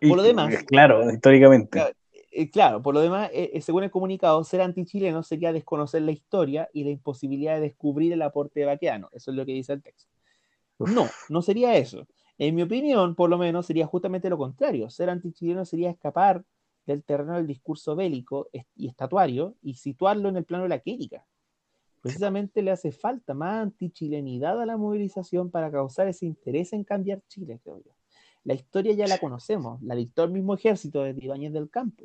Y- 0.00 0.08
Por 0.08 0.18
lo 0.18 0.22
demás- 0.24 0.64
Claro, 0.66 1.10
históricamente. 1.10 1.70
Claro, 1.70 1.94
eh, 2.38 2.50
claro, 2.50 2.82
por 2.82 2.92
lo 2.92 3.00
demás, 3.00 3.30
eh, 3.32 3.50
eh, 3.54 3.62
según 3.62 3.84
el 3.84 3.90
comunicado, 3.90 4.44
ser 4.44 4.60
antichileno 4.60 5.22
sería 5.22 5.54
desconocer 5.54 6.02
la 6.02 6.12
historia 6.12 6.68
y 6.74 6.84
la 6.84 6.90
imposibilidad 6.90 7.54
de 7.54 7.62
descubrir 7.62 8.12
el 8.12 8.20
aporte 8.20 8.60
de 8.60 8.66
Baqueano. 8.66 9.08
Eso 9.12 9.30
es 9.30 9.36
lo 9.38 9.46
que 9.46 9.52
dice 9.52 9.72
el 9.72 9.82
texto. 9.82 10.12
No, 10.78 11.06
no 11.30 11.40
sería 11.40 11.74
eso. 11.76 12.06
En 12.36 12.54
mi 12.54 12.60
opinión, 12.60 13.14
por 13.14 13.30
lo 13.30 13.38
menos, 13.38 13.64
sería 13.64 13.86
justamente 13.86 14.28
lo 14.28 14.36
contrario. 14.36 14.90
Ser 14.90 15.08
antichileno 15.08 15.64
sería 15.64 15.88
escapar 15.90 16.44
del 16.84 17.02
terreno 17.04 17.36
del 17.36 17.46
discurso 17.46 17.96
bélico 17.96 18.50
y 18.74 18.86
estatuario 18.86 19.54
y 19.62 19.74
situarlo 19.76 20.28
en 20.28 20.36
el 20.36 20.44
plano 20.44 20.64
de 20.64 20.68
la 20.68 20.80
crítica. 20.80 21.24
Precisamente 22.02 22.60
le 22.60 22.70
hace 22.70 22.92
falta 22.92 23.32
más 23.32 23.62
antichilenidad 23.62 24.60
a 24.60 24.66
la 24.66 24.76
movilización 24.76 25.50
para 25.50 25.70
causar 25.70 26.06
ese 26.08 26.26
interés 26.26 26.74
en 26.74 26.84
cambiar 26.84 27.22
Chile, 27.28 27.58
creo 27.64 27.78
yo. 27.78 27.92
La 28.44 28.52
historia 28.52 28.92
ya 28.92 29.06
la 29.06 29.16
conocemos, 29.16 29.82
la 29.82 29.94
dictó 29.94 30.22
el 30.24 30.32
mismo 30.32 30.54
ejército 30.54 31.02
desde 31.02 31.24
Ibáñez 31.24 31.54
del 31.54 31.70
Campo. 31.70 32.04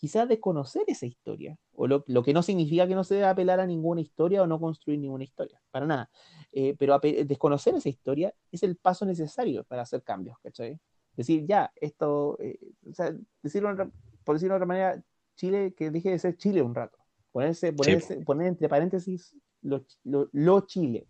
Quizás 0.00 0.28
desconocer 0.28 0.84
esa 0.86 1.06
historia, 1.06 1.58
o 1.74 1.88
lo, 1.88 2.04
lo 2.06 2.22
que 2.22 2.32
no 2.32 2.42
significa 2.42 2.86
que 2.86 2.94
no 2.94 3.02
se 3.02 3.14
debe 3.16 3.26
apelar 3.26 3.58
a 3.58 3.66
ninguna 3.66 4.00
historia 4.00 4.42
o 4.42 4.46
no 4.46 4.60
construir 4.60 5.00
ninguna 5.00 5.24
historia, 5.24 5.60
para 5.72 5.86
nada. 5.86 6.08
Eh, 6.52 6.76
pero 6.78 6.98
desconocer 7.00 7.74
esa 7.74 7.88
historia 7.88 8.32
es 8.52 8.62
el 8.62 8.76
paso 8.76 9.04
necesario 9.04 9.64
para 9.64 9.82
hacer 9.82 10.02
cambios, 10.04 10.38
¿cachai? 10.40 10.78
Decir, 11.16 11.44
ya, 11.46 11.72
esto, 11.74 12.36
eh, 12.40 12.58
o 12.88 12.94
sea, 12.94 13.12
decirlo, 13.42 13.74
por 14.22 14.36
decirlo 14.36 14.54
de 14.54 14.58
otra 14.58 14.66
manera, 14.66 15.02
Chile, 15.34 15.74
que 15.76 15.90
deje 15.90 16.10
de 16.10 16.18
ser 16.20 16.36
Chile 16.36 16.62
un 16.62 16.74
rato. 16.76 16.96
Ponerse, 17.32 17.72
ponerse, 17.72 18.20
poner 18.24 18.46
entre 18.46 18.68
paréntesis 18.68 19.34
lo, 19.62 19.84
lo- 20.04 20.28
lo 20.32 20.60
Chile. 20.60 21.08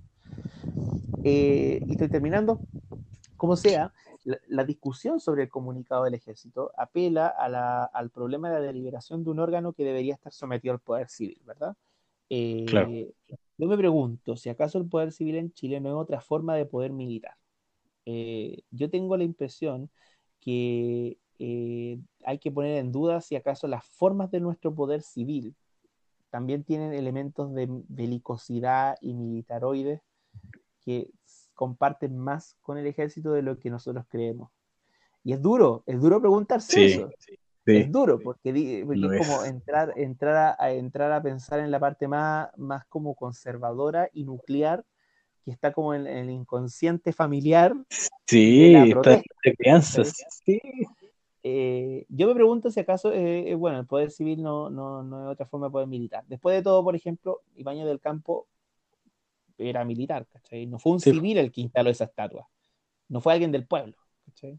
Eh, 1.24 1.80
y 1.86 1.92
estoy 1.92 2.08
terminando. 2.08 2.60
Como 3.36 3.54
sea, 3.54 3.92
la, 4.24 4.38
la 4.48 4.64
discusión 4.64 5.20
sobre 5.20 5.44
el 5.44 5.48
comunicado 5.48 6.04
del 6.04 6.14
ejército 6.14 6.72
apela 6.76 7.28
a 7.28 7.48
la- 7.48 7.84
al 7.84 8.10
problema 8.10 8.50
de 8.50 8.60
la 8.60 8.66
deliberación 8.66 9.24
de 9.24 9.30
un 9.30 9.40
órgano 9.40 9.72
que 9.72 9.84
debería 9.84 10.14
estar 10.14 10.32
sometido 10.32 10.74
al 10.74 10.80
poder 10.80 11.08
civil, 11.08 11.40
¿verdad? 11.44 11.76
Eh, 12.30 12.64
Claro. 12.64 12.90
Yo 13.58 13.66
me 13.68 13.76
pregunto 13.76 14.36
si 14.36 14.48
acaso 14.50 14.78
el 14.78 14.88
poder 14.88 15.12
civil 15.12 15.36
en 15.36 15.52
Chile 15.52 15.80
no 15.80 15.88
es 15.90 15.94
otra 15.96 16.20
forma 16.20 16.54
de 16.56 16.66
poder 16.66 16.92
militar. 16.92 17.34
Eh, 18.06 18.62
yo 18.70 18.90
tengo 18.90 19.16
la 19.16 19.24
impresión 19.24 19.90
que 20.40 21.18
eh, 21.38 22.00
hay 22.24 22.38
que 22.38 22.50
poner 22.52 22.78
en 22.78 22.92
duda 22.92 23.20
si 23.20 23.36
acaso 23.36 23.68
las 23.68 23.84
formas 23.86 24.30
de 24.30 24.40
nuestro 24.40 24.74
poder 24.74 25.02
civil 25.02 25.54
también 26.30 26.64
tienen 26.64 26.92
elementos 26.92 27.54
de 27.54 27.66
belicosidad 27.88 28.96
y 29.00 29.14
militaroides 29.14 30.02
que 30.84 31.10
comparten 31.58 32.16
más 32.16 32.56
con 32.62 32.78
el 32.78 32.86
ejército 32.86 33.32
de 33.32 33.42
lo 33.42 33.58
que 33.58 33.68
nosotros 33.68 34.04
creemos. 34.08 34.48
Y 35.24 35.32
es 35.32 35.42
duro, 35.42 35.82
es 35.86 36.00
duro 36.00 36.20
preguntarse 36.20 36.72
Sí, 36.72 36.84
eso. 36.94 37.10
sí. 37.18 37.36
Es 37.66 37.90
duro 37.90 38.20
porque, 38.20 38.50
es 38.80 38.86
como 38.86 39.42
es. 39.42 39.50
entrar, 39.50 39.92
entrar, 39.96 40.36
a, 40.36 40.56
a 40.64 40.70
entrar 40.70 41.10
a 41.12 41.20
pensar 41.20 41.58
en 41.58 41.72
la 41.72 41.80
parte 41.80 42.06
más, 42.06 42.48
más 42.56 42.86
como 42.86 43.14
conservadora 43.16 44.08
y 44.12 44.22
nuclear 44.24 44.84
que 45.44 45.50
está 45.50 45.72
como 45.72 45.94
en, 45.94 46.06
en 46.06 46.16
el 46.18 46.30
inconsciente 46.30 47.12
familiar. 47.12 47.74
Sí, 48.26 48.74
está 48.74 48.90
protesta, 48.90 49.34
de 49.44 49.54
crianzas. 49.56 50.14
Sí. 50.44 50.60
Eh, 51.42 52.06
yo 52.08 52.28
me 52.28 52.34
pregunto 52.34 52.70
si 52.70 52.78
acaso, 52.80 53.12
eh, 53.12 53.50
eh, 53.50 53.54
bueno, 53.56 53.80
el 53.80 53.86
poder 53.86 54.10
civil 54.12 54.42
no, 54.42 54.70
no, 54.70 55.02
no 55.02 55.26
es 55.26 55.32
otra 55.32 55.44
forma 55.44 55.66
de 55.66 55.72
poder 55.72 55.88
militar. 55.88 56.24
Después 56.28 56.56
de 56.56 56.62
todo, 56.62 56.84
por 56.84 56.94
ejemplo, 56.94 57.42
Ibañez 57.56 57.86
del 57.86 58.00
Campo 58.00 58.46
era 59.58 59.84
militar, 59.84 60.26
¿cachai? 60.28 60.66
No 60.66 60.78
fue 60.78 60.92
un 60.92 61.00
Sí. 61.00 61.12
civil 61.12 61.38
el 61.38 61.52
que 61.52 61.60
instaló 61.62 61.90
esa 61.90 62.04
estatua, 62.04 62.48
no 63.08 63.20
fue 63.20 63.32
alguien 63.34 63.52
del 63.52 63.66
pueblo, 63.66 63.96
¿cachai? 64.26 64.58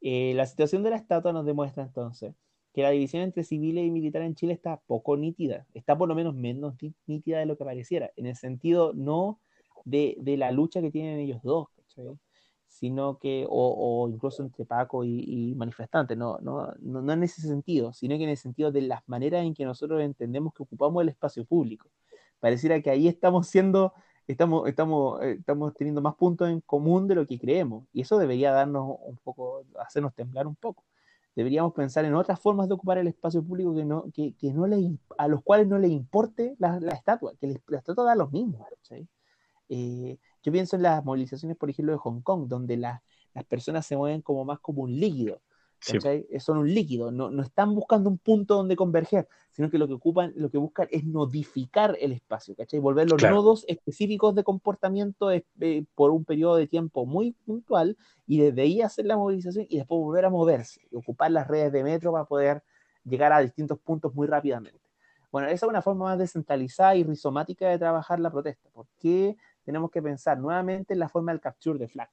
Eh, 0.00 0.34
la 0.34 0.46
situación 0.46 0.82
de 0.82 0.90
la 0.90 0.96
estatua 0.96 1.32
nos 1.32 1.46
demuestra 1.46 1.82
entonces 1.84 2.34
que 2.74 2.82
la 2.82 2.90
división 2.90 3.22
entre 3.22 3.44
civiles 3.44 3.86
y 3.86 3.90
militares 3.90 4.26
en 4.28 4.34
Chile 4.34 4.52
está 4.54 4.78
poco 4.86 5.16
nítida, 5.16 5.66
está 5.74 5.96
por 5.96 6.08
lo 6.08 6.14
menos 6.14 6.34
menos 6.34 6.74
ní- 6.82 6.94
nítida 7.06 7.38
de 7.38 7.46
lo 7.46 7.56
que 7.56 7.64
pareciera, 7.64 8.10
en 8.16 8.26
el 8.26 8.36
sentido 8.36 8.92
no 8.94 9.40
de, 9.84 10.16
de 10.20 10.36
la 10.36 10.50
lucha 10.52 10.80
que 10.82 10.90
tienen 10.90 11.18
ellos 11.20 11.40
dos, 11.42 11.68
¿cachai? 11.76 12.18
sino 12.66 13.18
que, 13.18 13.46
o, 13.48 14.04
o 14.04 14.08
incluso 14.08 14.42
entre 14.42 14.64
Paco 14.64 15.04
y, 15.04 15.24
y 15.52 15.54
manifestantes, 15.54 16.16
no, 16.18 16.38
no, 16.40 16.72
no, 16.80 17.02
no 17.02 17.12
en 17.12 17.22
ese 17.22 17.42
sentido, 17.42 17.92
sino 17.92 18.16
que 18.16 18.24
en 18.24 18.30
el 18.30 18.36
sentido 18.36 18.72
de 18.72 18.82
las 18.82 19.02
maneras 19.08 19.44
en 19.44 19.54
que 19.54 19.64
nosotros 19.64 20.02
entendemos 20.02 20.52
que 20.54 20.64
ocupamos 20.64 21.02
el 21.02 21.08
espacio 21.10 21.44
público. 21.44 21.88
Pareciera 22.40 22.80
que 22.82 22.90
ahí 22.90 23.06
estamos 23.08 23.46
siendo, 23.48 23.92
estamos, 24.26 24.68
estamos, 24.68 25.22
eh, 25.22 25.32
estamos 25.40 25.74
teniendo 25.74 26.00
más 26.02 26.14
puntos 26.16 26.48
en 26.48 26.60
común 26.62 27.06
de 27.08 27.14
lo 27.14 27.26
que 27.26 27.38
creemos, 27.38 27.84
y 27.92 28.02
eso 28.02 28.18
debería 28.18 28.52
darnos 28.52 28.96
un 29.02 29.16
poco, 29.18 29.64
hacernos 29.80 30.14
temblar 30.14 30.46
un 30.46 30.56
poco. 30.56 30.84
Deberíamos 31.36 31.72
pensar 31.74 32.04
en 32.04 32.14
otras 32.14 32.38
formas 32.40 32.68
de 32.68 32.74
ocupar 32.74 32.98
el 32.98 33.08
espacio 33.08 33.42
público 33.42 33.74
que 33.74 33.84
no, 33.84 34.04
que, 34.14 34.34
que 34.36 34.52
no 34.52 34.66
le, 34.66 34.96
a 35.18 35.26
los 35.28 35.42
cuales 35.42 35.66
no 35.66 35.78
les 35.78 35.90
importe 35.90 36.54
la, 36.58 36.78
la 36.80 36.92
estatua, 36.94 37.32
que 37.40 37.48
les- 37.48 37.60
la 37.68 37.78
estatua 37.78 38.04
da 38.04 38.14
lo 38.14 38.28
mismo. 38.28 38.66
¿cachai? 38.70 39.08
Eh, 39.68 40.18
yo 40.42 40.52
pienso 40.52 40.76
en 40.76 40.82
las 40.82 41.04
movilizaciones, 41.04 41.56
por 41.56 41.70
ejemplo, 41.70 41.92
de 41.92 41.98
Hong 41.98 42.20
Kong, 42.22 42.46
donde 42.48 42.76
la- 42.76 43.02
las 43.34 43.44
personas 43.44 43.86
se 43.86 43.96
mueven 43.96 44.22
como 44.22 44.44
más 44.44 44.60
como 44.60 44.82
un 44.82 44.92
líquido. 45.00 45.40
Sí. 45.86 45.98
Son 46.40 46.58
un 46.58 46.72
líquido, 46.72 47.10
no, 47.12 47.30
no 47.30 47.42
están 47.42 47.74
buscando 47.74 48.08
un 48.10 48.18
punto 48.18 48.54
donde 48.56 48.74
converger, 48.76 49.28
sino 49.50 49.70
que 49.70 49.78
lo 49.78 49.86
que 49.86 49.94
ocupan, 49.94 50.32
lo 50.36 50.50
que 50.50 50.58
buscan 50.58 50.88
es 50.90 51.04
nodificar 51.04 51.96
el 52.00 52.12
espacio, 52.12 52.54
¿cachai? 52.56 52.80
Volver 52.80 53.06
los 53.06 53.20
Claro. 53.20 53.34
nodos 53.34 53.64
específicos 53.68 54.34
de 54.34 54.44
comportamiento 54.44 55.30
eh, 55.30 55.46
eh, 55.60 55.84
por 55.94 56.10
un 56.10 56.24
periodo 56.24 56.56
de 56.56 56.66
tiempo 56.66 57.06
muy 57.06 57.32
puntual 57.32 57.96
y 58.26 58.40
desde 58.40 58.62
ahí 58.62 58.80
hacer 58.80 59.04
la 59.06 59.16
movilización 59.16 59.66
y 59.68 59.76
después 59.76 60.00
volver 60.00 60.24
a 60.24 60.30
moverse 60.30 60.80
y 60.90 60.96
ocupar 60.96 61.30
las 61.30 61.46
redes 61.48 61.70
de 61.72 61.84
metro 61.84 62.12
para 62.12 62.24
poder 62.24 62.62
llegar 63.04 63.32
a 63.32 63.40
distintos 63.40 63.78
puntos 63.78 64.14
muy 64.14 64.26
rápidamente. 64.26 64.80
Bueno, 65.30 65.48
esa 65.48 65.66
es 65.66 65.70
una 65.70 65.82
forma 65.82 66.04
más 66.06 66.18
descentralizada 66.18 66.94
y 66.96 67.04
rizomática 67.04 67.68
de 67.68 67.78
trabajar 67.78 68.20
la 68.20 68.30
protesta. 68.30 68.70
¿Por 68.70 68.86
qué 68.98 69.36
tenemos 69.64 69.90
que 69.90 70.00
pensar 70.00 70.38
nuevamente 70.38 70.94
en 70.94 71.00
la 71.00 71.08
forma 71.08 71.32
del 71.32 71.40
capture 71.40 71.78
de 71.78 71.88
flag? 71.88 72.08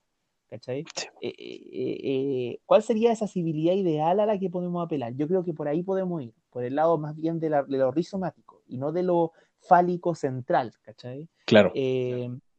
¿Cachai? 0.51 0.83
Sí. 0.93 1.07
Eh, 1.21 1.33
eh, 1.37 1.97
eh, 2.03 2.59
¿Cuál 2.65 2.83
sería 2.83 3.13
esa 3.13 3.25
civilidad 3.25 3.73
ideal 3.73 4.19
a 4.19 4.25
la 4.25 4.37
que 4.37 4.49
podemos 4.49 4.83
apelar? 4.83 5.13
Yo 5.15 5.25
creo 5.25 5.45
que 5.45 5.53
por 5.53 5.69
ahí 5.69 5.81
podemos 5.81 6.21
ir, 6.21 6.33
por 6.49 6.65
el 6.65 6.75
lado 6.75 6.97
más 6.97 7.15
bien 7.15 7.39
de, 7.39 7.49
la- 7.49 7.63
de 7.63 7.77
lo 7.77 7.89
rizomático 7.89 8.61
y 8.67 8.77
no 8.77 8.91
de 8.91 9.03
lo 9.03 9.31
fálico 9.61 10.13
central, 10.13 10.73
¿cachai? 10.81 11.29
Claro. 11.45 11.71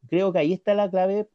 Creo 0.08 0.32
que 0.32 0.38
ahí 0.38 0.54
está 0.54 0.72
la 0.74 0.88
clave 0.88 1.28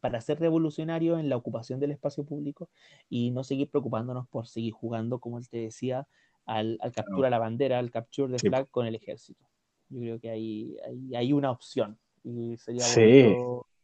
para 0.00 0.20
ser 0.20 0.38
revolucionario 0.38 1.18
en 1.18 1.30
la 1.30 1.36
ocupación 1.38 1.80
del 1.80 1.92
espacio 1.92 2.24
público 2.24 2.68
y 3.08 3.30
no 3.30 3.42
seguir 3.42 3.70
preocupándonos 3.70 4.28
por 4.28 4.46
seguir 4.46 4.74
jugando, 4.74 5.18
como 5.18 5.38
él 5.38 5.48
te 5.48 5.56
decía, 5.58 6.06
al, 6.44 6.76
al 6.82 6.92
captura 6.92 7.30
la 7.30 7.38
bandera, 7.38 7.78
al 7.78 7.90
capture 7.90 8.30
de 8.30 8.38
Sí. 8.38 8.48
flag 8.48 8.68
con 8.70 8.84
el 8.86 8.94
ejército. 8.96 9.46
Yo 9.88 10.00
creo 10.00 10.20
que 10.20 10.28
ahí 10.28 10.76
hay, 10.86 11.14
hay 11.14 11.32
una 11.32 11.50
opción 11.50 11.98
y 12.22 12.58
sería 12.58 12.82
Sí. 12.84 13.34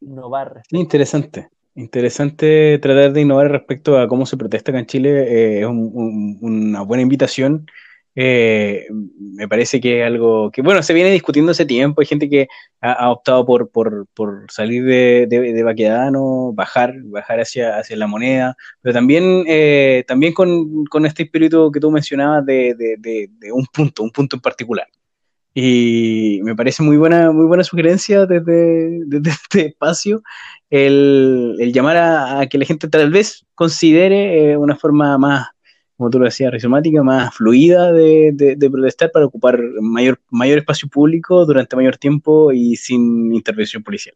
innovar 0.03 0.53
respecto. 0.57 0.77
Interesante. 0.77 1.49
Interesante 1.75 2.79
tratar 2.83 3.12
de 3.14 3.23
innovar 3.23 3.51
respecto 3.51 3.99
a 3.99 4.07
cómo 4.07 4.27
se 4.27 4.37
protesta 4.37 4.70
acá 4.73 4.79
en 4.81 4.87
Chile. 4.87 5.11
eh, 5.59 5.61
es 5.61 5.66
un- 5.66 5.91
un- 5.95 6.39
una 6.43 6.83
buena 6.83 7.03
invitación. 7.03 7.66
Eh, 8.14 8.87
me 9.18 9.49
parece 9.49 9.81
que 9.81 10.01
es 10.03 10.07
algo 10.07 10.51
que, 10.51 10.61
bueno, 10.61 10.83
se 10.83 10.93
viene 10.93 11.11
discutiendo 11.11 11.53
hace 11.53 11.64
tiempo. 11.64 12.01
Hay 12.03 12.07
gente 12.07 12.29
que 12.29 12.47
ha, 12.83 13.11
optado 13.11 13.47
por, 13.47 13.70
por, 13.70 14.07
por 14.14 14.47
salir 14.51 14.85
de, 14.85 15.27
de, 15.29 15.53
de 15.55 15.62
Baquedano, 15.62 16.53
bajar, 16.53 16.93
bajar 17.05 17.41
hacia, 17.41 17.79
hacia 17.79 17.97
la 17.97 18.07
moneda, 18.07 18.55
pero 18.83 18.93
también, 18.93 19.45
eh, 19.49 20.05
también 20.07 20.35
con, 20.35 20.85
con 20.87 21.07
este 21.07 21.23
espíritu 21.23 21.70
que 21.73 21.81
tú 21.81 21.91
mencionabas 21.91 22.45
de, 22.45 22.75
de 22.77 23.53
un 23.53 23.64
punto, 23.73 24.03
un 24.03 24.11
punto 24.11 24.37
en 24.37 24.43
particular. 24.43 24.87
Y 25.55 26.41
me 26.45 26.57
parece 26.57 26.83
muy 26.83 26.97
buena, 26.97 27.31
muy 27.33 27.47
buena 27.47 27.65
sugerencia 27.65 28.27
desde, 28.27 29.01
desde 29.07 29.31
este 29.31 29.67
espacio 29.69 30.23
el, 30.71 31.57
el 31.61 31.73
llamar 31.73 31.97
a, 31.99 32.41
a 32.41 32.47
que 32.47 32.59
la 32.59 32.65
gente 32.65 32.89
tal 32.89 33.11
vez 33.11 33.45
considere 33.55 34.53
eh, 34.53 34.57
una 34.57 34.77
forma 34.77 35.19
más, 35.19 35.49
como 35.97 36.09
tú 36.11 36.19
lo 36.19 36.25
decías, 36.25 36.53
rizomática, 36.53 37.03
más 37.03 37.35
fluida 37.35 37.93
de, 37.93 38.33
de- 38.35 38.57
de 38.57 38.71
protestar 38.71 39.11
para 39.13 39.27
ocupar 39.27 39.61
mayor, 39.81 40.19
mayor 40.31 40.59
espacio 40.59 40.89
público 40.89 41.45
durante 41.45 41.77
mayor 41.77 41.99
tiempo 41.99 42.51
y 42.53 42.77
sin 42.77 43.35
intervención 43.35 43.83
policial. 43.83 44.15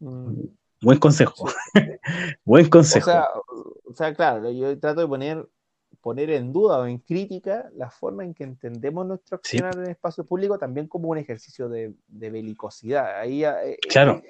Mm. 0.00 0.44
Buen 0.80 0.98
consejo. 0.98 1.50
Buen 2.44 2.66
O 2.66 2.70
consejo. 2.70 3.06
sea, 3.06 3.26
o 3.84 3.92
sea, 3.94 4.14
claro, 4.14 4.50
yo 4.52 4.78
trato 4.78 5.00
de 5.02 5.08
poner, 5.08 5.46
poner 6.08 6.30
en 6.30 6.52
duda 6.52 6.78
o 6.78 6.86
en 6.86 6.98
crítica 6.98 7.68
la 7.76 7.90
forma 7.90 8.24
en 8.24 8.32
que 8.34 8.44
entendemos 8.44 9.06
nuestro 9.06 9.38
Sí. 9.42 9.58
accionar 9.58 9.76
en 9.78 9.84
el 9.84 9.90
espacio 9.90 10.24
público 10.24 10.58
también 10.58 10.86
como 10.88 11.08
un 11.08 11.18
ejercicio 11.18 11.68
de, 11.68 11.92
de 12.06 12.30
belicosidad. 12.30 13.20
Ahí, 13.20 13.44
eh, 13.44 13.76
claro, 13.90 14.22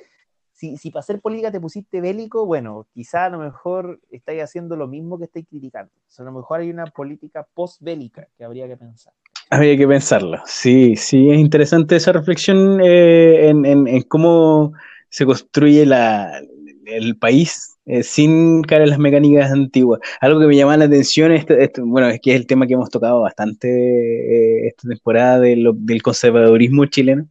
si, 0.52 0.76
si 0.76 0.90
para 0.90 1.00
hacer 1.00 1.20
política 1.20 1.52
te 1.52 1.60
pusiste 1.60 2.00
bélico, 2.00 2.44
bueno, 2.44 2.86
quizá 2.92 3.26
a 3.26 3.30
lo 3.30 3.38
mejor 3.38 4.00
estáis 4.10 4.42
haciendo 4.42 4.74
lo 4.74 4.88
mismo 4.88 5.16
que 5.18 5.26
estáis 5.26 5.46
criticando. 5.46 5.92
O 5.94 6.10
sea, 6.10 6.24
a 6.24 6.28
lo 6.30 6.32
mejor 6.36 6.60
hay 6.60 6.70
una 6.70 6.86
política 6.86 7.46
post-bélica 7.54 8.26
que 8.36 8.44
habría 8.44 8.66
que 8.66 8.76
pensar. 8.76 9.12
habría 9.50 9.76
que 9.76 9.86
pensarlo. 9.86 10.38
Sí, 10.46 10.96
sí, 10.96 11.30
es 11.30 11.38
interesante 11.38 11.94
esa 11.96 12.12
reflexión 12.12 12.80
eh, 12.82 13.48
en, 13.50 13.64
en- 13.64 13.86
en 13.86 14.02
cómo 14.02 14.72
se 15.10 15.24
construye 15.24 15.86
la, 15.86 16.42
el 16.86 17.16
país 17.18 17.77
eh, 17.88 18.02
sin 18.02 18.62
caer 18.62 18.82
en 18.82 18.90
las 18.90 18.98
mecánicas 18.98 19.50
antiguas. 19.50 20.00
Algo 20.20 20.40
que 20.40 20.46
me 20.46 20.56
llama 20.56 20.76
la 20.76 20.84
atención, 20.84 21.32
este- 21.32 21.64
este- 21.64 21.80
bueno, 21.80 22.08
es 22.08 22.20
que 22.20 22.32
es 22.34 22.36
el 22.36 22.46
tema 22.46 22.66
que 22.66 22.74
hemos 22.74 22.90
tocado 22.90 23.22
bastante 23.22 23.68
eh, 23.68 24.66
esta 24.68 24.88
temporada 24.88 25.40
del 25.40 26.02
conservadurismo 26.02 26.84
chileno. 26.86 27.28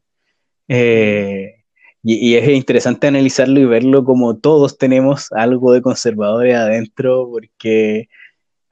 Eh, 0.68 1.56
y, 2.04 2.36
es 2.36 2.50
interesante 2.50 3.08
analizarlo 3.08 3.60
y 3.60 3.66
verlo 3.66 4.04
como 4.06 4.38
todos 4.38 4.78
tenemos 4.78 5.32
algo 5.32 5.74
de 5.74 5.82
conservadores 5.82 6.56
adentro, 6.56 7.30
porque 7.32 8.08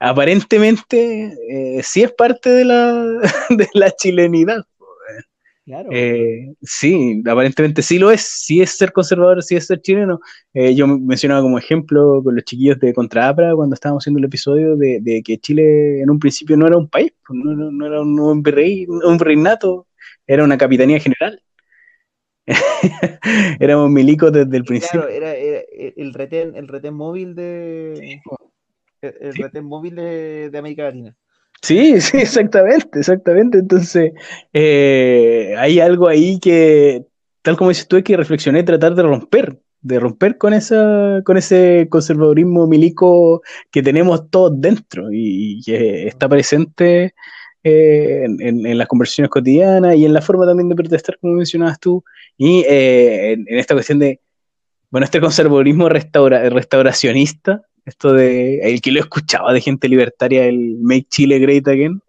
aparentemente 0.00 1.34
sí 1.82 2.02
es 2.02 2.12
parte 2.12 2.50
de 2.50 2.64
la, 2.64 2.94
de 3.50 3.68
la 3.74 3.90
chilenidad. 3.92 4.64
Claro. 5.66 5.88
Eh, 5.92 6.54
sí, 6.62 7.22
aparentemente 7.28 7.82
sí 7.82 7.98
lo 7.98 8.12
es, 8.12 8.20
sí 8.22 8.62
es 8.62 8.70
ser 8.78 8.92
conservador, 8.92 9.42
sí 9.42 9.56
es 9.56 9.66
ser 9.66 9.80
chileno. 9.82 10.20
Eh, 10.54 10.76
yo 10.76 10.86
mencionaba 10.86 11.42
como 11.42 11.58
ejemplo 11.58 12.22
con 12.22 12.36
los 12.36 12.44
chiquillos 12.44 12.78
de 12.78 12.94
Contrapra 12.94 13.52
cuando 13.56 13.74
estábamos 13.74 14.04
haciendo 14.04 14.20
el 14.20 14.26
episodio 14.26 14.76
de, 14.76 15.00
de 15.02 15.22
que 15.24 15.38
Chile 15.38 16.00
en 16.02 16.08
un 16.10 16.20
principio 16.20 16.56
no 16.56 16.68
era 16.68 16.76
un 16.76 16.88
país, 16.88 17.12
pues, 17.26 17.40
no, 17.42 17.52
no- 17.54 17.72
no 17.72 17.84
era 17.86 18.00
un, 18.00 18.18
un 18.20 18.42
virrey, 18.44 18.86
un 18.86 19.18
virreinato, 19.18 19.88
era 20.24 20.44
una 20.44 20.56
capitanía 20.56 21.00
general. 21.00 21.42
Éramos 23.58 23.90
milicos 23.90 24.32
desde 24.32 24.56
el 24.56 24.64
principio. 24.64 25.00
Claro, 25.00 25.12
era, 25.12 25.34
era 25.34 25.62
el 25.96 26.14
retén, 26.14 26.54
el 26.54 26.68
retén 26.68 26.94
móvil 26.94 27.34
de 27.34 28.20
el, 29.02 29.14
el 29.20 29.32
Sí. 29.32 29.42
retén 29.42 29.64
móvil 29.64 29.96
de, 29.96 30.50
de 30.50 30.58
América 30.58 30.84
Latina. 30.84 31.16
Sí, 31.62 32.00
sí, 32.00 32.18
exactamente, 32.18 32.98
exactamente. 33.00 33.58
Entonces, 33.58 34.12
eh, 34.52 35.54
hay 35.58 35.80
algo 35.80 36.08
ahí 36.08 36.38
que, 36.40 37.04
tal 37.42 37.56
como 37.56 37.70
dices 37.70 37.88
tú, 37.88 37.96
hay 37.96 38.02
que 38.02 38.16
reflexionar 38.16 38.62
y 38.62 38.64
tratar 38.64 38.94
de 38.94 39.02
romper, 39.02 39.60
de 39.80 40.00
romper 40.00 40.38
con 40.38 40.54
esa, 40.54 41.20
con 41.24 41.36
ese 41.36 41.86
conservadurismo 41.90 42.66
milico 42.66 43.42
que 43.70 43.82
tenemos 43.82 44.30
todos 44.30 44.52
dentro 44.60 45.08
y, 45.12 45.60
que 45.64 46.06
está 46.08 46.28
presente 46.28 47.14
eh, 47.64 48.24
en, 48.24 48.78
las 48.78 48.86
conversaciones 48.88 49.30
cotidianas 49.30 49.96
y 49.96 50.04
en 50.04 50.12
la 50.12 50.22
forma 50.22 50.46
también 50.46 50.68
de 50.68 50.76
protestar, 50.76 51.18
como 51.20 51.34
mencionabas 51.34 51.80
tú, 51.80 52.04
y 52.36 52.60
eh, 52.68 53.32
en, 53.32 53.46
esta 53.58 53.74
cuestión 53.74 53.98
de, 53.98 54.20
bueno, 54.90 55.04
este 55.04 55.20
conservadurismo 55.20 55.88
restaura- 55.88 56.48
restauracionista, 56.50 57.62
esto 57.86 58.12
de, 58.12 58.58
el 58.60 58.80
que 58.82 58.92
lo 58.92 59.00
escuchaba 59.00 59.52
de 59.52 59.60
gente 59.62 59.88
libertaria, 59.88 60.44
el 60.46 60.76
Make 60.80 61.06
Chile 61.08 61.38
Great 61.38 61.66
Again, 61.68 62.00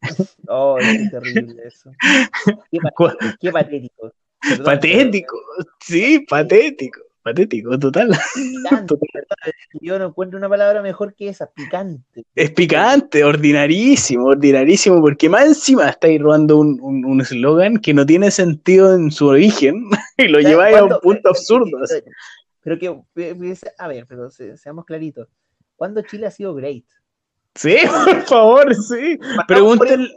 Oh, 0.48 0.76
qué 0.80 1.08
terrible 1.10 1.62
eso. 1.66 1.90
Qué, 3.40 3.50
patético. 3.52 4.12
Perdón, 4.40 4.64
Patético, 4.64 5.38
sí, 5.80 6.24
patético, 6.26 7.00
patético, 7.22 7.78
total. 7.78 8.16
picante, 8.34 8.94
Yo 9.82 9.98
no 9.98 10.06
encuentro 10.06 10.38
una 10.38 10.48
palabra 10.48 10.80
mejor 10.80 11.14
que 11.14 11.28
esa, 11.28 11.50
picante. 11.50 12.24
Es 12.34 12.50
picante, 12.52 13.22
ordinarísimo, 13.22 14.24
ordinarísimo, 14.24 15.02
porque 15.02 15.28
más 15.28 15.44
encima 15.44 15.90
estáis 15.90 16.18
robando 16.22 16.56
un 16.56 16.78
un- 16.80 17.04
un 17.04 17.20
eslogan 17.20 17.76
que 17.76 17.92
no 17.92 18.06
tiene 18.06 18.30
sentido 18.30 18.94
en 18.94 19.10
su 19.10 19.26
origen 19.26 19.84
y 20.16 20.28
lo 20.28 20.38
¿Sabes 20.40 20.46
lleváis 20.48 20.76
a 20.78 20.84
un 20.84 20.90
punto 21.00 21.20
Pero- 21.24 21.30
absurdo. 21.30 21.78
Pero 22.62 22.78
que, 22.78 22.88
a 23.78 23.88
ver, 23.88 24.06
pero 24.06 24.30
se- 24.30 24.56
seamos 24.56 24.84
claritos. 24.84 25.28
¿Cuándo 25.76 26.02
Chile 26.02 26.26
ha 26.26 26.30
sido 26.30 26.54
great? 26.54 26.84
Sí, 27.54 27.76
por 28.04 28.22
favor, 28.26 28.74
sí. 28.74 29.18
Pregúntenle, 29.48 30.10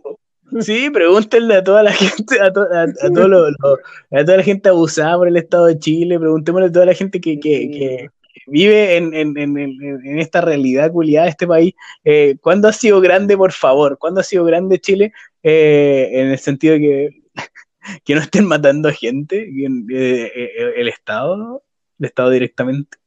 sí, 0.59 0.89
pregúntenle 0.89 1.55
a 1.55 1.63
toda 1.63 1.83
la 1.83 1.93
gente, 1.93 2.39
a, 2.41 2.51
to- 2.51 2.67
a, 2.71 2.83
a 2.83 3.09
todo 3.13 3.27
lo- 3.27 3.49
lo- 3.49 3.77
a 4.11 4.25
toda 4.25 4.37
la 4.37 4.43
gente 4.43 4.69
abusada 4.69 5.15
por 5.17 5.27
el 5.27 5.37
Estado 5.37 5.67
de 5.67 5.79
Chile, 5.79 6.19
preguntémosle 6.19 6.67
a 6.67 6.71
toda 6.71 6.85
la 6.85 6.93
gente 6.93 7.19
que, 7.21 7.39
que, 7.39 7.71
que 7.71 8.09
vive 8.47 8.97
en, 8.97 9.13
en, 9.13 9.37
en, 9.37 9.57
en- 9.57 10.19
esta 10.19 10.41
realidad 10.41 10.91
culiada 10.91 11.25
de 11.25 11.31
este 11.31 11.47
país, 11.47 11.73
eh, 12.03 12.35
¿cuándo 12.41 12.67
ha 12.67 12.73
sido 12.73 12.99
grande, 12.99 13.37
por 13.37 13.51
favor? 13.53 13.97
¿Cuándo 13.97 14.19
ha 14.19 14.23
sido 14.23 14.43
grande 14.43 14.79
Chile? 14.79 15.13
Eh, 15.43 16.09
en 16.13 16.27
el 16.27 16.37
sentido 16.39 16.73
de 16.73 16.79
que, 16.81 17.09
que 18.03 18.15
no 18.15 18.21
estén 18.21 18.45
matando 18.45 18.89
a 18.89 18.93
gente, 18.93 19.37
eh, 19.49 20.31
eh, 20.35 20.73
el 20.75 20.87
Estado, 20.89 21.63
Estado 22.05 22.29
directamente, 22.29 22.97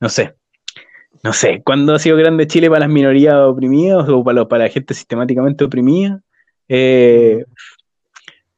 no 0.00 0.08
sé. 0.08 0.34
No 1.22 1.32
sé, 1.34 1.62
¿cuándo 1.62 1.94
ha 1.94 1.98
sido 1.98 2.16
grande 2.16 2.46
Chile 2.46 2.68
para 2.68 2.80
las 2.80 2.88
minorías 2.88 3.34
oprimidas 3.34 4.08
o 4.08 4.24
para, 4.24 4.46
para 4.48 4.64
la 4.64 4.70
gente 4.70 4.94
sistemáticamente 4.94 5.64
oprimida? 5.64 6.20
Eh, 6.68 7.44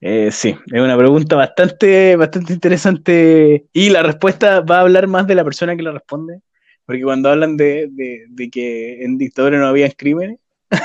eh, 0.00 0.30
sí, 0.30 0.56
es 0.72 0.80
una 0.80 0.96
pregunta 0.96 1.34
bastante, 1.36 2.14
bastante 2.16 2.52
interesante 2.52 3.66
y 3.72 3.90
la 3.90 4.02
respuesta 4.02 4.60
va 4.60 4.78
a 4.78 4.80
hablar 4.82 5.06
más 5.08 5.26
de 5.26 5.34
la 5.34 5.44
persona 5.44 5.76
que 5.76 5.82
la 5.82 5.92
responde, 5.92 6.40
porque 6.86 7.02
cuando 7.02 7.30
hablan 7.30 7.56
de, 7.56 7.88
de- 7.90 8.26
de 8.28 8.50
que 8.50 9.04
en 9.04 9.18
dictadura 9.18 9.58
no 9.58 9.66
había 9.66 9.90
crímenes, 9.90 10.38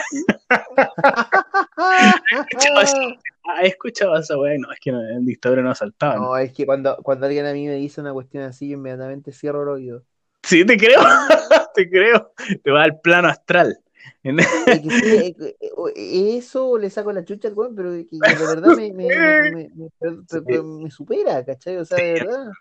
he 3.62 3.68
escuchado 3.68 4.18
esa 4.18 4.38
weá, 4.38 4.58
no, 4.58 4.72
es 4.72 4.80
que 4.80 4.91
no, 4.91 5.02
en 5.02 5.26
dictadura 5.26 5.62
no 5.62 5.72
asaltaban. 5.72 6.22
No, 6.22 6.38
es 6.38 6.54
que 6.54 6.66
cuando, 6.66 6.98
cuando 6.98 7.26
alguien 7.26 7.45
a 7.45 7.54
mí 7.54 7.68
me 7.68 7.76
dice 7.76 8.02
una 8.02 8.14
cuestión 8.14 8.43
así, 8.43 8.70
yo 8.70 8.78
inmediatamente 8.78 9.32
cierro 9.32 9.64
el 9.64 9.70
oído. 9.70 10.04
Sí, 10.43 10.66
te 10.66 10.78
creo, 10.78 11.00
te 11.76 11.89
creo, 11.89 12.32
te 12.64 12.72
va 12.72 12.84
al 12.84 13.00
plano 13.00 13.28
astral. 13.28 13.78
Es 14.24 14.82
que 14.82 14.89
sí, 14.89 15.36
eh, 15.39 15.56
eh, 15.95 16.38
eso 16.38 16.78
le 16.78 16.89
saco 16.89 17.12
la 17.12 17.26
chucha 17.26 17.48
al 17.48 17.54
weón, 17.54 17.76
pero 17.76 17.91
que, 17.91 18.08
de 18.12 18.45
verdad 18.45 18.76
me, 18.76 18.91
me, 18.93 19.70
me 20.64 20.91
supera, 20.91 21.43
¿cachai? 21.45 21.78
O 21.78 21.86
sea, 21.86 21.98
de 21.98 22.14
verdad. 22.14 22.52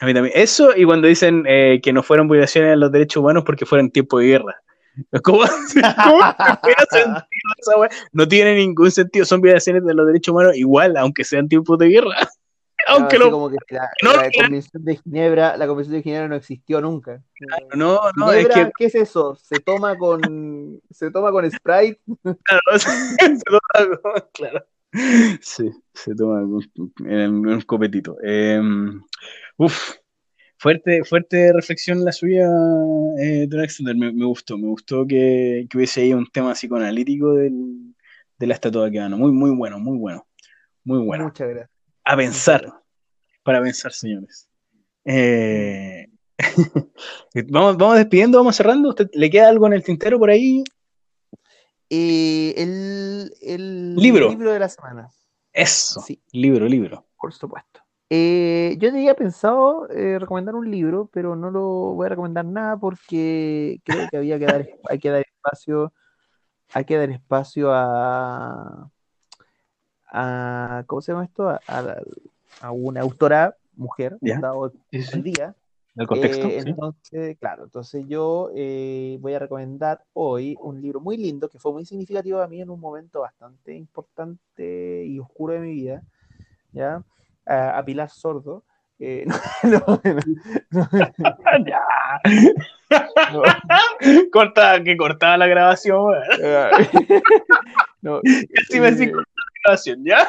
A 0.00 0.06
mí 0.06 0.14
también. 0.14 0.32
Eso 0.36 0.76
y 0.76 0.84
cuando 0.84 1.08
dicen 1.08 1.44
eh, 1.46 1.80
que 1.82 1.92
no 1.92 2.02
fueron 2.02 2.28
violaciones 2.28 2.72
a 2.72 2.76
los 2.76 2.90
derechos 2.90 3.20
humanos 3.22 3.44
porque 3.44 3.66
fueron 3.66 3.90
tiempo 3.90 4.18
de 4.18 4.26
guerra. 4.26 4.62
¿Cómo, 5.22 5.38
cómo 5.40 6.58
tiene 6.62 6.86
sentido 6.90 7.24
esa 7.58 7.78
wea? 7.78 7.90
No 8.12 8.28
tiene 8.28 8.54
ningún 8.54 8.90
sentido. 8.90 9.24
Son 9.24 9.40
violaciones 9.40 9.84
de 9.84 9.94
los 9.94 10.06
derechos 10.06 10.32
humanos 10.32 10.56
igual, 10.56 10.96
aunque 10.96 11.24
sean 11.24 11.48
tiempos 11.48 11.78
de 11.78 11.88
guerra. 11.88 12.16
Aunque 12.86 13.18
no, 13.18 13.30
como 13.30 13.48
que 13.48 13.56
la, 13.70 13.88
no 14.02 14.12
lo 14.12 14.22
convención 14.36 14.84
de 14.84 14.96
Ginebra, 14.96 15.56
la 15.56 15.66
convención 15.66 15.96
de 15.96 16.02
Ginebra 16.02 16.28
no 16.28 16.34
existió 16.34 16.82
nunca. 16.82 17.22
no, 17.74 17.98
no, 18.14 18.30
es 18.30 18.42
Ginebra, 18.42 18.66
que 18.66 18.72
¿qué 18.76 18.84
es 18.84 18.94
eso? 18.94 19.36
Se 19.36 19.60
toma 19.60 19.96
con 19.96 20.82
se 20.90 21.10
toma 21.10 21.30
con 21.30 21.50
Sprite. 21.50 22.02
claro, 22.22 22.60
se 22.78 23.38
toma 23.46 23.60
con- 24.02 24.28
claro. 24.34 24.66
Sí, 25.40 25.70
se 25.94 26.14
toma 26.14 26.40
con- 26.42 27.08
en 27.10 27.46
un 27.46 27.60
copetito. 27.62 28.18
Eh, 28.22 28.60
uf, 29.56 29.94
fuerte, 30.64 31.04
fuerte 31.04 31.52
reflexión 31.52 32.02
la 32.06 32.10
suya, 32.12 32.48
eh, 33.20 33.46
Exeter. 33.62 33.94
Me, 33.94 34.10
me 34.12 34.24
gustó, 34.24 34.56
me 34.56 34.66
gustó 34.68 35.06
que, 35.06 35.66
que 35.68 35.76
hubiese 35.76 36.00
ahí 36.00 36.14
un 36.14 36.26
tema 36.26 36.54
psicoanalítico 36.54 37.34
del, 37.34 37.94
de 38.38 38.46
la 38.46 38.54
estatua 38.54 38.90
que 38.90 38.96
gana. 38.96 39.14
Muy, 39.14 39.30
muy 39.30 39.50
bueno, 39.54 39.78
muy 39.78 39.98
bueno, 39.98 40.26
muy 40.82 41.04
bueno. 41.04 41.24
Muchas 41.24 41.48
gracias. 41.50 41.70
A 42.04 42.16
pensar, 42.16 42.72
para 43.42 43.60
pensar, 43.62 43.92
señores. 43.92 44.48
Eh, 45.04 46.06
vamos, 47.50 47.76
vamos 47.76 47.96
despidiendo, 47.98 48.38
vamos 48.38 48.56
cerrando. 48.56 48.88
¿Usted, 48.88 49.10
¿Le 49.12 49.28
queda 49.28 49.50
algo 49.50 49.66
en 49.66 49.74
el 49.74 49.84
tintero 49.84 50.18
por 50.18 50.30
ahí? 50.30 50.64
Eh, 51.90 52.54
el, 52.56 53.30
el 53.42 53.96
Libro. 53.96 54.30
libro 54.30 54.50
de 54.50 54.58
la 54.60 54.68
semana. 54.70 55.10
Eso, 55.52 56.00
Sí. 56.00 56.20
libro, 56.32 56.66
libro. 56.66 57.06
Por 57.20 57.34
supuesto. 57.34 57.83
Eh, 58.10 58.76
yo 58.78 58.90
tenía 58.92 59.14
pensado 59.16 59.88
eh, 59.90 60.18
recomendar 60.18 60.54
un 60.54 60.70
libro, 60.70 61.08
pero 61.12 61.34
no 61.36 61.50
lo 61.50 61.62
voy 61.94 62.06
a 62.06 62.10
recomendar 62.10 62.44
nada 62.44 62.76
porque 62.78 63.80
creo 63.84 64.08
que 64.08 64.16
había 64.18 64.38
que 64.38 64.46
dar, 64.46 64.68
hay 64.88 64.98
que 64.98 65.10
dar 65.10 65.22
espacio, 65.22 65.92
hay 66.74 66.84
que 66.84 66.96
dar 66.98 67.10
espacio 67.10 67.72
a, 67.72 68.90
a 70.06 70.84
¿cómo 70.86 71.00
se 71.00 71.12
llama 71.12 71.24
esto? 71.24 71.48
A, 71.48 71.62
a- 71.66 71.96
a 72.60 72.70
una 72.72 73.02
autora 73.02 73.56
mujer, 73.76 74.16
Ya. 74.22 74.40
dado 74.40 74.72
el 75.12 75.22
día. 75.22 75.54
¿El 75.96 76.06
contexto? 76.06 76.48
Eh, 76.48 76.60
sí. 76.60 76.70
entonces, 76.70 77.36
claro, 77.38 77.64
entonces 77.64 78.04
yo 78.08 78.50
eh, 78.54 79.18
voy 79.20 79.34
a 79.34 79.38
recomendar 79.38 80.04
hoy 80.14 80.56
un 80.60 80.80
libro 80.80 81.00
muy 81.00 81.16
lindo 81.16 81.48
que 81.48 81.58
fue 81.58 81.72
muy 81.72 81.84
significativo 81.84 82.40
a 82.40 82.48
mí 82.48 82.60
en 82.62 82.70
un 82.70 82.80
momento 82.80 83.20
bastante 83.20 83.74
importante 83.74 85.04
y 85.04 85.18
oscuro 85.18 85.54
de 85.54 85.60
mi 85.60 85.72
vida, 85.72 86.02
¿ya? 86.72 87.02
A, 87.46 87.78
a 87.78 87.84
Pilar 87.84 88.10
Sordo. 88.10 88.64
eh, 88.98 89.26
no, 89.64 90.00
no, 90.70 90.88
no, 93.32 93.42
Corta, 94.32 94.82
que 94.82 94.96
cortaba 94.96 95.36
la 95.36 95.46
grabación, 95.46 96.04
weón. 96.04 96.22
no, 98.02 98.20
Así 98.60 98.80
me 98.80 98.90
decís 98.92 99.08
eh, 99.08 99.12
corta 99.12 99.30
la 99.36 99.44
grabación, 99.64 100.04
¿ya? 100.04 100.28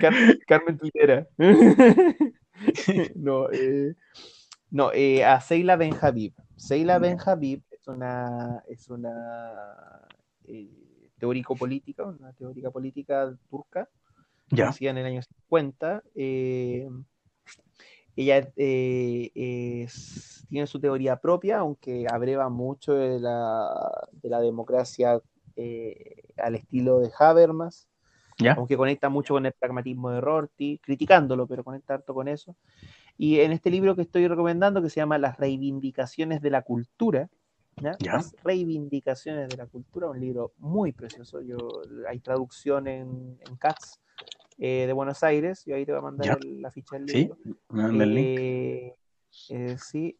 Car- 0.00 0.38
Carmen 0.46 0.78
Tulera. 0.78 1.26
no, 3.14 3.48
eh, 3.52 3.94
no 4.70 4.90
eh, 4.92 5.24
a 5.24 5.40
Seila 5.40 5.76
Ben 5.76 5.94
Habib. 6.00 6.32
Seila 6.56 6.98
Ben 6.98 7.18
Habib 7.24 7.62
es 7.70 7.86
una, 7.88 8.62
es 8.68 8.88
una 8.88 10.02
eh, 10.46 10.68
teórico-política, 11.18 12.04
una 12.04 12.32
teórica 12.32 12.70
política 12.70 13.30
turca, 13.50 13.88
Ya. 14.50 14.66
nacida 14.66 14.90
en 14.90 14.98
el 14.98 15.06
año 15.06 15.22
50. 15.22 16.02
eh, 16.14 16.88
ella 18.16 18.50
eh, 18.56 19.30
es- 19.34 20.46
tiene 20.48 20.66
su 20.66 20.80
teoría 20.80 21.16
propia, 21.20 21.58
aunque 21.58 22.06
abreva 22.10 22.48
mucho 22.48 22.94
de 22.94 23.18
la, 23.20 24.08
de 24.12 24.28
la 24.30 24.40
democracia 24.40 25.20
eh, 25.56 26.22
al 26.36 26.54
estilo 26.54 27.00
de 27.00 27.10
Habermas 27.18 27.88
Ya. 28.38 28.52
aunque 28.52 28.76
conecta 28.76 29.08
mucho 29.08 29.34
con 29.34 29.46
el 29.46 29.52
pragmatismo 29.52 30.10
de 30.10 30.20
Rorty, 30.20 30.78
criticándolo, 30.78 31.46
pero 31.46 31.64
conecta 31.64 31.94
harto 31.94 32.14
con 32.14 32.28
eso. 32.28 32.54
Y 33.18 33.40
en 33.40 33.52
este 33.52 33.70
libro 33.70 33.96
que 33.96 34.02
estoy 34.02 34.28
recomendando, 34.28 34.82
que 34.82 34.90
se 34.90 34.96
llama 35.00 35.16
Las 35.16 35.38
reivindicaciones 35.38 36.42
de 36.42 36.50
la 36.50 36.60
cultura, 36.62 37.30
¿ya? 37.80 37.96
Ya. 37.98 38.12
Las 38.12 38.36
reivindicaciones 38.44 39.48
de 39.48 39.56
la 39.56 39.66
cultura, 39.66 40.08
un 40.10 40.20
libro 40.20 40.52
muy 40.58 40.92
precioso. 40.92 41.40
Yo, 41.40 41.56
hay 42.08 42.20
traducción 42.20 42.86
en, 42.88 43.38
en 43.48 43.56
CATS 43.56 44.00
eh, 44.58 44.84
de 44.86 44.92
Buenos 44.92 45.22
Aires, 45.22 45.66
y 45.66 45.72
ahí 45.72 45.84
te 45.84 45.92
voy 45.92 45.98
a 45.98 46.02
mandar 46.02 46.38
el- 46.40 46.62
la 46.62 46.70
ficha 46.70 46.96
del 46.96 47.08
Sí, 47.08 47.18
libro. 47.18 47.38
me 47.70 47.82
manda 47.82 48.04
el 48.04 48.14
link. 48.14 48.26
Eh, 48.26 48.96
eh, 49.50 49.76
sí. 49.78 50.16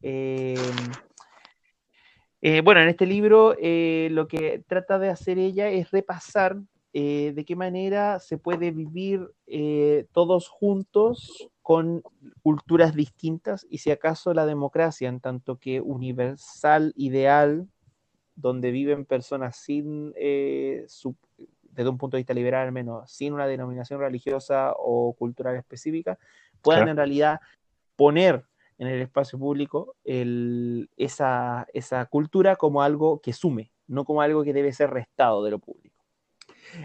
bueno, 2.62 2.80
en 2.80 2.88
este 2.88 3.06
libro 3.06 3.54
lo 3.54 4.28
que 4.28 4.62
trata 4.66 4.98
de 4.98 5.08
hacer 5.08 5.38
ella 5.38 5.68
es 5.68 5.90
repasar 5.90 6.56
eh, 6.92 7.32
de 7.34 7.44
qué 7.44 7.56
manera 7.56 8.20
se 8.20 8.38
puede 8.38 8.70
vivir 8.70 9.28
eh, 9.46 10.06
todos 10.12 10.48
juntos 10.48 11.50
con 11.60 12.02
culturas 12.42 12.94
distintas 12.94 13.66
y 13.68 13.78
si 13.78 13.90
acaso 13.90 14.32
la 14.32 14.46
democracia, 14.46 15.08
en 15.08 15.20
tanto 15.20 15.58
que 15.58 15.80
universal, 15.82 16.94
ideal, 16.96 17.68
donde 18.34 18.70
viven 18.70 19.04
personas 19.04 19.56
sin, 19.56 20.14
eh, 20.16 20.84
su- 20.88 21.16
desde 21.76 21.90
un 21.90 21.98
punto 21.98 22.16
de 22.16 22.22
vista 22.22 22.34
liberal 22.34 22.66
al 22.66 22.72
menos, 22.72 23.10
sin 23.12 23.34
una 23.34 23.46
denominación 23.46 24.00
religiosa 24.00 24.72
o 24.76 25.12
cultural 25.12 25.54
específica, 25.56 26.18
puedan 26.62 26.80
Claro. 26.80 26.90
en 26.92 26.96
realidad 26.96 27.40
poner 27.94 28.44
en 28.78 28.88
el 28.88 29.00
espacio 29.02 29.38
público 29.38 29.94
el- 30.04 30.88
esa, 30.96 31.66
esa 31.72 32.06
cultura 32.06 32.56
como 32.56 32.82
algo 32.82 33.20
que 33.20 33.32
sume, 33.32 33.70
no 33.86 34.04
como 34.04 34.22
algo 34.22 34.42
que 34.42 34.52
debe 34.52 34.72
ser 34.72 34.90
restado 34.90 35.44
de 35.44 35.50
lo 35.50 35.58
público. 35.58 36.04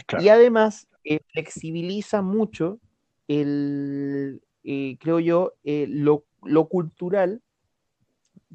Claro. 0.05 0.23
Y 0.23 0.29
además 0.29 0.87
eh, 1.03 1.19
flexibiliza 1.31 2.21
mucho 2.21 2.79
el, 3.27 4.41
eh, 4.63 4.97
creo 4.99 5.19
yo, 5.19 5.53
eh, 5.63 5.87
lo, 5.89 6.25
lo 6.43 6.67
cultural 6.67 7.41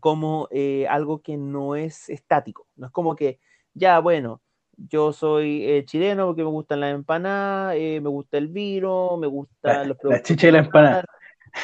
como 0.00 0.48
algo 0.88 1.22
que 1.22 1.36
no 1.38 1.74
es 1.74 2.08
estático. 2.10 2.68
No 2.76 2.86
es 2.86 2.92
como 2.92 3.16
que, 3.16 3.40
ya, 3.74 3.98
bueno, 3.98 4.40
yo 4.76 5.12
soy 5.12 5.64
eh, 5.64 5.84
chileno 5.84 6.26
porque 6.26 6.42
me 6.42 6.50
gustan 6.50 6.80
las 6.80 6.94
empanadas, 6.94 7.74
eh, 7.76 8.00
me 8.02 8.08
gusta 8.08 8.38
el 8.38 8.48
vino, 8.48 9.16
me 9.16 9.26
gustan 9.26 9.72
La- 9.72 9.84
los 9.84 9.96
la 9.96 10.00
productos 10.00 10.22
chicha 10.28 10.48
y 10.48 10.50
la 10.52 10.58
empanada. 10.58 11.04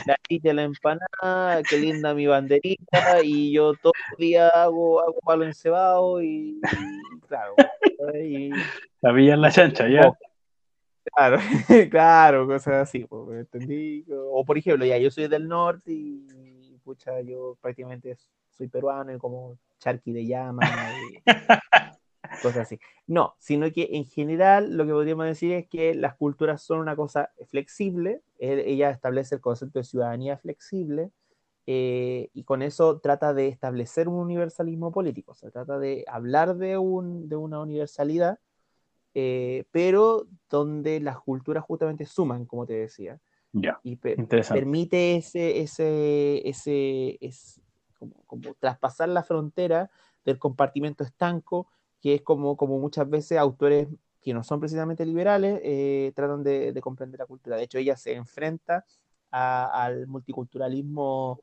La 0.07 0.17
chicha 0.27 0.51
y 0.51 0.55
la 0.55 0.63
empanada, 0.63 1.63
qué 1.69 1.77
linda 1.77 2.15
mi 2.15 2.27
banderita, 2.27 3.21
y 3.23 3.53
yo 3.53 3.75
todo 3.75 3.93
el 4.17 4.25
día 4.25 4.49
hago, 4.49 5.01
hago 5.01 5.19
palo 5.25 5.45
encebado 5.45 6.23
y, 6.23 6.61
y 6.63 7.21
claro, 7.29 7.57
y, 8.15 8.53
La 9.03 9.13
villa 9.13 9.35
en 9.35 9.43
la 9.43 9.51
chancha, 9.51 9.89
ya. 9.89 10.09
Oh, 10.09 10.17
Claro, 11.05 11.39
claro, 11.91 12.47
cosas 12.47 12.75
así, 12.89 13.05
pues, 13.05 13.29
¿me 13.29 13.41
entendí? 13.41 14.05
O 14.11 14.45
por 14.45 14.57
ejemplo, 14.57 14.87
ya 14.87 14.97
yo 14.99 15.11
soy 15.11 15.27
del 15.29 15.49
norte 15.49 15.93
y 15.93 16.79
pucha, 16.85 17.21
yo 17.21 17.57
prácticamente 17.61 18.17
soy 18.51 18.69
peruano 18.69 19.13
y 19.15 19.19
como 19.19 19.59
charqui 19.79 20.13
de 20.13 20.27
llama 20.27 20.63
y 20.65 21.23
cosas 22.41 22.59
así. 22.59 22.79
No, 23.07 23.35
sino 23.39 23.71
que 23.73 23.91
en 23.93 24.05
general 24.05 24.77
lo 24.77 24.87
que 24.87 24.93
podríamos 24.93 25.27
decir 25.27 25.53
es 25.53 25.67
que 25.69 25.95
las 25.95 26.15
culturas 26.15 26.63
son 26.63 26.79
una 26.79 26.97
cosa 26.97 27.31
flexible, 27.47 28.23
eh, 28.39 28.65
ella 28.67 28.91
establece 28.91 29.35
el 29.35 29.41
concepto 29.41 29.79
de 29.79 29.85
ciudadanía 29.85 30.39
flexible 30.39 31.11
eh, 31.67 32.31
y 32.33 32.45
con 32.45 32.63
eso 32.63 33.01
trata 33.01 33.35
de 33.35 33.49
establecer 33.49 34.09
un 34.09 34.17
universalismo 34.17 34.93
político, 34.93 35.35
se 35.35 35.51
trata 35.51 35.79
de 35.79 36.05
hablar 36.09 36.57
de, 36.57 36.79
un, 36.79 37.29
de 37.29 37.37
una 37.37 37.61
universalidad 37.61 38.39
eh, 39.15 39.65
pero 39.71 40.27
donde 40.49 41.01
las 41.01 41.21
culturas 41.21 41.65
justamente 41.65 42.07
suman, 42.07 42.47
como 42.47 42.67
te 42.67 42.75
decía, 42.75 43.21
Ya, 43.53 43.79
y 43.83 43.97
permite 43.97 45.17
ese, 45.17 45.61
ese, 45.61 46.49
ese, 46.49 47.19
es 47.21 47.61
como, 47.99 48.15
como 48.27 48.55
traspasar 48.55 49.11
la 49.11 49.23
frontera 49.23 49.91
del 50.25 50.39
compartimento 50.39 51.05
estanco, 51.05 51.69
que 52.03 52.17
es 52.17 52.23
como, 52.23 52.57
como 52.57 52.79
muchas 52.79 53.09
veces 53.09 53.39
autores 53.39 53.89
que 54.21 54.35
no 54.35 54.45
son 54.45 54.61
precisamente 54.61 55.07
liberales 55.07 55.61
eh, 55.65 56.13
tratan 56.15 56.43
de, 56.45 56.73
de 56.73 56.81
comprender 56.81 57.19
la 57.21 57.27
cultura. 57.27 57.57
De 57.57 57.65
hecho, 57.65 57.79
ella 57.79 57.97
se 57.97 58.15
enfrenta 58.15 58.85
a- 59.31 59.85
al 59.85 60.07
multiculturalismo 60.07 61.41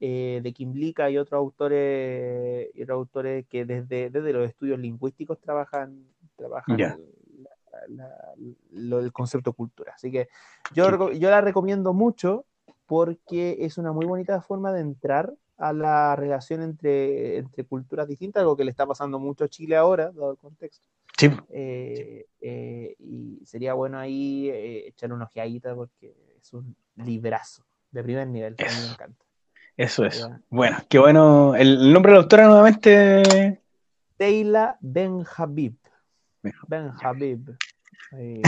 eh, 0.00 0.40
de 0.42 0.52
Kimlicka 0.52 1.10
y 1.10 1.18
otros 1.18 1.38
autores, 1.38 2.70
y 2.74 2.82
otros 2.82 2.96
autores 2.96 3.46
que 3.48 3.64
desde, 3.64 4.10
desde 4.10 4.32
los 4.32 4.48
estudios 4.48 4.78
lingüísticos 4.78 5.38
trabajan, 5.40 6.06
trabajan 6.36 6.76
Ya. 6.76 6.96
la- 7.88 8.34
del 8.36 9.12
concepto 9.12 9.52
cultura. 9.52 9.92
Así 9.94 10.10
que 10.10 10.28
yo, 10.72 11.12
yo 11.12 11.30
la 11.30 11.40
recomiendo 11.40 11.92
mucho 11.92 12.44
porque 12.86 13.58
es 13.60 13.78
una 13.78 13.92
muy 13.92 14.06
bonita 14.06 14.40
forma 14.40 14.72
de 14.72 14.80
entrar 14.80 15.32
a 15.60 15.72
la 15.74 16.16
relación 16.16 16.62
entre, 16.62 17.36
entre 17.36 17.64
culturas 17.64 18.08
distintas, 18.08 18.40
algo 18.40 18.56
que 18.56 18.64
le 18.64 18.70
está 18.70 18.86
pasando 18.86 19.18
mucho 19.18 19.44
a 19.44 19.48
Chile 19.48 19.76
ahora, 19.76 20.10
dado 20.10 20.32
el 20.32 20.38
contexto. 20.38 20.88
Sí, 21.18 21.30
Eh, 21.50 22.26
eh, 22.40 22.96
y 22.98 23.44
sería 23.44 23.74
bueno 23.74 23.98
ahí 23.98 24.48
eh, 24.48 24.88
echarle 24.88 25.14
una 25.14 25.26
ojeadita 25.26 25.74
porque 25.74 26.14
es 26.40 26.52
un 26.54 26.74
librazo 26.96 27.66
de 27.90 28.02
primer 28.02 28.26
nivel, 28.28 28.54
a 28.58 28.62
mí 28.62 28.68
me 28.70 28.78
Eso. 28.84 28.92
encanta. 28.94 29.24
eso 29.76 30.04
es. 30.06 30.18
Ya. 30.20 30.40
Bueno, 30.48 30.78
qué 30.88 30.98
bueno. 30.98 31.54
El, 31.54 31.92
nombre 31.92 32.12
de 32.12 32.16
la 32.16 32.22
autora 32.22 32.46
nuevamente. 32.46 33.60
Teila 34.16 34.78
Ben 34.80 35.24
Habib. 35.36 35.76
Ben 36.68 36.90
Habib. 37.02 37.54
Eh, 38.12 38.42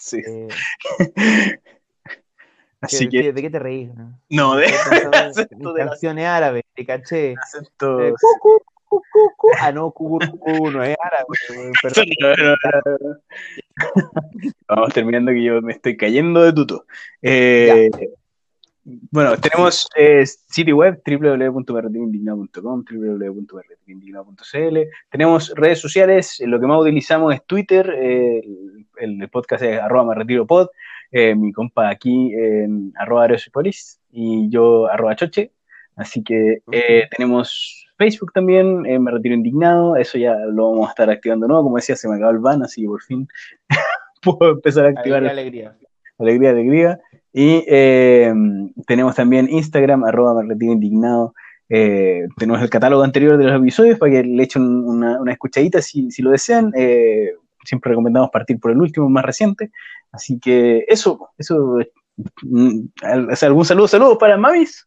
Sí. 0.00 0.22
eh, 2.82 2.86
Así 2.86 3.08
¿qué- 3.08 3.18
que, 3.18 3.22
qué- 3.22 3.32
¿De 3.32 3.42
qué 3.42 3.50
te 3.50 3.58
reís? 3.58 3.94
no? 3.94 4.18
no, 4.30 4.56
de 4.56 4.66
acento 4.66 5.72
de 5.72 5.84
la- 5.84 5.90
canciones 5.90 6.26
árabes, 6.26 6.64
te 6.74 6.84
caché. 6.84 7.34
acento. 7.40 8.00
Eh, 8.00 8.12
cu, 8.20 8.38
cu, 8.40 8.62
cu, 8.88 9.02
cu, 9.12 9.32
cu. 9.36 9.48
Ah, 9.60 9.70
no, 9.72 9.94
no 9.98 10.82
es 10.82 10.96
árabe. 11.00 11.24
perdón. 12.62 13.20
Vamos 14.68 14.92
terminando 14.94 15.32
que 15.32 15.42
yo 15.42 15.62
me 15.62 15.72
estoy 15.72 15.96
cayendo 15.96 16.42
de 16.42 16.52
tuto. 16.52 16.84
Eh, 17.22 17.88
bueno, 18.84 19.36
tenemos 19.38 19.88
eh, 19.96 20.26
sitio 20.26 20.76
web 20.76 21.00
www.berretindignado.com, 21.06 22.84
www.berretindignado.cl. 22.90 24.78
Tenemos 25.08 25.52
redes 25.54 25.78
sociales, 25.80 26.40
eh, 26.40 26.46
lo 26.48 26.58
que 26.60 26.66
más 26.66 26.80
utilizamos 26.80 27.32
es 27.34 27.44
Twitter, 27.46 27.94
eh, 27.96 28.42
el, 28.98 29.22
el 29.22 29.28
podcast 29.30 29.62
es 29.62 29.78
arroba 29.80 30.06
me 30.06 30.14
retiro 30.16 30.46
pod, 30.46 30.68
eh, 31.12 31.34
mi 31.34 31.52
compa 31.52 31.88
aquí 31.90 32.32
en 32.34 32.92
arroba 32.96 33.22
Aerosopolis 33.22 34.00
y 34.10 34.48
yo 34.48 34.86
arroba 34.86 35.14
choche. 35.14 35.52
Así 35.94 36.22
que 36.24 36.62
eh, 36.72 37.06
tenemos 37.14 37.86
Facebook 37.98 38.32
también, 38.32 38.86
eh, 38.86 38.98
me 38.98 39.10
retiro 39.10 39.34
indignado, 39.34 39.96
eso 39.96 40.18
ya 40.18 40.34
lo 40.34 40.72
vamos 40.72 40.88
a 40.88 40.90
estar 40.90 41.10
activando 41.10 41.46
nuevo, 41.46 41.64
como 41.64 41.76
decía, 41.76 41.96
se 41.96 42.08
me 42.08 42.16
acabó 42.16 42.32
el 42.32 42.38
ban, 42.38 42.62
así 42.62 42.82
que 42.82 42.88
por 42.88 43.02
fin 43.02 43.28
puedo 44.22 44.52
empezar 44.52 44.86
a 44.86 44.88
activar 44.88 45.24
Alegría, 45.24 45.68
alegría. 45.68 45.88
Alegría, 46.18 46.50
alegría. 46.50 47.00
Y 47.32 47.64
eh, 47.68 48.32
tenemos 48.86 49.14
también 49.14 49.48
Instagram, 49.50 50.04
arroba 50.04 50.42
me 50.42 50.48
retiro 50.48 50.72
indignado. 50.72 51.34
Eh, 51.68 52.26
tenemos 52.36 52.60
el 52.60 52.70
catálogo 52.70 53.02
anterior 53.02 53.38
de 53.38 53.44
los 53.44 53.60
episodios 53.60 53.98
para 53.98 54.12
que 54.12 54.22
le 54.24 54.42
echen 54.42 54.62
una, 54.62 55.20
una 55.20 55.32
escuchadita 55.32 55.80
si, 55.80 56.10
si 56.10 56.22
lo 56.22 56.30
desean. 56.30 56.72
Siempre 57.64 57.90
recomendamos 57.90 58.30
partir 58.30 58.58
por 58.58 58.70
el 58.70 58.78
último, 58.80 59.08
más 59.08 59.24
reciente. 59.24 59.70
Así 60.10 60.38
que 60.38 60.84
eso, 60.88 61.30
eso. 61.38 61.76
mm, 62.42 62.80
¿Algún 63.42 63.64
saludo? 63.64 63.88
¿Saludos 63.88 64.18
para 64.18 64.36
mamis? 64.36 64.86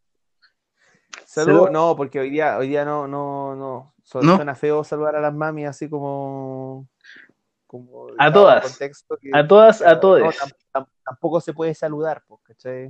Salud, 1.25 1.63
Salud. 1.63 1.69
no, 1.71 1.95
porque 1.95 2.19
hoy 2.19 2.29
día, 2.29 2.57
hoy 2.57 2.69
día 2.69 2.85
no, 2.85 3.07
no, 3.07 3.55
no. 3.55 3.93
Su- 4.03 4.21
¿No? 4.21 4.35
Suena 4.35 4.55
feo 4.55 4.83
saludar 4.83 5.15
a 5.15 5.21
las 5.21 5.33
mami 5.33 5.65
así 5.65 5.89
como. 5.89 6.87
como 7.65 8.07
A 8.17 8.31
todas. 8.31 8.77
que- 8.77 8.91
A 9.33 9.47
todas, 9.47 9.81
a 9.81 9.93
no, 9.95 9.99
todos. 9.99 10.21
tam- 10.37 10.53
tam- 10.71 10.87
tampoco 11.03 11.41
se 11.41 11.53
puede 11.53 11.73
saludar, 11.73 12.23
¿cachai? 12.43 12.87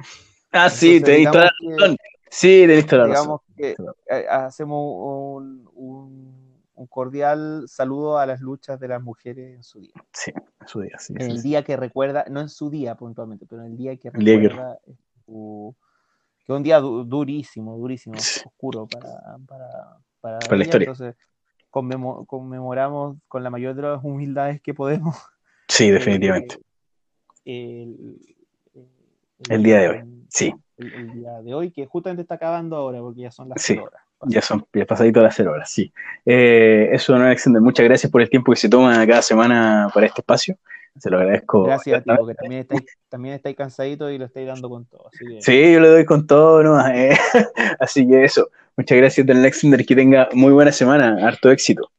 Ah, 0.52 0.70
sí, 0.70 0.98
Entonces, 0.98 1.04
tenéis 1.04 1.32
toda 1.32 1.46
la 1.46 1.52
razón. 1.80 1.98
Sí, 2.30 2.62
tenéis 2.62 2.86
toda 2.88 3.08
la 3.08 3.14
razón. 3.14 3.24
digamos 3.24 3.42
que 3.56 3.76
eh, 4.10 4.26
hacemos 4.30 4.78
un, 4.98 5.70
un- 5.74 6.45
un 6.76 6.88
cordial 6.88 7.66
saludo 7.68 8.18
a 8.20 8.26
las 8.26 8.42
luchas 8.42 8.80
de 8.80 8.88
las 8.88 9.02
mujeres 9.02 9.56
en 9.56 9.64
su 9.64 9.80
día. 9.80 9.94
Sí, 10.14 10.32
en 10.62 10.68
su 10.68 10.82
día, 10.82 10.98
sí, 11.00 11.14
En 11.18 11.32
el 11.32 11.38
sí. 11.42 11.50
día 11.50 11.64
que 11.64 11.78
recuerda, 11.78 12.26
no 12.30 12.42
en 12.42 12.50
su 12.50 12.70
día 12.70 12.96
puntualmente, 12.96 13.46
pero 13.46 13.64
en 13.64 13.72
el 13.72 13.78
día 13.78 13.96
que 13.98 14.10
El 14.14 14.26
día 14.26 14.40
que- 14.40 14.48
recuerda 14.50 14.80
su- 15.26 15.76
que 16.46 16.54
un 16.54 16.64
día 16.64 16.80
du- 16.80 17.04
durísimo, 17.04 17.78
durísimo, 17.78 18.18
Sí. 18.20 18.42
oscuro 18.46 18.88
para, 18.88 19.38
para, 19.48 19.98
para, 20.22 20.40
Para 20.40 20.58
la 20.58 20.64
historia. 20.64 20.86
Entonces, 20.90 21.16
conmemo- 21.72 22.26
conmemoramos 22.28 23.18
con 23.28 23.44
la 23.44 23.50
mayor 23.50 23.74
de 23.76 23.82
las 23.82 24.04
humildades 24.04 24.62
que 24.62 24.74
podemos. 24.74 25.16
Sí, 25.68 25.90
definitivamente. 26.46 26.60
el, 27.46 28.20
el- 28.74 29.52
El 29.52 29.64
día 29.64 29.80
de 29.80 29.90
hoy, 29.90 30.26
sí. 30.30 30.54
El, 30.78 31.12
día 31.14 31.42
de 31.42 31.54
hoy, 31.54 31.72
que 31.72 31.86
justamente 31.86 32.22
está 32.22 32.36
acabando 32.36 32.76
ahora, 32.76 33.00
porque 33.00 33.22
ya 33.22 33.32
son 33.32 33.50
las 33.50 33.62
Sí. 33.62 33.78
horas. 33.78 34.02
Ya 34.28 34.42
son 34.42 34.66
ya 34.74 34.86
pasadito 34.86 35.22
las 35.22 35.36
cero 35.36 35.52
horas, 35.52 35.70
sí. 35.70 35.92
Eh, 36.26 36.90
eso, 36.92 37.18
no 37.18 37.26
Alexander, 37.26 37.62
muchas 37.62 37.86
gracias 37.86 38.12
por 38.12 38.22
el 38.22 38.30
tiempo 38.30 38.52
que 38.52 38.58
se 38.58 38.70
toma 38.70 39.06
cada 39.06 39.22
semana 39.22 39.90
para 39.94 40.08
este 40.08 40.22
espacio. 40.22 40.58
Se 40.98 41.10
lo 41.10 41.18
agradezco. 41.18 41.64
Gracias 41.64 42.00
a 42.00 42.02
ti, 42.02 42.10
porque 42.18 42.36
también 42.36 42.62
estáis, 42.62 42.82
también 43.10 43.36
estáis 43.36 43.56
cansaditos 43.56 44.12
y 44.12 44.18
lo 44.18 44.26
estáis 44.26 44.48
dando 44.48 44.70
con 44.70 44.86
todo. 44.86 45.10
Así 45.10 45.26
que, 45.26 45.42
Sí, 45.42 45.74
yo 45.74 45.80
le 45.82 45.90
doy 45.90 46.06
con 46.06 46.26
todo, 46.26 46.64
¿no? 46.64 46.88
Eh, 46.88 47.18
así 47.80 48.08
que 48.08 48.24
eso. 48.24 48.50
Muchas 48.78 48.98
gracias, 48.98 49.26
don 49.28 49.38
Alexander, 49.38 49.86
que 49.86 49.96
tenga 49.96 50.30
muy 50.34 50.54
buena 50.54 50.72
semana, 50.72 51.18
harto 51.28 51.52
éxito. 51.52 51.90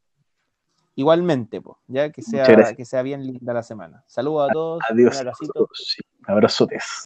Igualmente, 0.94 1.60
pues, 1.60 1.76
ya 1.88 2.10
que 2.10 2.22
sea, 2.22 2.74
que 2.74 2.84
sea 2.86 3.02
bien 3.02 3.26
linda 3.26 3.52
la 3.52 3.62
semana. 3.62 4.02
Saludos 4.06 4.48
a 4.48 4.52
todos, 4.52 4.82
Adiós. 4.88 5.12
un 5.12 5.16
a 5.16 5.20
abracito. 5.20 5.52
todos, 5.52 5.94
sí. 5.94 6.02
Abrazotes. 6.26 6.84